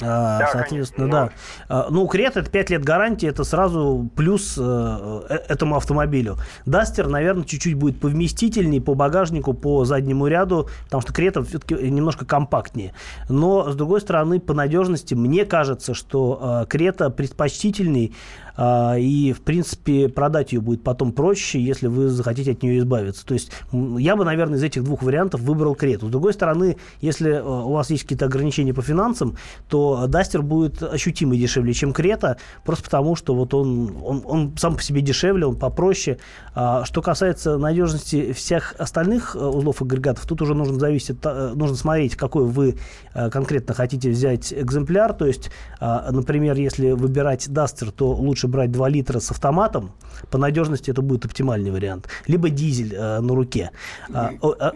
да, 0.00 0.48
Соответственно, 0.50 1.10
конечно. 1.10 1.32
да. 1.68 1.86
Ну, 1.90 2.06
Крет 2.06 2.36
это 2.36 2.50
5 2.50 2.70
лет 2.70 2.84
гарантии, 2.84 3.28
это 3.28 3.44
сразу 3.44 4.08
плюс 4.16 4.56
э, 4.58 5.20
э, 5.28 5.34
этому 5.48 5.76
автомобилю. 5.76 6.36
Дастер, 6.64 7.08
наверное, 7.08 7.44
чуть-чуть 7.44 7.74
будет 7.74 8.00
повместительнее 8.00 8.80
по 8.80 8.94
багажнику, 8.94 9.52
по 9.52 9.84
заднему 9.84 10.26
ряду, 10.26 10.68
потому 10.84 11.02
что 11.02 11.12
Крета 11.12 11.44
все-таки 11.44 11.74
немножко 11.74 12.24
компактнее. 12.24 12.94
Но, 13.28 13.70
с 13.70 13.74
другой 13.74 14.00
стороны, 14.00 14.40
по 14.40 14.54
надежности, 14.54 15.14
мне 15.14 15.44
кажется, 15.44 15.92
что 15.94 16.62
э, 16.62 16.66
Крета 16.66 17.10
предпочтительней 17.10 18.14
а, 18.49 18.49
и, 18.58 19.34
в 19.36 19.42
принципе, 19.42 20.08
продать 20.08 20.52
ее 20.52 20.60
будет 20.60 20.82
потом 20.82 21.12
проще, 21.12 21.60
если 21.60 21.86
вы 21.86 22.08
захотите 22.08 22.52
от 22.52 22.62
нее 22.62 22.78
избавиться. 22.78 23.24
То 23.24 23.34
есть 23.34 23.50
я 23.72 24.16
бы, 24.16 24.24
наверное, 24.24 24.58
из 24.58 24.62
этих 24.62 24.84
двух 24.84 25.02
вариантов 25.02 25.40
выбрал 25.40 25.74
Крету. 25.74 26.06
С 26.06 26.10
другой 26.10 26.32
стороны, 26.32 26.76
если 27.00 27.32
э, 27.32 27.42
у 27.42 27.72
вас 27.72 27.90
есть 27.90 28.02
какие-то 28.02 28.26
ограничения 28.26 28.74
по 28.74 28.82
финансам, 28.82 29.36
то 29.68 30.06
Дастер 30.06 30.42
будет 30.42 30.82
ощутимо 30.82 31.36
дешевле, 31.36 31.72
чем 31.72 31.92
Крета, 31.92 32.38
просто 32.64 32.84
потому 32.84 33.16
что 33.16 33.34
вот 33.34 33.54
он, 33.54 33.96
он, 34.04 34.22
он 34.24 34.56
сам 34.56 34.76
по 34.76 34.82
себе 34.82 35.00
дешевле, 35.00 35.46
он 35.46 35.56
попроще. 35.56 36.18
А, 36.54 36.84
что 36.84 37.02
касается 37.02 37.58
надежности 37.58 38.32
всех 38.32 38.74
остальных 38.78 39.36
э, 39.36 39.38
узлов 39.38 39.82
агрегатов, 39.82 40.26
тут 40.26 40.42
уже 40.42 40.54
нужно 40.54 40.78
зависеть, 40.78 41.18
э, 41.22 41.52
нужно 41.54 41.76
смотреть, 41.76 42.16
какой 42.16 42.44
вы 42.44 42.76
конкретно 43.12 43.74
хотите 43.74 44.10
взять 44.10 44.52
экземпляр. 44.52 45.12
То 45.12 45.26
есть, 45.26 45.50
а, 45.80 46.10
например, 46.12 46.56
если 46.56 46.92
выбирать 46.92 47.48
Дастер, 47.48 47.90
то 47.90 48.12
лучше 48.12 48.39
брать 48.48 48.70
2 48.72 48.88
литра 48.88 49.20
с 49.20 49.30
автоматом. 49.30 49.92
По 50.30 50.38
надежности 50.38 50.90
это 50.90 51.02
будет 51.02 51.24
оптимальный 51.24 51.70
вариант. 51.70 52.08
Либо 52.26 52.50
дизель 52.50 52.96
на 52.98 53.34
руке. 53.34 53.70
А, 54.12 54.32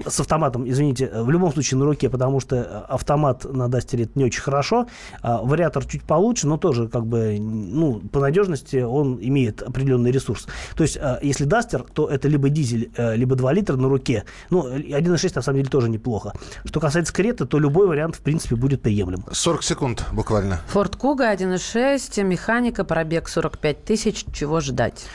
с 0.07 0.21
автоматом, 0.21 0.69
извините, 0.69 1.11
в 1.13 1.31
любом 1.31 1.53
случае 1.53 1.79
на 1.79 1.85
руке, 1.85 2.09
потому 2.09 2.41
что 2.41 2.85
автомат 2.89 3.45
на 3.45 3.69
Дастере 3.69 4.09
не 4.15 4.25
очень 4.25 4.41
хорошо. 4.41 4.87
А, 5.23 5.43
вариатор 5.43 5.85
чуть 5.85 6.03
получше, 6.03 6.47
но 6.47 6.57
тоже 6.57 6.89
как 6.89 7.07
бы, 7.07 7.39
ну, 7.39 8.01
по 8.13 8.21
надежности 8.21 8.77
он 8.77 9.19
имеет 9.21 9.63
определенный 9.63 10.11
ресурс. 10.11 10.47
То 10.77 10.83
есть, 10.83 10.97
а, 10.97 11.19
если 11.23 11.45
Дастер, 11.45 11.85
то 11.93 12.09
это 12.09 12.29
либо 12.29 12.49
дизель, 12.49 12.91
э, 12.97 13.17
либо 13.17 13.37
2 13.37 13.53
литра 13.53 13.77
на 13.77 13.89
руке. 13.89 14.25
Ну, 14.51 14.67
1.6 14.69 15.37
на 15.37 15.43
самом 15.43 15.59
деле 15.59 15.71
тоже 15.71 15.89
неплохо. 15.89 16.33
Что 16.65 16.81
касается 16.81 17.13
Крета, 17.13 17.47
то 17.47 17.59
любой 17.59 17.87
вариант, 17.87 18.17
в 18.17 18.21
принципе, 18.21 18.57
будет 18.57 18.83
приемлем. 18.83 19.25
40 19.31 19.63
секунд 19.63 20.05
буквально. 20.13 20.61
Форд 20.69 20.97
Куга 20.97 21.33
1.6, 21.33 22.23
механика, 22.23 22.85
пробег 22.85 23.29
45 23.57 23.85
тысяч. 23.85 24.25
Чего 24.33 24.61
ждать? 24.61 25.07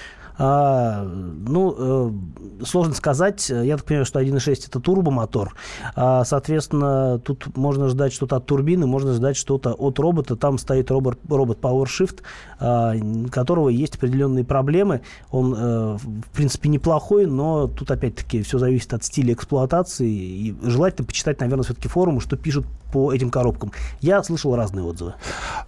А, 0.41 1.03
ну, 1.03 1.75
э, 1.77 2.63
сложно 2.65 2.93
сказать. 2.93 3.49
Я 3.49 3.75
так 3.75 3.85
понимаю, 3.85 4.05
что 4.05 4.21
1.6 4.21 4.67
это 4.67 4.79
турбомотор. 4.79 5.53
А, 5.95 6.23
соответственно, 6.23 7.19
тут 7.19 7.57
можно 7.57 7.89
ждать 7.89 8.13
что-то 8.13 8.37
от 8.37 8.45
турбины, 8.45 8.87
можно 8.87 9.11
ждать 9.13 9.35
что-то 9.35 9.73
от 9.73 9.99
робота. 9.99 10.37
Там 10.37 10.57
стоит 10.57 10.91
робот, 10.91 11.19
робот 11.27 11.59
PowerShift, 11.59 12.21
а, 12.57 12.93
которого 13.29 13.67
есть 13.67 13.95
определенные 13.95 14.45
проблемы. 14.45 15.01
Он, 15.29 15.53
э, 15.57 15.97
в 15.97 16.29
принципе, 16.33 16.69
неплохой, 16.69 17.25
но 17.25 17.67
тут, 17.67 17.91
опять-таки, 17.91 18.41
все 18.41 18.59
зависит 18.59 18.93
от 18.93 19.03
стиля 19.03 19.33
эксплуатации. 19.33 20.09
И 20.09 20.55
желательно 20.63 21.05
почитать, 21.05 21.41
наверное, 21.41 21.65
все-таки 21.65 21.89
форумы, 21.89 22.21
что 22.21 22.37
пишут 22.37 22.65
по 22.93 23.13
этим 23.13 23.29
коробкам. 23.29 23.73
Я 23.99 24.23
слышал 24.23 24.55
разные 24.55 24.85
отзывы. 24.85 25.13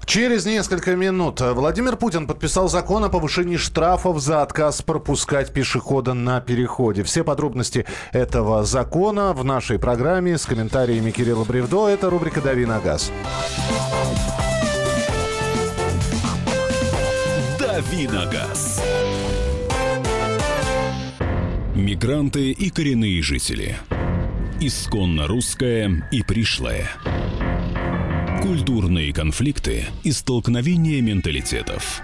Через 0.06 0.46
несколько 0.46 0.96
минут 0.96 1.42
Владимир 1.42 1.96
Путин 1.96 2.26
подписал 2.26 2.68
закон 2.68 3.04
о 3.04 3.10
повышении 3.10 3.58
штрафов 3.58 4.20
за 4.20 4.42
отказ 4.42 4.61
пропускать 4.86 5.52
пешехода 5.52 6.14
на 6.14 6.40
переходе. 6.40 7.04
Все 7.04 7.24
подробности 7.24 7.86
этого 8.12 8.64
закона 8.64 9.34
в 9.34 9.44
нашей 9.44 9.80
программе 9.80 10.38
с 10.38 10.46
комментариями 10.46 11.12
Кирилла 11.12 11.44
Бревдо. 11.44 11.88
Это 11.88 12.10
рубрика 12.10 12.42
«Дави 12.42 12.66
на 12.66 12.80
газ». 12.80 13.12
«Дави 17.60 18.08
на 18.08 18.26
газ». 18.28 18.84
Мигранты 21.74 22.52
и 22.52 22.70
коренные 22.70 23.22
жители– 23.24 23.78
исконно 24.62 25.26
русское 25.26 26.08
и 26.12 26.22
пришлое. 26.22 26.88
Культурные 28.44 29.12
конфликты 29.12 29.86
и 30.04 30.12
столкновения 30.12 31.02
менталитетов. 31.02 32.04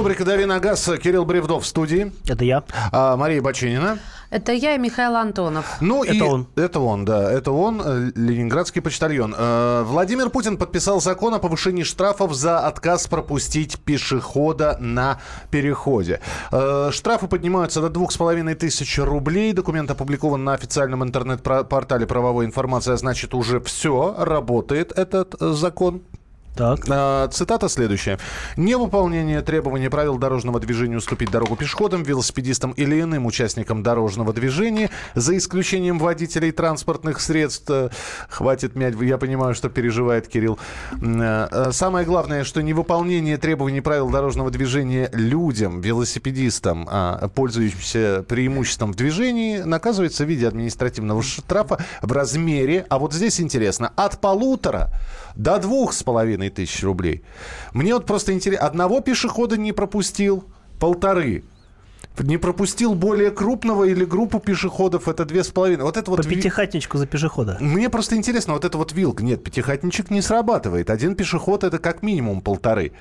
Рубрика 0.00 0.24
«Дави 0.24 0.46
на 0.46 0.60
газ». 0.60 0.90
Кирилл 1.02 1.26
Бревдов 1.26 1.62
в 1.62 1.66
студии. 1.66 2.10
Это 2.26 2.42
я. 2.42 2.64
А, 2.90 3.18
Мария 3.18 3.42
Бачинина. 3.42 3.98
Это 4.30 4.52
я 4.52 4.74
и 4.74 4.78
Михаил 4.78 5.14
Антонов. 5.14 5.76
Ну 5.82 6.04
это 6.04 6.14
и 6.14 6.20
он. 6.22 6.46
Это 6.56 6.80
он, 6.80 7.04
да. 7.04 7.30
Это 7.30 7.52
он, 7.52 7.82
э, 7.84 8.12
ленинградский 8.14 8.80
почтальон. 8.80 9.34
Э, 9.36 9.82
Владимир 9.84 10.30
Путин 10.30 10.56
подписал 10.56 11.02
закон 11.02 11.34
о 11.34 11.38
повышении 11.38 11.82
штрафов 11.82 12.32
за 12.32 12.60
отказ 12.60 13.08
пропустить 13.08 13.78
пешехода 13.78 14.78
на 14.80 15.20
переходе. 15.50 16.20
Э, 16.50 16.88
штрафы 16.92 17.26
поднимаются 17.26 17.82
до 17.82 17.90
двух 17.90 18.10
с 18.10 18.16
половиной 18.16 18.54
тысяч 18.54 18.98
рублей. 18.98 19.52
Документ 19.52 19.90
опубликован 19.90 20.42
на 20.42 20.54
официальном 20.54 21.04
интернет-портале 21.04 22.06
правовой 22.06 22.46
информации. 22.46 22.92
А 22.92 22.96
значит, 22.96 23.34
уже 23.34 23.60
все, 23.60 24.14
работает 24.16 24.92
этот 24.92 25.34
закон. 25.38 26.00
Так. 26.56 26.80
А, 26.88 27.28
цитата 27.28 27.68
следующая. 27.68 28.18
Невыполнение 28.56 29.40
требований 29.40 29.88
правил 29.88 30.18
дорожного 30.18 30.60
движения 30.60 30.96
уступить 30.96 31.30
дорогу 31.30 31.56
пешеходам, 31.56 32.02
велосипедистам 32.02 32.72
или 32.72 33.00
иным 33.00 33.26
участникам 33.26 33.82
дорожного 33.82 34.32
движения, 34.32 34.90
за 35.14 35.36
исключением 35.36 35.98
водителей 35.98 36.52
транспортных 36.52 37.20
средств. 37.20 37.70
Э, 37.70 37.90
Хватит 38.28 38.76
мять, 38.76 38.94
я 39.00 39.16
понимаю, 39.16 39.54
что 39.54 39.70
переживает 39.70 40.28
Кирилл. 40.28 40.58
Э, 41.00 41.48
э, 41.50 41.72
Самое 41.72 42.04
главное, 42.04 42.44
что 42.44 42.62
невыполнение 42.62 43.38
требований 43.38 43.80
правил 43.80 44.10
дорожного 44.10 44.50
движения 44.50 45.08
людям, 45.12 45.80
велосипедистам, 45.80 46.86
а, 46.90 47.28
пользующимся 47.28 48.24
преимуществом 48.28 48.92
в 48.92 48.96
движении, 48.96 49.58
наказывается 49.58 50.24
в 50.24 50.28
виде 50.28 50.46
административного 50.46 51.22
штрафа 51.22 51.78
в 52.02 52.12
размере, 52.12 52.86
а 52.88 52.98
вот 52.98 53.12
здесь 53.14 53.40
интересно, 53.40 53.92
от 53.96 54.20
полутора 54.20 54.90
до 55.36 55.58
двух 55.58 55.92
с 55.92 56.02
половиной 56.02 56.49
тысяч 56.54 56.82
рублей. 56.82 57.22
Мне 57.72 57.94
вот 57.94 58.06
просто 58.06 58.32
интересно, 58.32 58.66
одного 58.66 59.00
пешехода 59.00 59.56
не 59.56 59.72
пропустил, 59.72 60.44
полторы. 60.78 61.44
Не 62.18 62.36
пропустил 62.36 62.94
более 62.94 63.30
крупного 63.30 63.84
или 63.84 64.04
группу 64.04 64.40
пешеходов, 64.40 65.08
это 65.08 65.24
две 65.24 65.42
с 65.42 65.48
половиной. 65.48 65.84
Вот 65.84 65.96
это 65.96 66.10
вот 66.10 66.18
По 66.18 66.28
пятихатничку 66.28 66.98
за 66.98 67.06
пешехода. 67.06 67.56
Мне 67.60 67.88
просто 67.88 68.16
интересно, 68.16 68.52
вот 68.54 68.64
это 68.64 68.76
вот 68.76 68.92
вилка. 68.92 69.24
Нет, 69.24 69.42
пятихатничек 69.42 70.10
не 70.10 70.20
срабатывает. 70.20 70.90
Один 70.90 71.14
пешеход 71.14 71.64
это 71.64 71.78
как 71.78 72.02
минимум 72.02 72.42
полторы. 72.42 72.92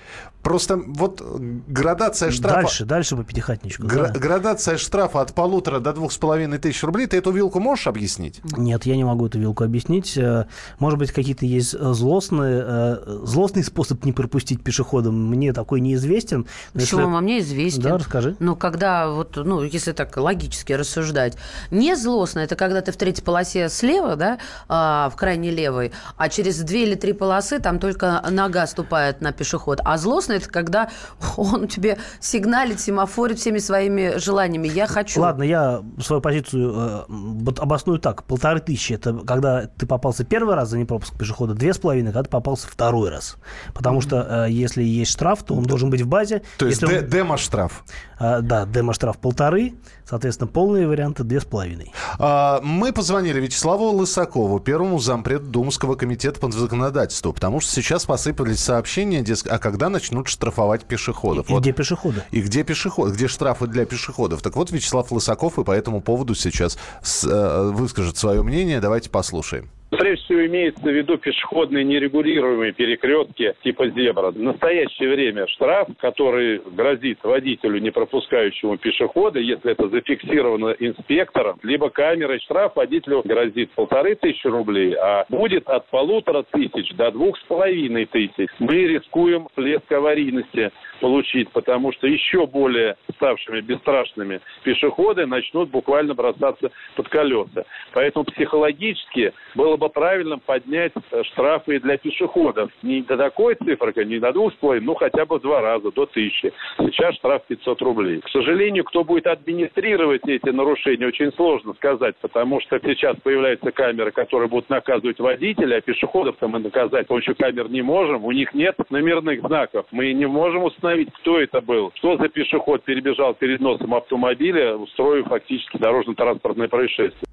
Просто 0.43 0.77
вот 0.77 1.21
градация 1.67 2.31
штрафа... 2.31 2.61
Дальше, 2.61 2.85
дальше 2.85 3.15
по 3.17 3.23
пятихатничку. 3.23 3.85
Гра- 3.85 4.07
да. 4.09 4.19
Градация 4.19 4.77
штрафа 4.77 5.21
от 5.21 5.33
полутора 5.33 5.79
до 5.79 5.91
двух 5.91 6.13
с 6.13 6.17
половиной 6.17 6.57
тысяч 6.59 6.81
рублей. 6.83 7.07
Ты 7.07 7.17
эту 7.17 7.31
вилку 7.31 7.59
можешь 7.59 7.87
объяснить? 7.87 8.39
Нет, 8.57 8.85
я 8.85 8.95
не 8.95 9.03
могу 9.03 9.27
эту 9.27 9.37
вилку 9.37 9.63
объяснить. 9.65 10.17
Э, 10.17 10.45
Может 10.79 10.97
быть, 10.97 11.11
какие-то 11.11 11.45
есть 11.45 11.73
э, 11.77 11.93
злостные, 11.93 12.63
э, 12.65 13.19
злостный 13.25 13.63
способ 13.65 14.05
не 14.05 14.13
пропустить 14.13 14.63
пешехода. 14.63 15.11
Мне 15.11 15.51
такой 15.51 15.81
неизвестен. 15.81 16.47
Но 16.73 16.79
Почему? 16.79 17.01
если- 17.01 17.15
А 17.17 17.21
мне 17.21 17.39
известен. 17.39 17.81
Да, 17.81 17.97
расскажи. 17.97 18.35
Ну, 18.39 18.55
когда 18.55 19.09
вот, 19.09 19.35
ну, 19.35 19.61
если 19.63 19.91
так 19.91 20.15
логически 20.15 20.71
рассуждать, 20.71 21.35
не 21.69 21.95
злостно, 21.95 22.39
это 22.39 22.55
когда 22.55 22.79
ты 22.81 22.93
в 22.93 22.97
третьей 22.97 23.25
полосе 23.25 23.67
слева, 23.67 24.15
да, 24.15 24.37
а, 24.69 25.09
в 25.09 25.17
крайней 25.17 25.51
левой, 25.51 25.91
а 26.15 26.29
через 26.29 26.59
две 26.59 26.83
или 26.83 26.95
три 26.95 27.11
полосы 27.11 27.59
там 27.59 27.79
только 27.79 28.23
нога 28.29 28.65
ступает 28.67 29.19
на 29.19 29.33
пешеход. 29.33 29.81
А 29.83 29.97
злостно 29.97 30.28
это 30.33 30.49
когда 30.49 30.89
он 31.37 31.67
тебе 31.67 31.97
сигналит, 32.19 32.79
семафорит 32.79 33.39
всеми 33.39 33.59
своими 33.59 34.17
желаниями. 34.17 34.67
Я 34.67 34.87
хочу. 34.87 35.21
Ладно, 35.21 35.43
я 35.43 35.81
свою 36.01 36.21
позицию 36.21 37.05
э, 37.07 37.51
обосную 37.59 37.99
так. 37.99 38.23
Полторы 38.23 38.59
тысячи– 38.59 38.93
это 38.93 39.13
когда 39.25 39.67
ты 39.67 39.85
попался 39.85 40.23
первый 40.23 40.55
раз 40.55 40.69
за 40.69 40.77
непропуск 40.77 41.17
пешехода, 41.17 41.53
две 41.53 41.73
с 41.73 41.77
половиной, 41.77 42.07
когда 42.11 42.23
ты 42.23 42.29
попался 42.29 42.67
второй 42.67 43.09
раз. 43.09 43.37
Потому 43.73 44.01
что 44.01 44.45
э, 44.47 44.51
если 44.51 44.83
есть 44.83 45.11
штраф, 45.11 45.43
то 45.43 45.53
он 45.55 45.63
должен 45.63 45.89
быть 45.89 46.01
в 46.01 46.07
базе. 46.07 46.41
То 46.57 46.65
есть 46.65 46.83
он- 46.83 47.07
демо-штраф. 47.07 47.83
э, 48.19 48.41
да, 48.41 48.65
демо-штраф 48.65 49.17
полторы, 49.17 49.75
соответственно, 50.05 50.47
полные 50.47 50.87
варианты 50.87 51.23
две 51.23 51.39
с 51.39 51.45
половиной. 51.45 51.93
А, 52.17 52.59
Мы 52.61 52.91
позвонили 52.91 53.39
Вячеславу 53.39 53.91
Лысакову, 53.91 54.59
первому 54.59 54.99
зампред 54.99 55.51
Думского 55.51 55.95
комитета 55.95 56.39
по 56.39 56.51
законодательству, 56.51 57.31
потому 57.31 57.61
что 57.61 57.71
сейчас 57.71 58.05
посыпались 58.05 58.59
сообщения, 58.59 59.21
дескать, 59.21 59.51
а 59.51 59.59
когда 59.59 59.89
начнут 59.89 60.18
штрафовать 60.27 60.85
пешеходов? 60.85 61.49
И 61.49 61.53
Вот. 61.53 61.61
где 61.61 61.71
пешеходы? 61.71 62.23
И 62.31 62.41
где 62.41 62.63
пешеход, 62.63 63.13
где 63.13 63.27
штрафы 63.27 63.67
для 63.67 63.85
пешеходов? 63.85 64.41
Так 64.41 64.55
вот, 64.55 64.71
Вячеслав 64.71 65.11
Лысаков 65.11 65.57
и 65.59 65.63
по 65.63 65.71
этому 65.71 66.01
поводу 66.01 66.35
сейчас 66.35 66.77
с- 67.01 67.23
э, 67.25 67.71
выскажет 67.71 68.17
свое 68.17 68.43
мнение. 68.43 68.81
Давайте 68.81 69.09
послушаем. 69.09 69.69
Прежде 69.89 70.23
всего 70.23 70.45
имеется 70.45 70.83
в 70.83 70.93
виду 70.93 71.17
пешеходные 71.17 71.83
нерегулируемые 71.83 72.73
перекрестки 72.73 73.55
типа 73.63 73.89
зебра. 73.89 74.31
В 74.31 74.39
настоящее 74.39 75.09
время 75.09 75.47
штраф, 75.47 75.87
который 75.97 76.59
грозит 76.59 77.19
водителю, 77.23 77.79
не 77.79 77.89
пропускающему 77.89 78.77
пешехода, 78.77 79.39
если 79.39 79.71
это 79.71 79.89
зафиксировано 79.89 80.75
инспектором, 80.79 81.59
либо 81.63 81.89
камерой, 81.89 82.39
штраф 82.41 82.75
водителю 82.75 83.23
грозит 83.25 83.71
полторы 83.71 84.15
тысячи 84.15 84.45
рублей, 84.45 84.93
а 84.93 85.25
будет 85.29 85.67
от 85.67 85.87
полутора 85.89 86.43
тысяч 86.43 86.93
до 86.95 87.11
двух 87.11 87.37
с 87.39 87.43
половиной 87.43 88.05
тысяч. 88.05 88.49
Мы 88.59 88.75
рискуем 88.75 89.47
всплеск 89.47 89.91
аварийности 89.91 90.71
получить, 90.99 91.49
потому 91.51 91.91
что 91.93 92.07
еще 92.07 92.45
более 92.45 92.95
ставшими 93.15 93.61
бесстрашными 93.61 94.41
пешеходы 94.63 95.25
начнут 95.25 95.69
буквально 95.69 96.13
бросаться 96.13 96.69
под 96.95 97.09
колеса. 97.09 97.65
Поэтому 97.93 98.25
психологически 98.25 99.33
было 99.55 99.77
бы 99.79 99.89
правильно 99.89 100.37
поднять 100.37 100.91
э, 101.11 101.23
штрафы 101.23 101.79
для 101.79 101.97
пешеходов. 101.97 102.71
Не 102.83 103.01
до 103.01 103.17
такой 103.17 103.55
цифры, 103.55 103.93
не 104.05 104.19
до 104.19 104.31
двух 104.31 104.53
с 104.53 104.57
половиной, 104.57 104.85
ну 104.85 104.95
хотя 104.95 105.25
бы 105.25 105.39
в 105.39 105.41
два 105.41 105.61
раза, 105.61 105.91
до 105.91 106.05
тысячи. 106.05 106.53
Сейчас 106.77 107.15
штраф 107.15 107.43
500 107.47 107.81
рублей. 107.81 108.19
К 108.19 108.29
сожалению, 108.29 108.83
кто 108.83 109.03
будет 109.03 109.27
администрировать 109.27 110.21
эти 110.27 110.49
нарушения, 110.49 111.07
очень 111.07 111.31
сложно 111.33 111.73
сказать, 111.73 112.15
потому 112.21 112.61
что 112.61 112.79
сейчас 112.79 113.17
появляются 113.23 113.71
камеры, 113.71 114.11
которые 114.11 114.49
будут 114.49 114.69
наказывать 114.69 115.19
водителя, 115.19 115.77
а 115.77 115.81
пешеходов-то 115.81 116.47
мы 116.47 116.59
наказать 116.59 117.05
с 117.05 117.07
помощью 117.07 117.35
камер 117.35 117.69
не 117.69 117.81
можем. 117.81 118.25
У 118.25 118.31
них 118.31 118.53
нет 118.53 118.75
номерных 118.89 119.41
знаков. 119.41 119.85
Мы 119.91 120.13
не 120.13 120.27
можем 120.27 120.63
установить, 120.63 121.11
кто 121.13 121.39
это 121.39 121.61
был, 121.61 121.91
что 121.95 122.17
за 122.17 122.27
пешеход 122.27 122.83
перебежал 122.83 123.33
перед 123.33 123.59
носом 123.61 123.95
автомобиля, 123.95 124.75
устроив 124.75 125.27
фактически 125.27 125.77
дорожно-транспортное 125.77 126.67
происшествие. 126.67 127.29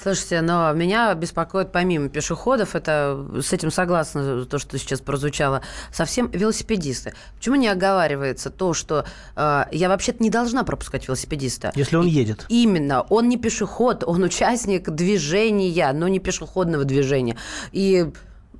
Слушайте, 0.00 0.40
но 0.42 0.72
меня 0.72 1.12
беспокоит 1.14 1.72
помимо 1.72 2.08
пешеходов, 2.08 2.76
это 2.76 3.26
с 3.42 3.52
этим 3.52 3.70
согласна, 3.70 4.44
то, 4.44 4.58
что 4.58 4.78
сейчас 4.78 5.00
прозвучало, 5.00 5.62
совсем 5.92 6.30
велосипедисты. 6.30 7.14
Почему 7.36 7.56
не 7.56 7.68
оговаривается 7.68 8.50
то, 8.50 8.74
что 8.74 9.04
э, 9.34 9.64
я 9.72 9.88
вообще-то 9.88 10.22
не 10.22 10.30
должна 10.30 10.62
пропускать 10.62 11.08
велосипедиста? 11.08 11.72
Если 11.74 11.96
он 11.96 12.06
едет. 12.06 12.46
Именно. 12.48 13.02
Он 13.02 13.28
не 13.28 13.36
пешеход, 13.36 14.04
он 14.06 14.22
участник 14.22 14.88
движения, 14.88 15.92
но 15.92 16.06
не 16.06 16.20
пешеходного 16.20 16.84
движения. 16.84 17.36
И 17.72 18.10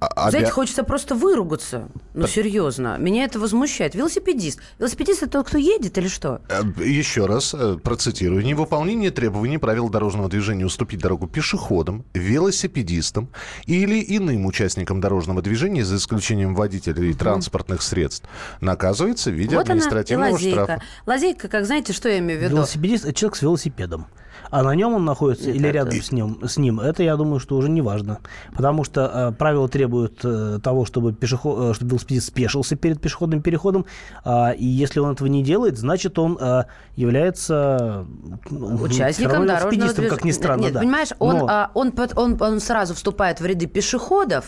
а, 0.01 0.31
Знаете, 0.31 0.51
хочется 0.53 0.85
просто 0.85 1.15
выругаться. 1.15 1.89
Ну, 2.15 2.23
так. 2.23 2.31
серьезно. 2.31 2.97
Меня 2.99 3.25
это 3.25 3.41
возмущает. 3.41 3.95
Велосипедист. 3.95 4.61
Велосипедист 4.79 5.25
это 5.25 5.33
тот, 5.33 5.49
кто 5.49 5.59
едет 5.59 5.99
или 5.99 6.07
что? 6.07 6.41
Э, 6.49 6.63
еще 6.85 7.27
раз 7.27 7.53
э, 7.53 7.79
процитирую. 7.83 8.45
Невыполнение 8.45 9.11
требований 9.11 9.59
правил 9.59 9.89
дорожного 9.89 10.29
движения 10.29 10.65
уступить 10.65 11.01
дорогу 11.01 11.27
пешеходам, 11.27 12.05
велосипедистам 12.15 13.29
или 13.67 14.05
иным 14.17 14.47
участникам 14.47 15.01
дорожного 15.01 15.43
движения, 15.43 15.85
за 15.85 15.97
исключением 15.97 16.55
водителей 16.55 17.11
угу. 17.11 17.19
транспортных 17.19 17.83
средств, 17.83 18.29
наказывается 18.61 19.31
в 19.31 19.35
виде 19.35 19.57
вот 19.57 19.69
административного 19.69 20.29
она 20.29 20.35
лазейка. 20.35 20.63
штрафа. 20.65 20.83
Лазейка, 21.07 21.49
как 21.49 21.67
знаете, 21.67 21.93
что 21.93 22.09
я 22.09 22.19
имею 22.19 22.39
в 22.39 22.43
виду? 22.43 22.57
Велосипедист– 22.57 23.05
это 23.07 23.15
человек 23.15 23.37
с 23.37 23.43
велосипедом 23.43 24.07
а 24.51 24.63
на 24.63 24.75
нем 24.75 24.95
он 24.95 25.05
находится 25.05 25.47
Нет, 25.47 25.57
или 25.57 25.69
рядом 25.69 26.01
с 26.01 26.13
ним, 26.13 26.41
с 26.47 26.57
ним, 26.57 26.81
это, 26.81 27.03
я 27.03 27.17
думаю, 27.17 27.41
что 27.41 27.57
уже 27.57 27.69
не 27.69 27.81
важно. 27.81 28.19
Потому 28.55 28.85
что 28.85 29.11
э, 29.13 29.33
правила 29.33 29.69
требуют 29.69 30.21
э, 30.25 30.59
того, 30.63 30.85
чтобы, 30.85 31.13
пешеход, 31.13 31.71
э, 31.71 31.75
чтобы 31.75 31.91
велосипедист 31.91 32.29
спешился 32.29 32.77
перед 32.77 33.01
пешеходным 33.01 33.43
переходом, 33.43 33.87
э, 34.25 34.55
и 34.57 34.65
если 34.65 35.01
он 35.01 35.13
этого 35.13 35.29
не 35.29 35.43
делает, 35.43 35.79
значит, 35.79 36.19
он 36.19 36.39
э, 36.41 36.65
является 36.97 38.07
участником 38.51 39.47
дорожного 39.47 39.93
движения. 39.93 40.09
как 40.09 40.25
ни 40.25 40.31
странно. 40.31 40.63
Нет, 40.63 40.73
да. 40.73 40.81
понимаешь, 40.81 41.11
он, 41.19 41.39
Но... 41.39 41.47
а, 41.49 41.71
он, 41.75 41.93
он, 42.17 42.37
он 42.41 42.61
сразу 42.61 42.95
вступает 42.95 43.41
в 43.41 43.47
ряды 43.47 43.67
пешеходов, 43.67 44.47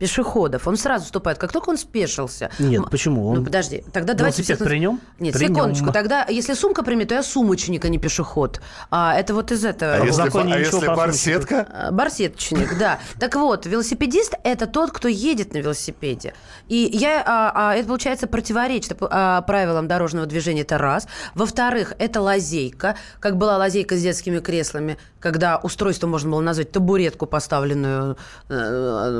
пешеходов. 0.00 0.66
Он 0.66 0.76
сразу 0.76 1.04
вступает, 1.04 1.38
как 1.38 1.52
только 1.52 1.68
он 1.68 1.76
спешился. 1.76 2.50
Нет, 2.58 2.82
почему? 2.90 3.28
Он... 3.28 3.36
Ну, 3.36 3.44
подожди. 3.44 3.84
Тогда 3.92 4.14
давайте... 4.14 4.42
Велосипед 4.42 4.66
при 4.66 4.78
нем? 4.78 5.00
Нет, 5.18 5.34
при 5.34 5.46
секундочку. 5.46 5.84
Нем. 5.84 5.92
Тогда, 5.92 6.26
если 6.26 6.54
сумка 6.54 6.82
примет, 6.82 7.08
то 7.08 7.14
я 7.14 7.22
сумочник, 7.22 7.84
а 7.84 7.88
не 7.90 7.98
пешеход. 7.98 8.62
А, 8.90 9.14
это 9.14 9.34
вот 9.34 9.52
из 9.52 9.62
этого. 9.62 9.92
А 9.92 10.04
если, 10.04 10.22
а 10.22 10.58
если 10.58 10.86
барсетка? 10.86 11.66
А, 11.70 11.92
барсеточник, 11.92 12.78
да. 12.78 12.98
Так 13.18 13.36
вот, 13.36 13.66
велосипедист– 13.66 14.34
это 14.42 14.66
тот, 14.66 14.90
кто 14.90 15.06
едет 15.06 15.52
на 15.52 15.58
велосипеде. 15.58 16.32
И 16.68 16.88
я, 16.92 17.22
а, 17.26 17.52
а, 17.54 17.74
это, 17.76 17.86
получается, 17.86 18.26
противоречит 18.26 18.96
а, 19.02 19.42
правилам 19.42 19.86
дорожного 19.86 20.26
движения, 20.26 20.62
это 20.62 20.78
раз. 20.78 21.08
Во-вторых, 21.34 21.92
это 21.98 22.22
лазейка, 22.22 22.96
как 23.20 23.36
была 23.36 23.58
лазейка 23.58 23.96
с 23.96 24.02
детскими 24.02 24.38
креслами, 24.38 24.96
когда 25.18 25.58
устройство 25.58 26.06
можно 26.06 26.30
было 26.30 26.40
назвать 26.40 26.72
табуретку, 26.72 27.26
поставленную 27.26 28.16
э, 28.48 28.54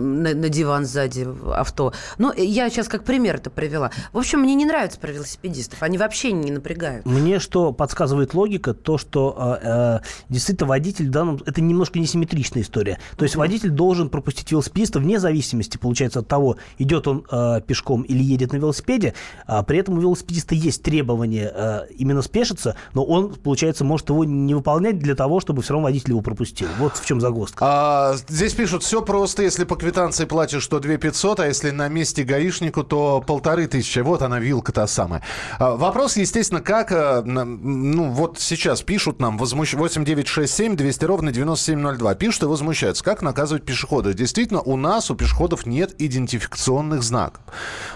на, 0.01 0.35
на 0.35 0.49
диван 0.49 0.70
диван 0.71 0.87
сзади 0.87 1.27
авто. 1.53 1.93
Ну, 2.19 2.33
я 2.33 2.71
сейчас 2.71 2.89
как 2.89 3.05
пример 3.05 3.37
это 3.37 3.51
привела. 3.51 3.91
В 4.13 4.19
общем, 4.19 4.41
мне 4.41 4.55
не 4.55 4.65
нравится 4.65 5.01
про 5.01 5.11
велосипедистов. 5.11 5.83
Они 5.83 5.99
вообще 5.99 6.33
не 6.33 6.53
напрягают. 6.53 7.05
Мне 7.07 7.41
что 7.41 7.73
подсказывает 7.73 8.35
логика, 8.35 8.73
то, 8.73 8.99
что 8.99 9.59
э, 9.63 9.67
э, 9.67 10.01
действительно 10.29 10.69
водитель 10.69 11.09
в 11.09 11.11
данном... 11.11 11.41
Это 11.45 11.61
немножко 11.61 11.99
несимметричная 11.99 12.63
история. 12.63 12.99
То 13.17 13.25
есть 13.25 13.35
водитель 13.35 13.71
должен 13.71 14.09
пропустить 14.11 14.53
велосипедиста 14.53 15.01
вне 15.01 15.19
зависимости, 15.19 15.77
получается, 15.77 16.21
от 16.21 16.29
того, 16.29 16.57
идет 16.79 17.09
он 17.09 17.25
э, 17.31 17.61
пешком 17.67 18.03
или 18.03 18.23
едет 18.23 18.53
на 18.53 18.59
велосипеде. 18.59 19.15
А 19.47 19.63
при 19.65 19.79
этом 19.79 19.99
у 19.99 20.01
велосипедиста 20.01 20.55
есть 20.55 20.83
требование 20.83 21.53
э, 21.53 21.87
именно 21.97 22.23
спешиться, 22.23 22.77
но 22.95 23.05
он, 23.05 23.35
получается, 23.35 23.85
может 23.85 24.09
его 24.11 24.25
не 24.25 24.55
выполнять 24.55 24.99
для 24.99 25.17
того, 25.17 25.41
чтобы 25.41 25.63
все 25.63 25.73
равно 25.73 25.89
водитель 25.89 26.11
его 26.11 26.21
пропустил. 26.21 26.69
Вот 26.79 26.97
в 26.97 27.05
чем 27.05 27.21
загвоздка. 27.21 27.65
А, 27.67 28.17
здесь 28.29 28.53
пишут, 28.53 28.85
все 28.85 29.03
просто, 29.03 29.43
если 29.43 29.65
по 29.65 29.75
квитанции 29.75 30.27
платишь 30.27 30.60
что 30.61 30.81
2 30.81 30.97
500, 30.97 31.41
а 31.41 31.47
если 31.47 31.71
на 31.71 31.89
месте 31.89 32.23
гаишнику, 32.23 32.85
то 32.85 33.23
полторы 33.27 33.67
тысячи. 33.67 34.01
Вот 34.01 34.23
она, 34.23 34.39
вилка 34.39 34.73
та 34.73 34.87
самая. 34.87 35.23
А, 35.59 35.77
вопрос, 35.77 36.17
естественно, 36.17 36.61
как, 36.61 36.93
э, 36.93 37.23
ну, 37.23 38.11
вот 38.11 38.39
сейчас 38.39 38.83
пишут 38.83 39.21
нам, 39.21 39.39
возмущ... 39.39 39.75
8967 39.75 40.77
200 40.77 41.05
ровно 41.05 41.33
9702. 41.33 42.15
Пишут 42.15 42.43
и 42.43 42.47
возмущаются. 42.47 43.05
Как 43.05 43.23
наказывать 43.23 43.65
пешехода? 43.65 44.15
Действительно, 44.15 44.61
у 44.61 44.77
нас, 44.77 45.11
у 45.11 45.15
пешеходов 45.15 45.67
нет 45.67 45.95
идентификационных 45.99 47.03
знаков. 47.03 47.43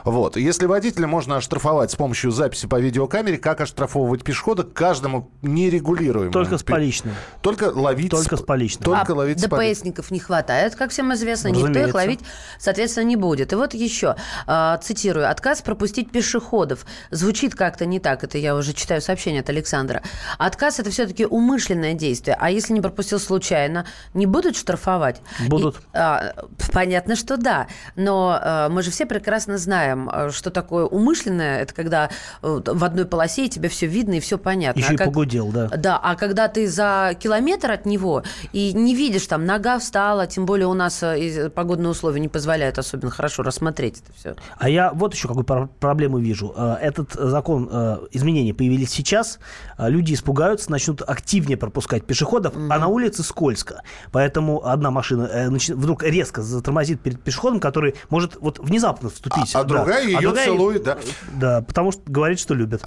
Вот. 0.04 0.36
Если 0.36 0.66
водителя 0.66 1.06
можно 1.06 1.36
оштрафовать 1.36 1.90
с 1.90 1.96
помощью 1.96 2.30
записи 2.30 2.66
по 2.66 2.80
видеокамере, 2.80 3.38
как 3.38 3.60
оштрафовывать 3.60 4.24
пешехода, 4.24 4.62
каждому 4.62 5.30
нерегулируемо. 5.42 6.32
Только 6.32 6.58
с 6.58 6.62
поличным. 6.62 7.14
Только 7.42 7.64
ловить... 7.64 8.10
Только 8.10 8.36
с 8.36 8.42
поличным. 8.42 8.84
Только 8.84 9.12
а 9.12 9.16
ловить 9.16 9.40
ДПСников 9.40 10.10
не 10.10 10.18
хватает, 10.18 10.74
как 10.74 10.90
всем 10.90 11.12
известно. 11.14 11.50
Разумеется. 11.50 11.80
Никто 11.80 11.88
их 11.88 11.94
ловить 11.94 12.20
соответственно, 12.58 13.04
не 13.04 13.16
будет. 13.16 13.52
И 13.52 13.56
вот 13.56 13.74
еще, 13.74 14.16
а, 14.46 14.78
цитирую, 14.78 15.30
отказ 15.30 15.62
пропустить 15.62 16.10
пешеходов. 16.10 16.86
Звучит 17.10 17.54
как-то 17.54 17.86
не 17.86 18.00
так, 18.00 18.24
это 18.24 18.38
я 18.38 18.54
уже 18.56 18.72
читаю 18.72 19.00
сообщение 19.00 19.40
от 19.40 19.48
Александра. 19.48 20.02
Отказ– 20.38 20.78
это 20.80 20.90
все-таки 20.90 21.26
умышленное 21.26 21.94
действие, 21.94 22.36
а 22.38 22.50
если 22.50 22.72
не 22.72 22.80
пропустил 22.80 23.18
случайно, 23.18 23.86
не 24.12 24.26
будут 24.26 24.56
штрафовать? 24.56 25.20
Будут. 25.48 25.76
И, 25.76 25.80
а, 25.94 26.34
понятно, 26.72 27.16
что 27.16 27.36
да, 27.36 27.66
но 27.96 28.38
а, 28.40 28.68
мы 28.68 28.82
же 28.82 28.90
все 28.90 29.06
прекрасно 29.06 29.58
знаем, 29.58 30.08
а, 30.12 30.30
что 30.30 30.50
такое 30.50 30.84
умышленное, 30.84 31.60
это 31.60 31.74
когда 31.74 32.10
э, 32.42 32.60
в 32.64 32.84
одной 32.84 33.04
полосе 33.04 33.48
тебе 33.48 33.68
все 33.68 33.86
видно 33.86 34.14
и 34.14 34.20
все 34.20 34.38
понятно. 34.38 34.80
Еще 34.80 34.90
а 34.90 34.94
и 34.94 34.96
как... 34.96 35.06
погудел, 35.08 35.48
да. 35.48 35.68
Да, 35.68 35.98
а 35.98 36.14
когда 36.16 36.48
ты 36.48 36.68
за 36.68 37.16
километр 37.18 37.70
от 37.70 37.86
него 37.86 38.22
и 38.52 38.72
не 38.72 38.94
видишь, 38.94 39.26
там 39.26 39.44
нога 39.44 39.78
встала, 39.78 40.26
тем 40.26 40.46
более 40.46 40.66
у 40.66 40.74
нас 40.74 41.02
э, 41.02 41.50
погодные 41.50 41.90
условия 41.90 42.20
не 42.20 42.28
позволяют 42.34 42.80
особенно 42.80 43.12
хорошо 43.12 43.44
рассмотреть 43.44 44.02
это 44.02 44.12
все. 44.12 44.36
А 44.58 44.68
я 44.68 44.90
вот 44.92 45.14
еще 45.14 45.28
какую 45.28 45.44
проблему 45.44 46.18
вижу. 46.18 46.52
Э, 46.56 46.74
этот 46.80 47.12
закон, 47.12 47.68
э, 47.70 47.98
изменения 48.10 48.52
появились 48.52 48.90
сейчас, 48.90 49.38
э, 49.78 49.88
люди 49.88 50.14
испугаются, 50.14 50.68
начнут 50.68 51.00
активнее 51.00 51.56
пропускать 51.56 52.04
пешеходов, 52.04 52.56
mm-hmm. 52.56 52.68
а 52.70 52.78
на 52.80 52.88
улице 52.88 53.22
скользко. 53.22 53.82
Поэтому 54.10 54.66
одна 54.66 54.90
машина 54.90 55.48
вдруг 55.48 56.02
резко 56.02 56.42
затормозит 56.42 57.00
перед 57.00 57.22
пешеходом, 57.22 57.60
который 57.60 57.94
может 58.10 58.34
вот 58.40 58.58
внезапно 58.58 59.10
вступить. 59.10 59.54
А, 59.54 59.60
а 59.60 59.64
другая 59.64 60.02
да. 60.02 60.08
ее 60.08 60.18
а 60.18 60.20
другая, 60.22 60.46
целует, 60.46 60.82
да? 60.82 60.98
Да, 61.34 61.62
потому 61.62 61.92
что 61.92 62.02
говорит, 62.04 62.40
что 62.40 62.54
любит. 62.54 62.82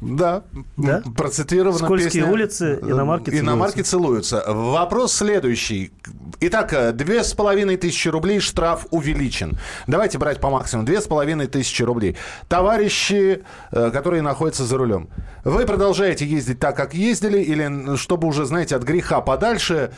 Да, 0.00 0.44
да? 0.76 1.02
процитирована 1.16 1.78
Скользкие 1.78 2.22
песня. 2.22 2.32
улицы, 2.32 2.78
иномарки 2.82 3.30
целуются. 3.30 3.44
Иномарки 3.44 3.82
целуются. 3.82 4.44
Вопрос 4.46 5.12
следующий. 5.12 5.92
Итак, 6.40 6.96
две 6.96 7.24
с 7.24 7.34
половиной 7.34 7.76
тысячи 7.76 8.08
рублей 8.08 8.38
штраф 8.38 8.86
увеличен. 8.90 9.58
Давайте 9.86 10.18
брать 10.18 10.40
по 10.40 10.50
максимуму. 10.50 10.86
Две 10.86 11.00
с 11.00 11.06
половиной 11.06 11.48
тысячи 11.48 11.82
рублей. 11.82 12.16
Товарищи, 12.48 13.42
э, 13.72 13.90
которые 13.90 14.22
находятся 14.22 14.64
за 14.64 14.78
рулем, 14.78 15.08
вы 15.44 15.66
продолжаете 15.66 16.26
ездить 16.26 16.60
так, 16.60 16.76
как 16.76 16.94
ездили, 16.94 17.40
или 17.40 17.96
чтобы 17.96 18.28
уже, 18.28 18.44
знаете, 18.44 18.76
от 18.76 18.84
греха 18.84 19.20
подальше 19.20 19.90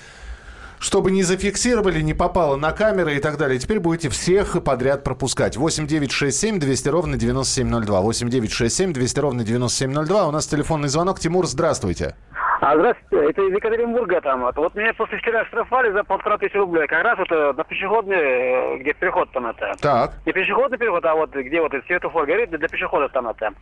чтобы 0.80 1.10
не 1.10 1.22
зафиксировали, 1.22 2.00
не 2.00 2.14
попало 2.14 2.56
на 2.56 2.72
камеры 2.72 3.14
и 3.14 3.20
так 3.20 3.36
далее. 3.36 3.58
Теперь 3.58 3.78
будете 3.78 4.08
всех 4.08 4.64
подряд 4.64 5.04
пропускать. 5.04 5.56
8 5.56 5.86
9 5.86 6.10
6 6.10 6.36
7 6.36 6.58
200 6.58 6.88
ровно 6.88 7.16
9702. 7.16 8.00
8 8.00 8.28
9 8.28 8.50
6 8.50 8.74
7 8.74 8.92
200 8.92 9.20
ровно 9.20 9.44
9702. 9.44 10.26
У 10.26 10.30
нас 10.32 10.46
телефонный 10.46 10.88
звонок. 10.88 11.20
Тимур, 11.20 11.46
здравствуйте. 11.46 12.16
А, 12.62 12.76
здравствуйте, 12.76 13.30
это 13.30 13.42
из 13.42 13.54
Екатеринбурга 13.54 14.20
там. 14.20 14.42
Вот, 14.42 14.56
вот 14.56 14.74
меня 14.74 14.92
после 14.94 15.18
вчера 15.18 15.44
штрафовали 15.46 15.92
за 15.92 16.04
полтора 16.04 16.36
тысячи 16.36 16.56
рублей. 16.56 16.86
Как 16.86 17.02
раз 17.02 17.18
вот 17.18 17.30
э, 17.30 17.52
на 17.56 17.64
пешеходный, 17.64 18.16
э, 18.16 18.78
где 18.78 18.92
переход 18.92 19.30
там 19.32 19.46
это. 19.46 19.72
Так. 19.80 20.12
Не 20.26 20.32
пешеходный 20.32 20.76
переход, 20.76 21.04
а 21.06 21.14
вот 21.14 21.34
где 21.34 21.60
вот 21.60 21.72
светофор 21.86 22.26
горит, 22.26 22.50
для 22.50 22.68
пешеходов 22.68 23.12
там 23.12 23.28
это. 23.28 23.52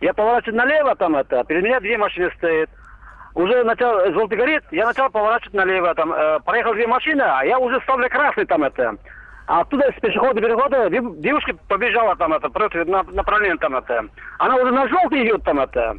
Я 0.00 0.14
поворачиваю 0.14 0.56
налево 0.56 0.96
там 0.96 1.14
это, 1.14 1.44
перед 1.44 1.62
меня 1.62 1.78
две 1.78 1.96
машины 1.96 2.32
стоят. 2.38 2.70
Уже 3.34 3.62
начал, 3.64 4.12
желтый 4.12 4.38
горит, 4.38 4.62
я 4.72 4.86
начал 4.86 5.08
поворачивать 5.10 5.54
налево 5.54 5.94
там. 5.94 6.12
Э, 6.12 6.40
проехал 6.40 6.74
две 6.74 6.86
машины, 6.86 7.22
а 7.22 7.44
я 7.44 7.58
уже 7.58 7.80
стал 7.82 7.96
для 7.98 8.08
красный 8.08 8.44
там 8.46 8.64
это. 8.64 8.96
А 9.46 9.60
оттуда 9.60 9.90
с 9.96 10.00
пешеходного 10.00 10.40
перехода 10.40 10.90
дев- 10.90 11.18
девушка 11.20 11.52
побежала 11.68 12.14
там 12.16 12.32
это, 12.32 12.48
против 12.48 12.86
на, 12.86 13.02
направление 13.04 13.56
там 13.58 13.76
это. 13.76 14.04
Она 14.38 14.56
уже 14.56 14.72
на 14.72 14.88
желтый 14.88 15.24
идет 15.26 15.42
там 15.44 15.60
это. 15.60 15.94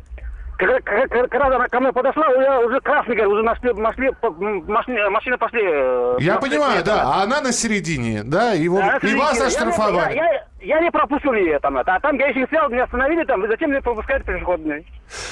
Когда, 0.57 0.79
когда- 0.81 1.27
когда 1.27 1.45
она 1.47 1.67
ко 1.67 1.79
мне 1.79 1.91
подошла, 1.91 2.27
я 2.33 2.59
уже 2.59 2.79
красный 2.81 3.15
горит, 3.15 3.31
уже 3.31 3.41
нашли, 3.43 3.73
нашли, 3.73 4.11
машины, 4.67 5.09
машины 5.09 5.37
пошли. 5.37 5.61
э, 5.65 6.17
Я 6.19 6.37
понимаю, 6.37 6.83
да. 6.85 7.01
А 7.03 7.23
она 7.23 7.41
на 7.41 7.51
середине, 7.51 8.21
да, 8.23 8.53
и, 8.53 8.67
вот- 8.67 8.81
да, 8.81 8.97
и 9.07 9.15
вас 9.15 9.41
оштрафовали. 9.41 10.15
Я, 10.15 10.33
я, 10.33 10.43
я 10.61 10.79
не 10.81 10.91
пропустил 10.91 11.33
ее 11.33 11.59
там. 11.59 11.77
А 11.77 11.83
там 11.99 12.17
гаишник 12.17 12.47
стоял, 12.47 12.69
меня 12.69 12.83
остановили 12.83 13.23
там, 13.25 13.45
зачем 13.47 13.69
мне 13.71 13.81
пропускаете 13.81 14.25
пешеходный? 14.25 14.85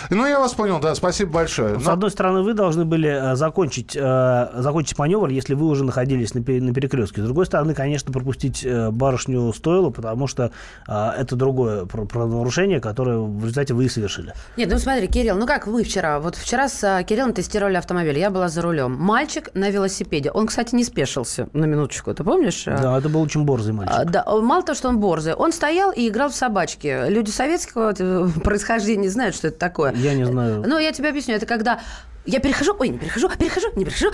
Ну, 0.09 0.25
я 0.25 0.39
вас 0.39 0.53
понял, 0.53 0.79
да, 0.79 0.93
спасибо 0.95 1.31
большое. 1.33 1.79
С 1.79 1.85
Но- 1.85 1.93
одной 1.93 2.11
стороны, 2.11 2.41
вы 2.41 2.53
должны 2.53 2.83
были 2.85 3.09
э, 3.09 3.35
закончить, 3.35 3.95
э, 3.95 4.47
закончить 4.55 4.97
маневр, 4.97 5.29
если 5.29 5.53
вы 5.53 5.67
уже 5.67 5.83
находились 5.85 6.33
на, 6.33 6.41
на 6.41 6.73
перекрестке. 6.73 7.21
С 7.21 7.25
другой 7.25 7.45
стороны, 7.45 7.73
конечно, 7.73 8.11
пропустить 8.11 8.65
э, 8.65 8.89
барышню 8.91 9.53
стоило, 9.53 9.89
потому 9.89 10.27
что 10.27 10.51
э, 10.87 11.09
это 11.17 11.35
другое 11.35 11.85
правонарушение, 11.85 12.79
которое 12.81 13.19
в 13.19 13.41
результате 13.41 13.73
вы 13.73 13.85
и 13.85 13.89
совершили. 13.89 14.33
Нет, 14.57 14.69
ну 14.71 14.77
смотри, 14.79 15.07
Кирилл, 15.07 15.37
ну 15.37 15.45
как 15.47 15.67
вы 15.67 15.83
вчера? 15.83 16.19
Вот 16.19 16.35
вчера 16.35 16.67
с 16.67 16.83
а, 16.83 17.03
Кириллом 17.03 17.33
тестировали 17.33 17.75
автомобиль, 17.77 18.17
я 18.17 18.29
была 18.29 18.49
за 18.49 18.61
рулем. 18.61 18.95
Мальчик 18.97 19.49
на 19.53 19.69
велосипеде. 19.69 20.31
Он, 20.31 20.47
кстати, 20.47 20.75
не 20.75 20.83
спешился, 20.83 21.47
на 21.53 21.65
минуточку, 21.65 22.13
ты 22.13 22.23
помнишь? 22.23 22.63
Да, 22.65 22.97
это 22.97 23.09
был 23.09 23.21
очень 23.21 23.43
борзый 23.45 23.73
мальчик. 23.73 23.95
А, 23.97 24.05
Да, 24.05 24.25
мало 24.41 24.63
того, 24.63 24.75
что 24.75 24.89
он 24.89 24.99
борзый, 24.99 25.18
он 25.27 25.51
стоял 25.51 25.91
и 25.91 26.07
играл 26.07 26.29
в 26.29 26.35
собачки. 26.35 27.09
Люди 27.09 27.29
советского 27.29 27.93
э, 27.97 28.27
происхождения 28.43 29.09
знают, 29.09 29.35
что 29.35 29.47
это 29.47 29.57
такое. 29.57 29.93
Я 29.93 30.13
не 30.13 30.25
знаю. 30.25 30.63
Ну, 30.65 30.77
я 30.77 30.91
тебе 30.91 31.09
объясню, 31.09 31.35
это 31.35 31.45
когда 31.45 31.79
я 32.25 32.39
перехожу, 32.39 32.75
ой, 32.77 32.89
не 32.89 32.97
перехожу, 32.97 33.29
перехожу, 33.29 33.67
не 33.75 33.85
перехожу, 33.85 34.11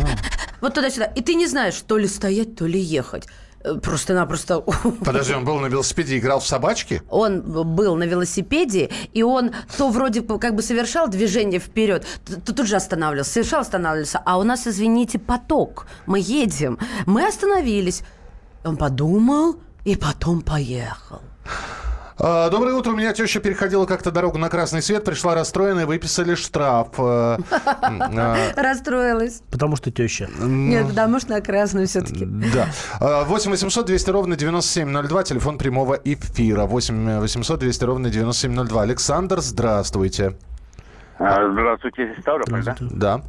вот 0.60 0.74
туда-сюда. 0.74 1.06
И 1.06 1.22
ты 1.22 1.34
не 1.34 1.46
знаешь, 1.46 1.80
то 1.86 1.96
ли 1.96 2.06
стоять, 2.06 2.56
то 2.56 2.66
ли 2.66 2.78
ехать. 2.78 3.26
Э, 3.64 3.74
Просто-напросто 3.76 4.60
Подожди, 5.04 5.34
он 5.34 5.44
был 5.44 5.58
на 5.58 5.66
велосипеде, 5.66 6.18
играл 6.18 6.40
в 6.40 6.46
собачки? 6.46 7.02
он 7.08 7.40
был 7.42 7.96
на 7.96 8.04
велосипеде, 8.04 8.90
и 9.12 9.22
он 9.22 9.52
то 9.78 9.88
вроде 9.88 10.20
бы 10.20 10.38
как 10.38 10.54
бы 10.54 10.62
совершал 10.62 11.08
движение 11.08 11.60
вперед, 11.60 12.06
то, 12.26 12.40
то 12.40 12.54
тут 12.54 12.66
же 12.66 12.76
останавливался, 12.76 13.32
совершал, 13.32 13.60
останавливался. 13.60 14.20
А 14.24 14.38
у 14.38 14.42
нас, 14.42 14.66
извините, 14.66 15.18
поток. 15.18 15.86
Мы 16.06 16.20
едем. 16.20 16.78
Мы 17.06 17.26
остановились. 17.26 18.02
Он 18.64 18.76
подумал 18.76 19.56
и 19.84 19.96
потом 19.96 20.40
поехал. 20.42 21.20
А, 22.16 22.48
Доброе 22.48 22.74
утро. 22.74 22.92
У 22.92 22.96
меня 22.96 23.12
теща 23.12 23.40
переходила 23.40 23.86
как-то 23.86 24.10
дорогу 24.12 24.38
на 24.38 24.48
красный 24.48 24.82
свет, 24.82 25.04
пришла 25.04 25.34
расстроенная, 25.34 25.84
выписали 25.84 26.36
штраф. 26.36 26.88
Э, 26.98 27.38
а, 27.50 28.36
Расстроилась. 28.56 29.42
Потому 29.50 29.76
что 29.76 29.90
теща. 29.90 30.28
Нет, 30.38 30.88
потому 30.88 31.18
что 31.18 31.32
на 31.32 31.40
красную 31.40 31.86
все-таки. 31.88 32.24
Да. 32.24 32.68
А, 33.00 33.24
8 33.24 33.50
800 33.50 33.86
200 33.86 34.10
ровно 34.10 34.36
9702, 34.36 35.22
телефон 35.24 35.58
прямого 35.58 35.94
эфира. 36.04 36.66
8 36.66 37.18
800 37.18 37.58
200 37.58 37.84
ровно 37.84 38.10
9702. 38.10 38.82
Александр, 38.82 39.40
здравствуйте. 39.40 40.36
А, 41.18 41.50
Здравствуйте, 41.52 42.16
Ставрополь, 42.20 42.64
да? 42.64 42.76
Да. 42.80 43.22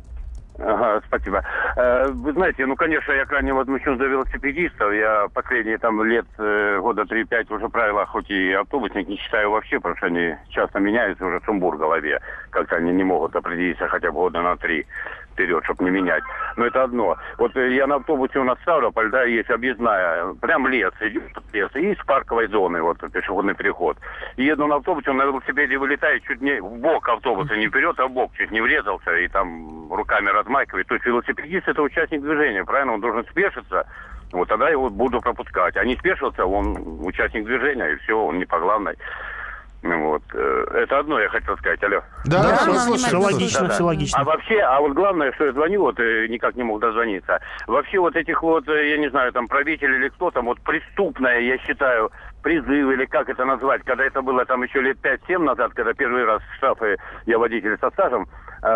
Ага, 0.58 1.02
спасибо. 1.08 1.44
Э, 1.76 2.08
Вы 2.12 2.32
знаете, 2.34 2.66
ну, 2.66 2.76
конечно, 2.76 3.12
я 3.12 3.26
крайне 3.26 3.54
возмущен 3.54 3.98
за 3.98 4.06
велосипедистов. 4.06 4.94
Я 4.94 5.28
последние 5.34 5.78
там 5.78 6.02
лет, 6.04 6.26
э, 6.38 6.80
года 6.80 7.04
3-5 7.04 7.52
уже 7.52 7.68
правила, 7.68 8.06
хоть 8.06 8.30
и 8.30 8.54
автобусник, 8.54 9.08
не 9.08 9.18
считаю 9.18 9.52
вообще, 9.52 9.78
потому 9.78 9.98
что 9.98 10.08
они 10.08 10.36
часто 10.50 10.80
меняются 10.80 11.26
уже 11.26 11.42
сумбур 11.46 11.76
в 11.76 11.80
голове. 11.80 12.20
Как-то 12.52 12.78
они 12.78 12.92
не 12.94 13.04
могут 13.04 13.36
определиться 13.36 13.88
хотя 13.88 14.12
бы 14.12 14.20
года 14.20 14.42
на 14.42 14.56
три 14.56 14.86
вперед, 15.36 15.64
чтобы 15.66 15.84
не 15.84 15.92
менять. 15.92 16.24
Но 16.56 16.66
это 16.66 16.84
одно. 16.84 17.18
Вот 17.38 17.56
э, 17.56 17.76
я 17.76 17.86
на 17.86 17.96
автобусе 17.96 18.40
у 18.40 18.44
нас 18.44 18.58
Ставрополь, 18.62 19.12
да, 19.12 19.24
есть 19.24 19.50
объездная, 19.50 20.34
прям 20.42 20.68
лес, 20.68 20.94
идет 21.02 21.24
лес, 21.54 21.70
и 21.76 21.92
из 21.92 21.98
парковой 22.06 22.48
зоны, 22.48 22.82
вот 22.82 22.98
пешеходный 23.12 23.54
переход. 23.54 23.98
И 24.38 24.46
еду 24.46 24.66
на 24.68 24.78
автобусе, 24.78 25.12
он 25.12 25.18
на 25.18 25.26
велосипеде 25.26 25.78
вылетает 25.78 26.24
чуть 26.24 26.42
не 26.42 26.60
в 26.62 26.80
бок 26.80 27.08
автобуса, 27.10 27.56
не 27.56 27.68
вперед, 27.68 28.00
а 28.00 28.08
в 28.08 28.12
бок, 28.12 28.32
чуть 28.38 28.52
не 28.52 28.62
врезался, 28.62 29.16
и 29.18 29.28
там 29.28 29.92
руками 29.94 30.30
размахивает. 30.30 30.88
То 30.88 30.96
есть 30.96 31.06
велосипедист 31.06 31.68
это 31.68 31.82
участник 31.82 32.22
движения, 32.22 32.64
правильно? 32.64 32.94
Он 32.94 33.02
должен 33.02 33.26
спешиться, 33.26 33.86
вот 34.32 34.48
тогда 34.48 34.70
его 34.70 34.90
буду 34.90 35.22
пропускать. 35.22 35.78
А 35.78 35.86
не 35.86 35.96
спешился, 35.96 36.46
он 36.46 37.06
участник 37.06 37.46
движения, 37.46 37.92
и 37.92 37.96
все, 37.98 38.18
он 38.18 38.40
не 38.40 38.46
по 38.46 38.60
главной. 38.60 38.96
Ну 39.86 40.10
Вот. 40.10 40.24
э, 40.34 40.66
Это 40.74 41.00
одно 41.00 41.20
я 41.20 41.30
хотел 41.30 41.56
сказать. 41.58 41.82
Алло. 41.84 42.02
Да, 42.26 42.42
да, 42.42 42.44
Да, 42.44 42.66
да, 42.66 42.66
да, 42.66 42.80
слушай, 42.80 43.06
Все 43.06 43.18
логично, 43.18 43.62
Да-да. 43.62 43.74
все 43.74 43.84
логично. 43.84 44.20
А 44.20 44.24
вообще, 44.24 44.60
а 44.60 44.80
вот 44.82 44.94
главное, 44.94 45.32
что 45.34 45.46
я 45.46 45.54
звоню, 45.54 45.82
вот 45.82 46.00
э, 46.00 46.28
никак 46.28 46.56
не 46.56 46.64
мог 46.64 46.80
дозвониться. 46.82 47.40
Вообще 47.68 48.00
вот 48.00 48.16
этих 48.16 48.42
вот, 48.42 48.68
э, 48.68 48.90
я 48.90 48.98
не 48.98 49.10
знаю, 49.12 49.32
там 49.32 49.48
правитель 49.48 49.94
или 49.94 50.10
кто 50.10 50.32
там, 50.32 50.46
вот 50.46 50.60
преступное, 50.62 51.40
я 51.40 51.60
считаю, 51.60 52.12
призыв 52.42 52.92
или 52.92 53.06
как 53.06 53.30
это 53.30 53.46
назвать, 53.46 53.84
когда 53.84 54.06
это 54.06 54.22
было 54.24 54.44
там 54.46 54.64
еще 54.64 54.82
лет 54.82 54.98
5-7 55.04 55.38
назад, 55.40 55.74
когда 55.76 55.94
первый 55.94 56.26
раз 56.26 56.42
штрафы, 56.58 56.98
я 57.28 57.38
водитель 57.38 57.78
со 57.80 57.92
стажем, 57.92 58.28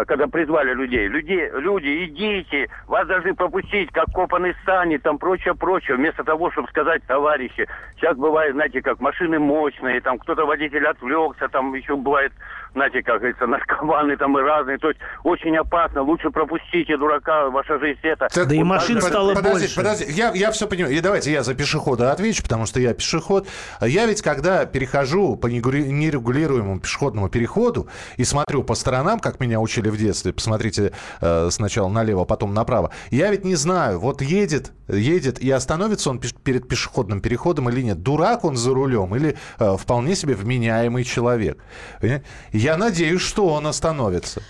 когда 0.07 0.27
призвали 0.27 0.73
людей, 0.73 1.07
людей, 1.07 1.49
люди, 1.53 2.05
идите, 2.05 2.67
вас 2.87 3.07
должны 3.07 3.33
пропустить, 3.33 3.89
как 3.91 4.05
копанный 4.13 4.53
сани, 4.65 4.97
там 4.97 5.17
прочее, 5.17 5.55
прочее, 5.55 5.97
вместо 5.97 6.23
того, 6.23 6.51
чтобы 6.51 6.67
сказать, 6.69 7.03
товарищи, 7.07 7.67
сейчас 7.97 8.17
бывает, 8.17 8.53
знаете, 8.53 8.81
как 8.81 8.99
машины 8.99 9.39
мощные, 9.39 10.01
там 10.01 10.19
кто-то 10.19 10.45
водитель 10.45 10.85
отвлекся, 10.85 11.47
там 11.49 11.73
еще 11.73 11.95
бывает, 11.95 12.31
знаете, 12.73 13.01
как 13.01 13.17
говорится, 13.19 13.47
наркоманы 13.47 14.15
там 14.17 14.37
и 14.37 14.41
разные, 14.41 14.77
то 14.77 14.89
есть 14.89 14.99
очень 15.23 15.57
опасно, 15.57 16.01
лучше 16.01 16.29
пропустите 16.29 16.97
дурака, 16.97 17.49
ваша 17.49 17.79
жизнь 17.79 17.99
это. 18.03 18.27
Так 18.27 18.47
Да 18.47 18.55
и 18.55 18.63
машин 18.63 18.95
под- 18.95 19.05
стало 19.05 19.33
подожди, 19.33 19.59
больше. 19.59 19.75
Подожди, 19.75 20.05
я, 20.09 20.31
я 20.33 20.51
все 20.51 20.67
понимаю. 20.67 20.93
И 20.93 20.99
давайте 20.99 21.31
я 21.31 21.43
за 21.43 21.55
пешехода 21.55 22.11
отвечу, 22.11 22.43
потому 22.43 22.65
что 22.65 22.79
я 22.79 22.93
пешеход. 22.93 23.47
Я 23.81 24.05
ведь, 24.05 24.21
когда 24.21 24.65
перехожу 24.65 25.35
по 25.35 25.47
нерегулируемому 25.47 26.79
пешеходному 26.79 27.29
переходу 27.29 27.87
и 28.17 28.23
смотрю 28.23 28.63
по 28.63 28.75
сторонам, 28.75 29.19
как 29.19 29.39
меня 29.39 29.59
учили 29.79 29.89
в 29.89 29.97
детстве, 29.97 30.33
посмотрите 30.33 30.91
э, 31.21 31.49
сначала 31.51 31.89
налево, 31.89 32.25
потом 32.25 32.53
направо, 32.53 32.91
я 33.11 33.31
ведь 33.31 33.45
не 33.45 33.55
знаю, 33.55 33.99
вот 33.99 34.21
едет, 34.21 34.71
едет 34.87 35.39
и 35.39 35.49
остановится 35.51 36.09
он 36.09 36.19
пеш- 36.19 36.35
перед 36.43 36.67
пешеходным 36.67 37.21
переходом 37.21 37.69
или 37.69 37.81
нет. 37.81 38.03
Дурак 38.03 38.45
он 38.45 38.57
за 38.57 38.73
рулем 38.73 39.15
или 39.15 39.35
э, 39.59 39.77
вполне 39.77 40.15
себе 40.15 40.35
вменяемый 40.35 41.03
человек. 41.03 41.57
Понимаете? 42.01 42.25
Я 42.51 42.77
надеюсь, 42.77 43.21
что 43.21 43.47
он 43.47 43.67
остановится. 43.67 44.41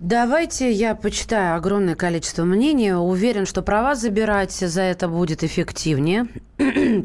Давайте 0.00 0.70
я 0.70 0.94
почитаю 0.94 1.56
огромное 1.56 1.94
количество 1.94 2.44
мнений. 2.44 2.92
Уверен, 2.92 3.46
что 3.46 3.62
права 3.62 3.94
забирать 3.94 4.52
за 4.52 4.82
это 4.82 5.08
будет 5.08 5.44
эффективнее. 5.44 6.26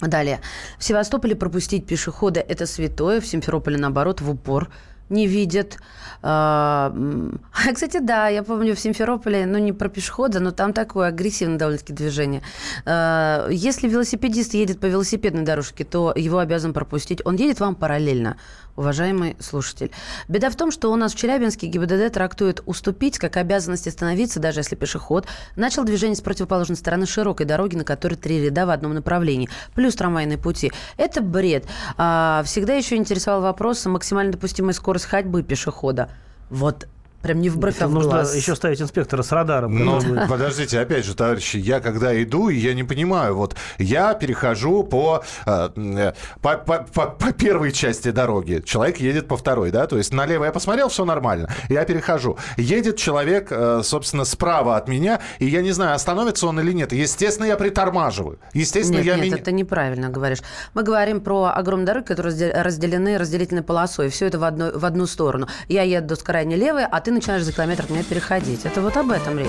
Далее. 0.00 0.40
В 0.78 0.84
Севастополе 0.84 1.34
пропустить 1.34 1.86
пешехода– 1.86 2.40
это 2.48 2.66
святое. 2.66 3.20
В 3.20 3.26
Симферополе, 3.26 3.76
наоборот, 3.76 4.22
в 4.22 4.30
упор 4.30 4.70
не 5.10 5.26
видят. 5.26 5.78
А, 6.22 6.92
м, 6.94 7.40
Кстати, 7.74 7.98
да, 7.98 8.28
я 8.28 8.42
помню 8.42 8.74
в 8.74 8.80
Симферополе, 8.80 9.46
ну 9.46 9.58
не 9.58 9.72
про 9.72 9.88
пешехода, 9.88 10.40
но 10.40 10.50
там 10.50 10.72
такое 10.72 11.08
агрессивное 11.08 11.58
довольно-таки 11.58 11.92
движение. 11.92 12.42
А, 12.86 13.48
Если 13.50 13.88
велосипедист 13.88 14.54
едет 14.54 14.80
по 14.80 14.86
велосипедной 14.86 15.42
дорожке, 15.42 15.84
то 15.84 16.12
его 16.14 16.38
обязан 16.38 16.72
пропустить. 16.72 17.20
Он 17.24 17.36
едет 17.36 17.60
вам 17.60 17.74
параллельно, 17.74 18.36
уважаемый 18.76 19.36
слушатель. 19.40 19.90
Беда 20.28 20.50
в 20.50 20.56
том, 20.56 20.70
что 20.70 20.92
у 20.92 20.96
нас 20.96 21.12
в 21.12 21.16
Челябинске 21.16 21.66
ГИБДД 21.66 22.12
трактует 22.12 22.62
уступить 22.66 23.18
как 23.18 23.36
обязанность 23.36 23.86
остановиться, 23.86 24.40
даже 24.40 24.60
если 24.60 24.76
пешеход 24.76 25.26
начал 25.56 25.84
движение 25.84 26.16
с 26.16 26.20
противоположной 26.20 26.76
стороны 26.76 27.06
широкой 27.06 27.46
дороги, 27.46 27.76
на 27.76 27.84
которой 27.84 28.14
три 28.14 28.44
ряда 28.44 28.66
в 28.66 28.70
одном 28.70 28.94
направлении, 28.94 29.48
плюс 29.74 29.94
трамвайные 29.94 30.38
пути. 30.38 30.72
Это 30.96 31.20
бред. 31.20 31.66
А, 31.96 32.42
всегда 32.44 32.74
еще 32.74 32.96
интересовал 32.96 33.42
вопрос 33.42 33.84
максимально 33.86 34.32
допустимой 34.32 34.74
скорость 35.00 35.06
ходьбы 35.06 35.42
пешехода. 35.42 36.10
Вот 36.50 36.88
прям 37.22 37.40
не 37.40 37.48
в 37.50 37.58
бровь, 37.58 37.76
Это 37.76 37.84
а 37.84 37.88
в 37.88 37.92
нужно 37.92 38.10
глаз. 38.10 38.34
еще 38.34 38.54
ставить 38.56 38.80
инспектора 38.80 39.22
с 39.22 39.32
радаром. 39.32 39.74
Ну, 39.76 39.96
который 39.98 40.14
будет- 40.14 40.28
подождите, 40.28 40.80
опять 40.80 41.04
же, 41.04 41.14
товарищи, 41.14 41.56
я 41.58 41.80
когда 41.80 42.20
иду, 42.22 42.48
и 42.48 42.56
я 42.56 42.74
не 42.74 42.84
понимаю, 42.84 43.36
вот 43.36 43.54
я 43.78 44.14
перехожу 44.14 44.82
по, 44.84 45.22
э, 45.46 45.68
э, 45.76 46.12
по, 46.40 46.56
по- 46.58 46.86
по- 46.94 47.06
по 47.10 47.32
первой 47.32 47.72
части 47.72 48.10
дороги, 48.10 48.62
человек 48.64 48.98
едет 48.98 49.28
по 49.28 49.36
второй, 49.36 49.70
да, 49.70 49.86
то 49.86 49.96
есть 49.98 50.12
налево 50.12 50.44
я 50.44 50.52
посмотрел, 50.52 50.88
все 50.88 51.04
нормально, 51.04 51.48
я 51.68 51.84
перехожу. 51.84 52.38
Едет 52.56 52.96
человек, 52.96 53.48
э, 53.50 53.82
собственно, 53.84 54.24
справа 54.24 54.76
от 54.76 54.88
меня, 54.88 55.20
и 55.38 55.46
я 55.46 55.62
не 55.62 55.72
знаю, 55.72 55.94
остановится 55.94 56.46
он 56.46 56.58
или 56.60 56.72
нет. 56.72 56.92
Естественно, 56.92 57.46
я 57.46 57.56
притормаживаю. 57.56 58.38
Естественно, 58.54 58.96
Нет, 58.98 59.06
я 59.06 59.16
нет, 59.16 59.24
меня... 59.26 59.36
это 59.36 59.52
неправильно 59.52 60.08
говоришь. 60.08 60.38
Мы 60.74 60.82
говорим 60.82 61.20
про 61.20 61.52
огромные 61.54 61.86
дороги, 61.86 62.04
которые 62.06 62.32
разде- 62.34 62.52
разделены 62.62 63.18
разделительной 63.18 63.62
полосой. 63.62 64.08
Все 64.08 64.26
это 64.26 64.38
в, 64.38 64.44
одну 64.44 64.78
в 64.78 64.84
одну 64.84 65.06
сторону. 65.06 65.48
Я 65.68 65.82
еду 65.82 66.16
с 66.16 66.22
крайне 66.22 66.56
левой, 66.56 66.84
а 66.84 67.00
ты 67.00 67.09
ты 67.10 67.14
начинаешь 67.14 67.42
за 67.42 67.52
километр 67.52 67.82
от 67.82 67.90
меня 67.90 68.04
переходить. 68.04 68.64
Это 68.64 68.80
вот 68.80 68.96
об 68.96 69.10
этом 69.10 69.36
речь. 69.36 69.48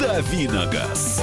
Давиногаз. 0.00 1.22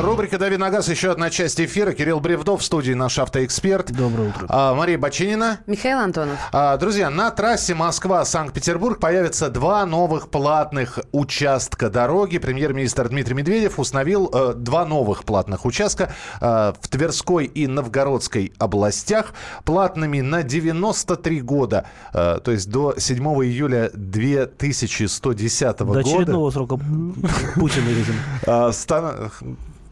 Рубрика 0.00 0.38
«Дави 0.38 0.56
на 0.56 0.70
газ», 0.70 0.88
еще 0.88 1.10
одна 1.10 1.28
часть 1.28 1.60
эфира. 1.60 1.92
Кирилл 1.92 2.20
Бревдов 2.20 2.62
в 2.62 2.64
студии, 2.64 2.92
наш 2.92 3.18
автоэксперт. 3.18 3.92
Доброе 3.92 4.30
утро. 4.30 4.46
А, 4.48 4.74
Мария 4.74 4.96
Бочинина. 4.96 5.60
Михаил 5.66 5.98
Антонов. 5.98 6.38
А, 6.52 6.76
друзья, 6.78 7.10
на 7.10 7.30
трассе 7.30 7.74
Москва-Санкт-Петербург 7.74 8.98
появится 8.98 9.50
два 9.50 9.84
новых 9.84 10.30
платных 10.30 11.00
участка 11.12 11.90
дороги. 11.90 12.38
Премьер-министр 12.38 13.08
Дмитрий 13.10 13.34
Медведев 13.34 13.78
установил 13.78 14.30
э, 14.32 14.54
два 14.56 14.86
новых 14.86 15.24
платных 15.24 15.66
участка 15.66 16.14
э, 16.40 16.72
в 16.80 16.88
Тверской 16.88 17.44
и 17.44 17.66
Новгородской 17.66 18.52
областях 18.58 19.34
платными 19.64 20.20
на 20.20 20.42
93 20.42 21.40
года, 21.42 21.86
э, 22.14 22.38
то 22.42 22.50
есть 22.50 22.70
до 22.70 22.94
7 22.98 23.22
июля 23.44 23.90
2110 23.92 25.76
До 25.76 25.84
года. 25.84 26.00
очередного 26.00 26.50
срока 26.50 26.78
Путина, 27.56 27.88
видимо. 27.88 28.72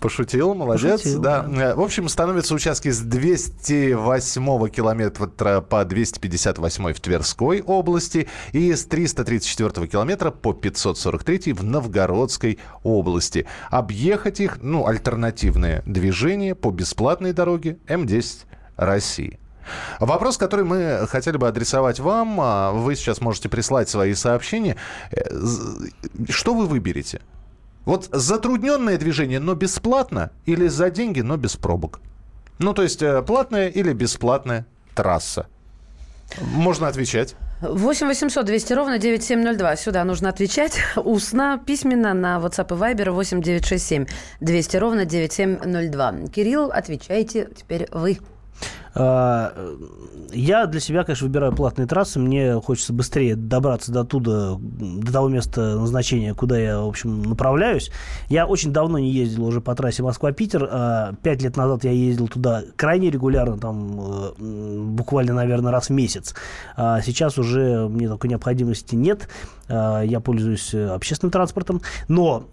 Пошутил, 0.00 0.54
молодец. 0.54 1.02
Пошутил, 1.02 1.20
да. 1.20 1.46
Э, 1.50 1.74
В 1.74 1.80
общем, 1.80 2.08
становятся 2.08 2.54
участки 2.54 2.88
с 2.90 3.00
208 3.00 4.68
километра 4.68 5.60
по 5.60 5.84
258 5.84 6.92
в 6.94 7.00
Тверской 7.00 7.60
области 7.62 8.28
и 8.52 8.74
с 8.74 8.84
334 8.84 9.86
километра 9.86 10.30
по 10.30 10.52
543 10.52 11.52
в 11.52 11.62
Новгородской 11.64 12.58
области. 12.82 13.46
Объехать 13.70 14.40
их, 14.40 14.58
ну, 14.62 14.86
альтернативное 14.86 15.82
движение 15.86 16.54
по 16.54 16.70
бесплатной 16.70 17.32
дороге 17.32 17.78
М10 17.86 18.44
России. 18.76 19.38
Вопрос, 20.00 20.36
который 20.38 20.64
мы 20.64 21.06
хотели 21.08 21.36
бы 21.36 21.46
адресовать 21.46 22.00
вам, 22.00 22.40
а, 22.40 22.72
вы 22.72 22.96
сейчас 22.96 23.20
можете 23.20 23.48
прислать 23.48 23.88
свои 23.88 24.14
сообщения. 24.14 24.76
Э, 25.12 25.22
Что 26.28 26.54
вы 26.54 26.66
выберете? 26.66 27.20
Вот 27.84 28.08
затрудненное 28.12 28.98
движение, 28.98 29.40
но 29.40 29.54
бесплатно, 29.54 30.30
или 30.46 30.68
за 30.68 30.90
деньги, 30.90 31.20
но 31.20 31.36
без 31.36 31.56
пробок? 31.56 32.00
Ну, 32.58 32.74
то 32.74 32.82
есть 32.82 33.02
э, 33.02 33.22
платная 33.22 33.68
или 33.68 33.92
бесплатная 33.92 34.66
трасса? 34.94 35.46
Можно 36.40 36.88
отвечать. 36.88 37.36
8 37.62 38.06
800 38.06 38.44
200 38.46 38.72
ровно 38.72 38.98
9702. 38.98 39.76
Сюда 39.76 40.04
нужно 40.04 40.28
отвечать 40.28 40.78
устно, 40.96 41.60
письменно 41.64 42.14
на 42.14 42.38
WhatsApp 42.38 42.74
и 42.74 42.94
Viber 42.94 43.10
8 43.10 43.42
967 43.42 44.06
200 44.40 44.76
ровно 44.76 45.04
9702. 45.04 46.28
Кирилл, 46.28 46.70
отвечайте 46.70 47.48
теперь 47.56 47.88
вы. 47.92 48.18
А, 48.94 49.52
Я 50.32 50.66
для 50.66 50.80
себя, 50.80 51.04
конечно, 51.04 51.26
выбираю 51.26 51.52
платные 51.52 51.86
трассы. 51.86 52.18
Мне 52.18 52.54
хочется 52.60 52.92
быстрее 52.92 53.36
добраться 53.36 53.92
до 53.92 54.04
туда, 54.04 54.56
до 54.58 55.12
того 55.12 55.28
места 55.28 55.76
назначения, 55.78 56.34
куда 56.34 56.58
я, 56.58 56.80
в 56.80 56.88
общем, 56.88 57.22
направляюсь. 57.22 57.90
Я 58.28 58.46
очень 58.46 58.72
давно 58.72 58.98
не 58.98 59.10
ездил 59.10 59.44
уже 59.46 59.60
по 59.60 59.74
трассе 59.74 60.02
Москва-Питер. 60.02 60.68
А, 60.70 61.14
Пять 61.22 61.42
лет 61.42 61.56
назад 61.56 61.84
я 61.84 61.90
ездил 61.90 62.28
туда 62.28 62.62
крайне 62.76 63.10
регулярно, 63.10 63.58
там 63.58 64.00
э, 64.00 64.84
буквально, 64.84 65.34
наверное, 65.34 65.72
раз 65.72 65.88
в 65.88 65.92
месяц. 65.92 66.34
А 66.76 67.00
Сейчас 67.00 67.38
уже 67.38 67.88
мне 67.88 68.08
такой 68.08 68.30
необходимости 68.30 68.94
нет. 68.94 69.28
Я 69.68 70.20
пользуюсь 70.20 70.74
э, 70.74 70.88
общественным 70.88 71.30
транспортом. 71.30 71.80
Но 72.08 72.44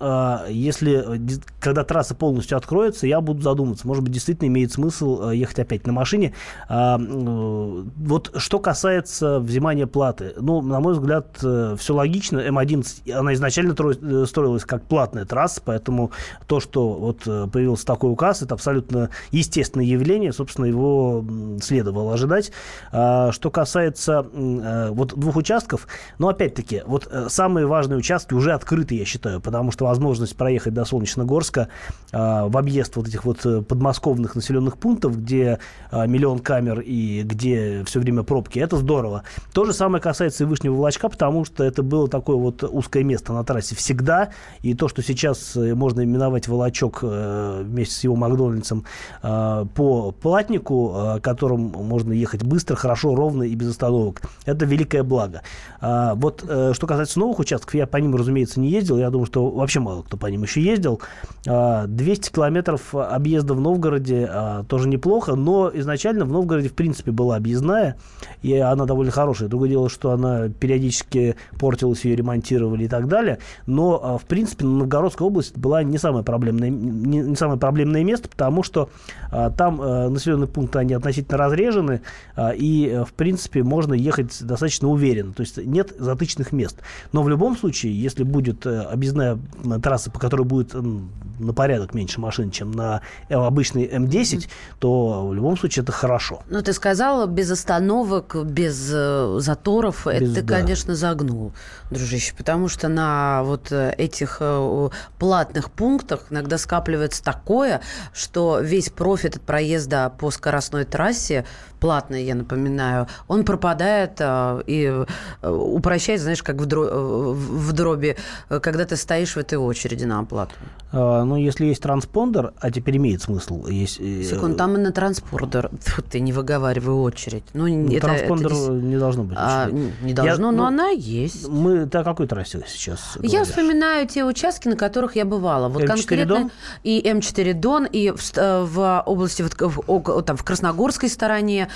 если, 0.49 1.15
э, 1.17 1.39
когда 1.59 1.83
трасса 1.83 2.13
полностью 2.13 2.57
откроется, 2.57 3.07
я 3.07 3.21
буду 3.21 3.41
задумываться. 3.41 3.87
Может 3.87 4.03
быть, 4.03 4.13
действительно 4.13 4.47
имеет 4.47 4.71
смысл 4.71 5.29
ехать 5.31 5.59
опять 5.59 5.87
на 5.87 5.93
машине. 5.93 6.26
А, 6.67 6.95
м, 6.95 7.91
Вот 7.97 8.31
что 8.37 8.59
касается 8.59 9.39
взимания 9.39 9.87
платы. 9.87 10.33
Ну, 10.37 10.61
на 10.61 10.79
мой 10.79 10.93
взгляд, 10.93 11.37
все 11.37 11.93
логично. 11.93 12.39
М11, 12.39 13.11
она 13.11 13.33
изначально 13.33 13.75
э, 13.77 14.25
строилась 14.25 14.65
как 14.65 14.83
платная 14.83 15.25
трасса, 15.25 15.61
поэтому 15.63 16.11
то, 16.47 16.59
что 16.59 16.93
вот 16.93 17.23
э, 17.27 17.47
появился 17.51 17.85
такой 17.85 18.11
указ, 18.11 18.41
это 18.41 18.53
абсолютно 18.55 19.09
естественное 19.31 19.85
явление. 19.85 20.33
Собственно, 20.33 20.65
его 20.65 21.23
следовало 21.61 22.13
ожидать. 22.13 22.51
А, 22.91 23.31
Что 23.31 23.49
касается 23.51 24.25
э, 24.33 24.89
вот 24.91 25.17
двух 25.17 25.35
участков, 25.35 25.87
но 26.17 26.29
опять-таки, 26.29 26.83
вот 26.85 27.07
э, 27.11 27.27
самые 27.29 27.65
важные 27.65 27.97
участки 27.97 28.33
уже 28.33 28.53
открыты, 28.53 28.95
я 28.95 29.05
считаю, 29.05 29.41
потому 29.41 29.71
что 29.71 29.85
возможность 29.85 30.35
проехать 30.35 30.73
до 30.73 30.85
Солнечногорска 30.85 31.69
а, 32.11 32.47
в 32.47 32.57
объезд 32.57 32.95
вот 32.95 33.07
этих 33.07 33.25
вот 33.25 33.45
э, 33.45 33.61
подмосковных 33.61 34.35
населенных 34.35 34.77
пунктов, 34.77 35.17
где 35.17 35.59
а, 35.91 36.05
миллион 36.17 36.39
камер 36.39 36.79
и 36.79 37.21
где 37.23 37.83
все 37.85 37.99
время 37.99 38.23
пробки, 38.23 38.57
это 38.57 38.77
здорово. 38.77 39.23
То 39.53 39.65
же 39.65 39.73
самое 39.73 40.01
касается 40.01 40.43
и 40.43 40.47
Вышнего 40.47 40.73
Волочка, 40.73 41.09
потому 41.09 41.45
что 41.45 41.63
это 41.63 41.83
было 41.83 42.07
такое 42.07 42.35
вот 42.35 42.63
узкое 42.63 43.03
место 43.03 43.33
на 43.33 43.43
трассе 43.43 43.75
всегда, 43.75 44.29
и 44.63 44.73
то, 44.73 44.87
что 44.87 45.03
сейчас 45.03 45.55
э, 45.55 45.75
можно 45.75 46.03
именовать 46.03 46.47
Волочок 46.47 46.99
э, 47.03 47.61
вместе 47.63 47.93
с 47.93 48.03
его 48.03 48.15
Макдональдсом 48.15 48.85
э, 49.21 49.65
по 49.75 50.11
платнику, 50.11 51.19
которым 51.21 51.61
можно 51.61 52.13
ехать 52.13 52.43
быстро, 52.43 52.75
хорошо, 52.75 53.13
ровно 53.13 53.43
и 53.43 53.53
без 53.53 53.69
остановок, 53.69 54.21
это 54.45 54.65
великое 54.65 55.03
благо. 55.03 55.43
А, 55.79 56.15
вот 56.15 56.43
что 56.43 56.87
касается 56.87 57.19
новых 57.19 57.39
участков, 57.39 57.75
я 57.75 57.85
по 57.85 57.97
ним, 57.97 58.15
разумеется, 58.15 58.59
не 58.59 58.69
ездил, 58.69 58.97
я 58.97 59.09
думаю, 59.09 59.25
что 59.27 59.49
вообще 59.49 59.79
мало 59.79 60.01
кто 60.01 60.17
по 60.17 60.27
ним 60.27 60.43
еще 60.43 60.61
ездил. 60.61 61.01
А, 61.47 61.85
200 61.87 62.31
километров 62.31 62.95
объезда 62.95 63.53
в 63.53 63.61
Новгороде 63.61 64.27
а, 64.29 64.63
тоже 64.63 64.87
неплохо, 64.87 65.35
но 65.35 65.69
изначально 65.73 66.06
в 66.13 66.31
Новгороде, 66.31 66.69
в 66.69 66.73
принципе, 66.73 67.11
была 67.11 67.35
объездная, 67.35 67.97
и 68.41 68.55
она 68.55 68.85
довольно 68.85 69.11
хорошая. 69.11 69.49
Другое 69.49 69.69
дело, 69.69 69.89
что 69.89 70.11
она 70.11 70.49
периодически 70.49 71.35
портилась, 71.59 72.05
ее 72.05 72.15
ремонтировали 72.15 72.85
и 72.85 72.87
так 72.87 73.07
далее, 73.07 73.39
но, 73.65 73.99
а, 74.01 74.17
в 74.17 74.25
принципе, 74.25 74.65
Новгородская 74.65 75.27
область 75.27 75.57
была 75.57 75.83
не 75.83 75.97
самое 75.97 76.23
проблемное, 76.23 76.69
не, 76.69 77.19
не 77.19 77.35
самое 77.35 77.59
проблемное 77.59 78.03
место, 78.03 78.29
потому 78.29 78.63
что 78.63 78.89
а, 79.31 79.49
там 79.49 79.79
а, 79.81 80.09
населенные 80.09 80.47
пункты, 80.47 80.79
они 80.79 80.93
относительно 80.93 81.37
разрежены, 81.37 82.01
а, 82.35 82.51
и, 82.51 82.89
а, 82.89 83.05
в 83.05 83.13
принципе, 83.13 83.63
можно 83.63 83.93
ехать 83.93 84.37
достаточно 84.43 84.87
уверенно, 84.87 85.33
то 85.33 85.41
есть 85.41 85.57
нет 85.57 85.93
затычных 85.97 86.51
мест. 86.51 86.77
Но 87.11 87.23
в 87.23 87.29
любом 87.29 87.57
случае, 87.57 87.99
если 87.99 88.23
будет 88.23 88.65
э, 88.65 88.81
объездная 88.81 89.39
трасса, 89.81 90.11
по 90.11 90.19
которой 90.19 90.43
будет 90.43 90.73
на 90.73 91.53
порядок 91.53 91.93
меньше 91.93 92.19
машин, 92.19 92.51
чем 92.51 92.71
на 92.71 93.01
э, 93.29 93.35
обычный 93.35 93.85
М10, 93.87 94.47
то 94.79 95.27
в 95.27 95.33
любом 95.33 95.57
случае 95.57 95.83
это 95.83 95.91
хорошо. 95.97 96.41
Ну, 96.49 96.61
ты 96.61 96.73
сказал, 96.73 97.27
без 97.27 97.51
остановок, 97.51 98.35
без 98.45 98.89
э, 98.93 99.37
заторов. 99.39 100.05
Без- 100.05 100.13
это 100.21 100.35
ты, 100.35 100.41
да. 100.43 100.59
конечно, 100.59 100.95
загнул, 100.95 101.51
дружище. 101.91 102.33
Потому 102.37 102.67
что 102.69 102.87
на 102.87 103.41
вот 103.43 103.71
э, 103.71 103.93
этих 103.97 104.37
э, 104.39 104.89
платных 105.19 105.71
пунктах 105.71 106.25
иногда 106.29 106.57
скапливается 106.57 107.23
такое, 107.23 107.81
что 108.13 108.59
весь 108.59 108.89
профит 108.89 109.35
от 109.37 109.41
проезда 109.41 110.09
по 110.17 110.31
скоростной 110.31 110.85
трассе, 110.85 111.45
платный, 111.79 112.23
я 112.25 112.35
напоминаю, 112.35 113.07
он 113.27 113.43
пропадает 113.43 114.13
э, 114.19 114.61
и 114.67 115.05
э, 115.41 115.49
упрощает, 115.49 116.21
знаешь, 116.21 116.43
как 116.43 116.55
в, 116.57 116.65
дро- 116.65 116.87
э, 116.89 117.31
в 117.33 117.73
дроби, 117.73 118.15
когда 118.49 118.85
ты 118.85 118.95
стоишь 118.95 119.35
в 119.35 119.37
этой 119.37 119.55
очереди 119.57 120.05
на 120.05 120.19
оплату. 120.19 120.53
А, 120.91 121.23
Но 121.23 121.37
если 121.37 121.65
есть 121.65 121.81
транспондер, 121.81 122.53
а 122.59 122.71
теперь 122.71 122.97
имеет 122.97 123.21
смысл, 123.21 123.65
есть... 123.67 123.99
э, 123.99 124.23
Секунд, 124.23 124.57
там 124.57 124.75
и 124.75 124.79
на 124.79 124.91
транспордер, 124.91 125.69
Фу, 125.87 126.01
ты 126.01 126.19
не 126.19 126.33
выговаривай 126.33 126.93
очередь. 126.93 127.43
Ну, 127.53 127.67
Ну, 127.67 127.91
это, 127.91 128.07
Транспондер 128.07 128.51
это 128.51 128.71
не 128.71 128.97
должно 128.97 129.23
быть. 129.23 129.37
А, 129.39 129.69
не 129.69 130.13
должно, 130.13 130.51
но 130.51 130.57
ну, 130.57 130.63
она 130.65 130.89
есть. 130.89 131.47
Мы 131.47 131.85
ты 131.85 131.97
о 131.97 132.03
какой 132.03 132.27
трассе 132.27 132.63
сейчас 132.67 133.17
Я 133.21 133.29
говоришь? 133.29 133.47
вспоминаю 133.47 134.07
те 134.07 134.23
участки, 134.25 134.67
на 134.67 134.75
которых 134.75 135.15
я 135.15 135.25
бывала. 135.25 135.67
Вот 135.69 135.83
М4 135.83 135.87
конкретно 135.87 136.25
Дон? 136.35 136.51
и 136.83 137.01
М4 137.01 137.53
Дон, 137.53 137.85
и 137.85 138.11
в, 138.11 138.37
э, 138.37 138.63
в 138.63 139.03
области, 139.05 139.41
вот, 139.41 139.53
в, 139.59 139.81
ок- 139.87 140.25
там, 140.25 140.37
в 140.37 140.43
Красногорской 140.43 141.09
стороне. 141.09 141.69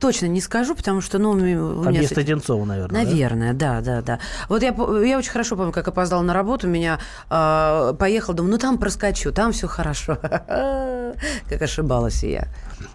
Точно 0.00 0.26
не 0.26 0.40
скажу, 0.40 0.74
потому 0.74 1.00
что, 1.00 1.18
ну, 1.18 1.30
у 1.30 1.34
меня 1.34 2.00
место 2.00 2.14
с 2.14 2.18
Одинцова, 2.18 2.64
наверное, 2.64 3.04
да? 3.04 3.10
Наверное, 3.10 3.52
да, 3.52 3.80
да, 3.80 4.02
да. 4.02 4.18
Вот 4.48 4.62
я, 4.62 4.68
я 5.04 5.18
очень 5.18 5.30
хорошо 5.30 5.56
помню, 5.56 5.72
как 5.72 5.88
опоздала 5.88 6.22
на 6.22 6.34
работу, 6.34 6.68
меня 6.68 7.00
э, 7.30 7.94
поехал, 7.98 8.32
думаю, 8.32 8.52
ну 8.52 8.58
там 8.58 8.78
проскочу, 8.78 9.32
там 9.32 9.52
все 9.52 9.66
хорошо. 9.66 10.18
Как 11.48 11.62
ошибалась 11.62 12.22
и 12.22 12.30
я. 12.32 12.48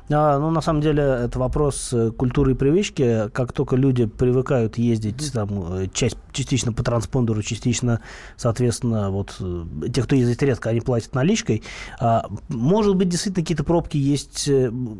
А, 0.10 0.38
ну, 0.40 0.50
на 0.52 0.62
самом 0.62 0.82
деле, 0.82 1.02
это 1.04 1.40
вопрос 1.40 1.92
э, 1.94 2.12
культуры 2.12 2.52
и 2.52 2.56
привычки. 2.56 3.30
Как 3.30 3.54
только 3.54 3.76
люди 3.76 4.06
привыкают 4.06 4.78
ездить 4.78 5.32
там, 5.34 5.82
э, 5.82 5.88
часть, 5.94 6.18
частично 6.32 6.74
по 6.74 6.84
транспондеру, 6.84 7.42
частично, 7.42 8.02
соответственно, 8.36 9.12
вот 9.12 9.36
э, 9.40 9.66
те, 9.94 10.04
кто 10.04 10.16
ездит 10.16 10.44
редко, 10.44 10.70
они 10.70 10.82
платят 10.82 11.16
наличкой. 11.16 11.64
А, 12.00 12.28
может 12.50 12.96
быть, 12.96 13.10
действительно, 13.10 13.44
какие-то 13.44 13.64
пробки 13.64 13.98
есть, 13.98 14.50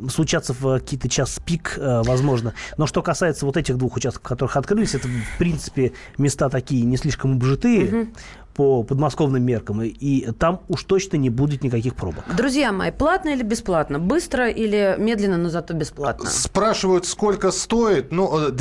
случаться 0.10 0.54
в 0.54 0.80
какие-то 0.80 1.10
час 1.10 1.40
пик, 1.46 1.78
возможно. 2.02 2.54
Но 2.78 2.88
что 2.88 3.02
касается 3.04 3.46
вот 3.46 3.58
этих 3.58 3.78
двух 3.78 3.96
участков, 3.98 4.24
которых 4.24 4.58
открылись, 4.58 4.96
это, 4.96 5.08
в 5.08 5.38
принципе, 5.38 5.94
места 6.18 6.50
такие 6.50 6.84
не 6.84 6.98
слишком 6.98 7.34
обжитые 7.34 8.08
по 8.54 8.84
подмосковным 8.84 9.44
меркам, 9.44 9.82
и, 9.82 10.32
там 10.34 10.62
уж 10.68 10.84
точно 10.84 11.18
не 11.18 11.30
будет 11.30 11.64
никаких 11.64 11.96
пробок. 11.96 12.24
Друзья 12.36 12.72
мои, 12.72 12.92
платно 12.92 13.30
или 13.30 13.44
бесплатно? 13.44 14.00
Быстро 14.00 14.48
или 14.50 14.96
медленно, 15.00 15.38
но 15.38 15.50
зато 15.50 15.74
бесплатно? 15.74 16.30
Спрашивают, 16.30 17.06
сколько 17.06 17.52
стоит? 17.52 18.12
Ну, 18.12 18.48
э, 18.50 18.52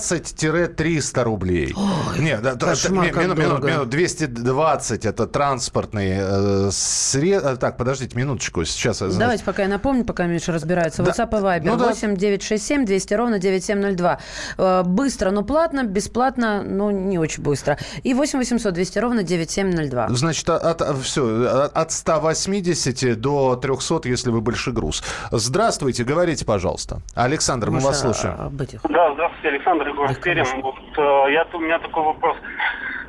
220-300 0.00 1.22
рублей. 1.24 1.74
Нет, 2.18 2.42
да, 2.42 2.54
да, 2.54 2.66
кошмар, 2.68 3.08
как 3.10 3.24
минут, 3.24 3.38
минут, 3.38 3.64
минут, 3.64 3.88
220 3.88 5.04
это 5.06 5.26
транспортный 5.26 6.10
э, 6.18 6.68
сред- 6.70 7.42
э, 7.44 7.56
Так, 7.56 7.76
подождите 7.76 8.16
минуточку, 8.16 8.64
сейчас. 8.64 8.98
значит, 8.98 9.18
Давайте, 9.18 9.44
пока 9.44 9.62
я 9.62 9.68
напомню, 9.68 10.04
пока 10.04 10.26
Миша 10.26 10.52
разбирается. 10.52 11.02
Да. 11.02 11.10
WhatsApp 11.10 11.30
и 11.38 11.42
Viber 11.42 11.62
Ну 11.64 11.76
да. 11.76 11.88
8 11.88 12.16
967 12.16 12.84
200 12.86 13.14
ровно 13.14 13.38
9702. 13.38 14.18
Э, 14.58 14.82
Быстро, 14.84 15.30
но 15.30 15.42
платно, 15.42 15.84
бесплатно, 15.84 16.62
но 16.62 16.90
не 16.90 17.18
очень 17.18 17.42
быстро. 17.42 17.78
И 18.02 18.14
8 18.14 18.38
800 18.38 18.74
200 18.74 18.98
ровно 19.00 19.22
9702. 19.22 20.08
Значит, 20.10 20.48
от, 20.48 20.80
все, 21.02 21.68
от 21.74 21.92
180 21.92 23.20
до 23.20 23.56
300, 23.56 24.08
если 24.08 24.30
вы 24.30 24.40
большой 24.40 24.72
груз. 24.72 25.02
Здравствуйте, 25.30 26.04
говорите, 26.04 26.44
пожалуйста. 26.44 27.00
Александр, 27.14 27.70
мы 27.70 27.80
вас 27.80 28.00
слушаем. 28.00 28.36
об 28.38 28.60
этих. 28.60 28.80
Да, 28.88 29.12
здравствуйте, 29.14 29.48
Александр 29.48 29.88
Егоров 29.88 30.20
Пермь. 30.20 30.62
Вот, 30.62 30.74
э, 30.96 31.32
я, 31.32 31.46
у 31.52 31.58
меня 31.58 31.78
такой 31.78 32.04
вопрос. 32.04 32.36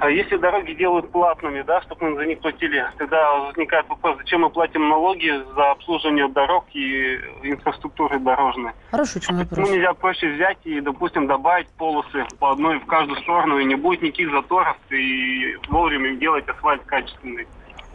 А 0.01 0.09
Если 0.09 0.35
дороги 0.35 0.73
делают 0.73 1.11
платными, 1.11 1.61
да, 1.61 1.79
чтобы 1.83 2.09
мы 2.09 2.15
за 2.15 2.25
них 2.25 2.39
платили, 2.39 2.83
тогда 2.97 3.35
возникает 3.35 3.87
вопрос, 3.87 4.17
зачем 4.17 4.41
мы 4.41 4.49
платим 4.49 4.89
налоги 4.89 5.31
за 5.55 5.69
обслуживание 5.69 6.27
дорог 6.27 6.65
и 6.73 7.17
инфраструктуры 7.43 8.17
дорожной? 8.17 8.71
Хороший 8.89 9.17
очень 9.17 9.37
вопрос. 9.37 9.49
Почему 9.49 9.75
нельзя 9.75 9.93
проще 9.93 10.33
взять 10.33 10.57
и, 10.63 10.81
допустим, 10.81 11.27
добавить 11.27 11.67
полосы 11.77 12.25
по 12.39 12.51
одной 12.51 12.79
в 12.79 12.85
каждую 12.87 13.21
сторону, 13.21 13.59
и 13.59 13.63
не 13.63 13.75
будет 13.75 14.01
никаких 14.01 14.31
заторов, 14.31 14.75
и 14.89 15.55
вовремя 15.69 16.15
делать 16.15 16.49
асфальт 16.49 16.81
качественный? 16.85 17.45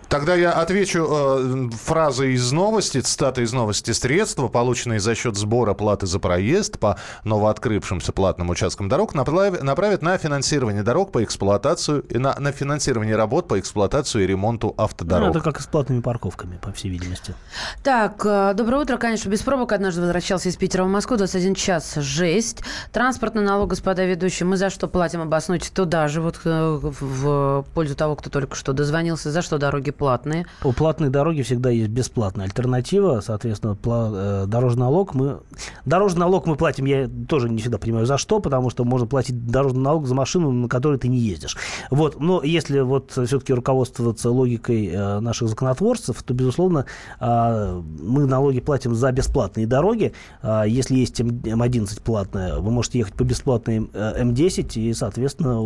Тогда 0.09 0.34
я 0.36 0.52
отвечу 0.52 1.04
э, 1.09 1.68
фразой 1.84 2.34
из 2.34 2.52
новости, 2.52 3.00
цитата 3.00 3.42
из 3.42 3.52
новости. 3.52 3.90
Средства, 3.90 4.46
полученные 4.48 5.00
за 5.00 5.14
счет 5.16 5.36
сбора 5.36 5.74
платы 5.74 6.07
за 6.07 6.20
проезд 6.20 6.78
по 6.78 6.96
новооткрывшимся 7.24 8.12
платным 8.12 8.50
участкам 8.50 8.88
дорог, 8.88 9.14
направ- 9.14 9.62
направят 9.62 10.02
на 10.02 10.16
финансирование 10.16 10.82
дорог 10.84 11.11
по 11.11 11.24
эксплуатацию 11.24 12.02
и 12.02 12.18
на, 12.18 12.34
на 12.38 12.52
финансирование 12.52 13.16
работ 13.16 13.48
по 13.48 13.59
эксплуатацию 13.59 14.22
и 14.24 14.26
ремонту 14.28 14.74
Ну, 14.78 14.84
автодорог. 14.84 15.30
это 15.30 15.40
как 15.40 15.59
и 15.59 15.62
с 15.62 15.66
платными 15.66 16.00
парковками, 16.00 16.59
по 16.62 16.70
всей 16.72 16.88
видимости. 16.90 17.34
Так, 17.82 18.22
э, 18.24 18.52
доброе 18.54 18.82
утро. 18.82 18.98
Конечно, 18.98 19.28
без 19.28 19.42
пробок 19.42 19.72
однажды 19.72 20.00
возвращался 20.02 20.48
из 20.48 20.57
Питера 20.57 20.84
в 20.84 20.88
Москву. 20.88 21.16
21 21.16 21.54
час. 21.57 21.94
Жесть. 21.96 22.62
Транспортный 22.92 23.42
налог, 23.42 23.70
господа 23.70 24.04
ведущие. 24.04 24.46
Мы 24.46 24.57
за 24.57 24.70
что 24.70 24.86
платим? 24.86 25.20
Обоснуйте 25.22 25.70
туда 25.74 26.07
же, 26.09 26.20
вот 26.20 26.38
э, 26.44 26.78
в 26.80 27.07
в 27.26 27.64
пользу 27.74 27.96
того, 27.96 28.14
кто 28.16 28.30
только 28.30 28.54
что 28.57 28.72
дозвонился. 28.72 29.30
За 29.30 29.42
что 29.42 29.59
дороги 29.59 29.90
платные? 29.97 30.47
У 30.62 30.72
платной 30.72 31.09
дороги 31.09 31.42
всегда 31.42 31.70
есть 31.70 31.88
бесплатная 31.90 32.47
альтернатива, 32.47 33.20
соответственно, 33.20 33.72
пла- 33.80 34.44
э, 34.44 34.47
дорожный 34.47 34.80
налог 34.80 35.14
мы... 35.14 35.38
Дорожный 35.84 36.20
налог 36.20 36.47
мы 36.47 36.57
платим, 36.57 36.84
я 36.84 37.09
тоже 37.28 37.49
не 37.49 37.59
всегда 37.59 37.78
понимаю, 37.78 38.07
за 38.07 38.18
что, 38.18 38.40
потому 38.40 38.70
что 38.70 38.84
можно 38.84 39.07
платить 39.07 39.47
дорожный 39.47 39.80
налог 39.80 40.07
за 40.07 40.14
машину, 40.14 40.51
на 40.53 40.68
которой 40.68 40.99
ты 40.99 41.09
не 41.09 41.18
ездишь. 41.18 41.57
Вот, 41.90 42.20
но 42.20 42.42
если 42.42 42.80
вот 42.80 43.11
все-таки 43.12 43.53
руководствоваться 43.53 44.30
логикой 44.30 44.86
э, 44.86 45.20
наших 45.20 45.49
законотворцев, 45.49 46.22
то, 46.22 46.34
безусловно, 46.34 46.86
э, 47.20 47.82
мы 48.03 48.26
налоги 48.26 48.61
платим 48.61 48.94
за 48.94 49.12
бесплатные 49.12 49.66
дороги. 49.66 50.12
А 50.42 50.64
Если 50.64 50.97
есть 50.97 51.20
М- 51.20 51.28
М11 51.44 52.03
платная, 52.03 52.57
вы 52.59 52.70
можете 52.70 52.99
ехать 52.99 53.14
по 53.14 53.24
бесплатной 53.24 53.88
э, 53.92 54.22
М10 54.22 54.78
и, 54.80 54.92
соответственно, 54.94 55.61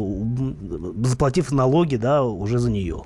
заплатив 1.04 1.50
налоги, 1.52 1.96
да, 1.96 2.22
уже 2.22 2.58
за 2.58 2.70
нее. 2.70 3.02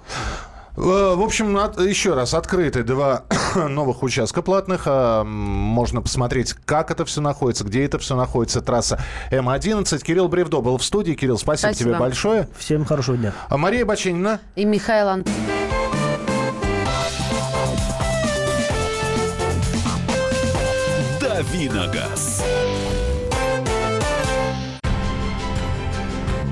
Э, 0.77 0.81
В 1.17 1.23
общем, 1.23 1.57
от- 1.57 1.81
еще 1.81 2.15
раз, 2.15 2.35
открыты 2.35 2.83
два 2.83 3.25
новых 3.55 4.03
участка 4.03 4.43
платных. 4.43 4.83
А, 4.87 5.23
Можно 5.25 6.03
посмотреть, 6.03 6.55
как 6.65 6.91
это 6.91 7.05
все 7.05 7.21
находится, 7.21 7.65
где 7.65 7.85
это 7.85 7.99
все 7.99 8.17
находится. 8.17 8.61
Трасса 8.61 8.99
М11. 9.31 10.03
Кирилл 10.03 10.29
Бревдо 10.29 10.61
был 10.61 10.79
в 10.79 10.85
студии. 10.85 11.13
Кирилл, 11.13 11.39
спасибо, 11.39 11.71
Спасибо. 11.71 11.91
тебе 11.91 11.99
большое. 12.01 12.49
Всем 12.59 12.85
хорошего 12.85 13.17
дня. 13.17 13.33
А 13.49 13.57
Мария 13.57 13.85
Баченина. 13.87 14.41
И 14.57 14.65
Михаил 14.65 15.09
Ан- 15.09 15.25
Давиногаз. 21.21 22.24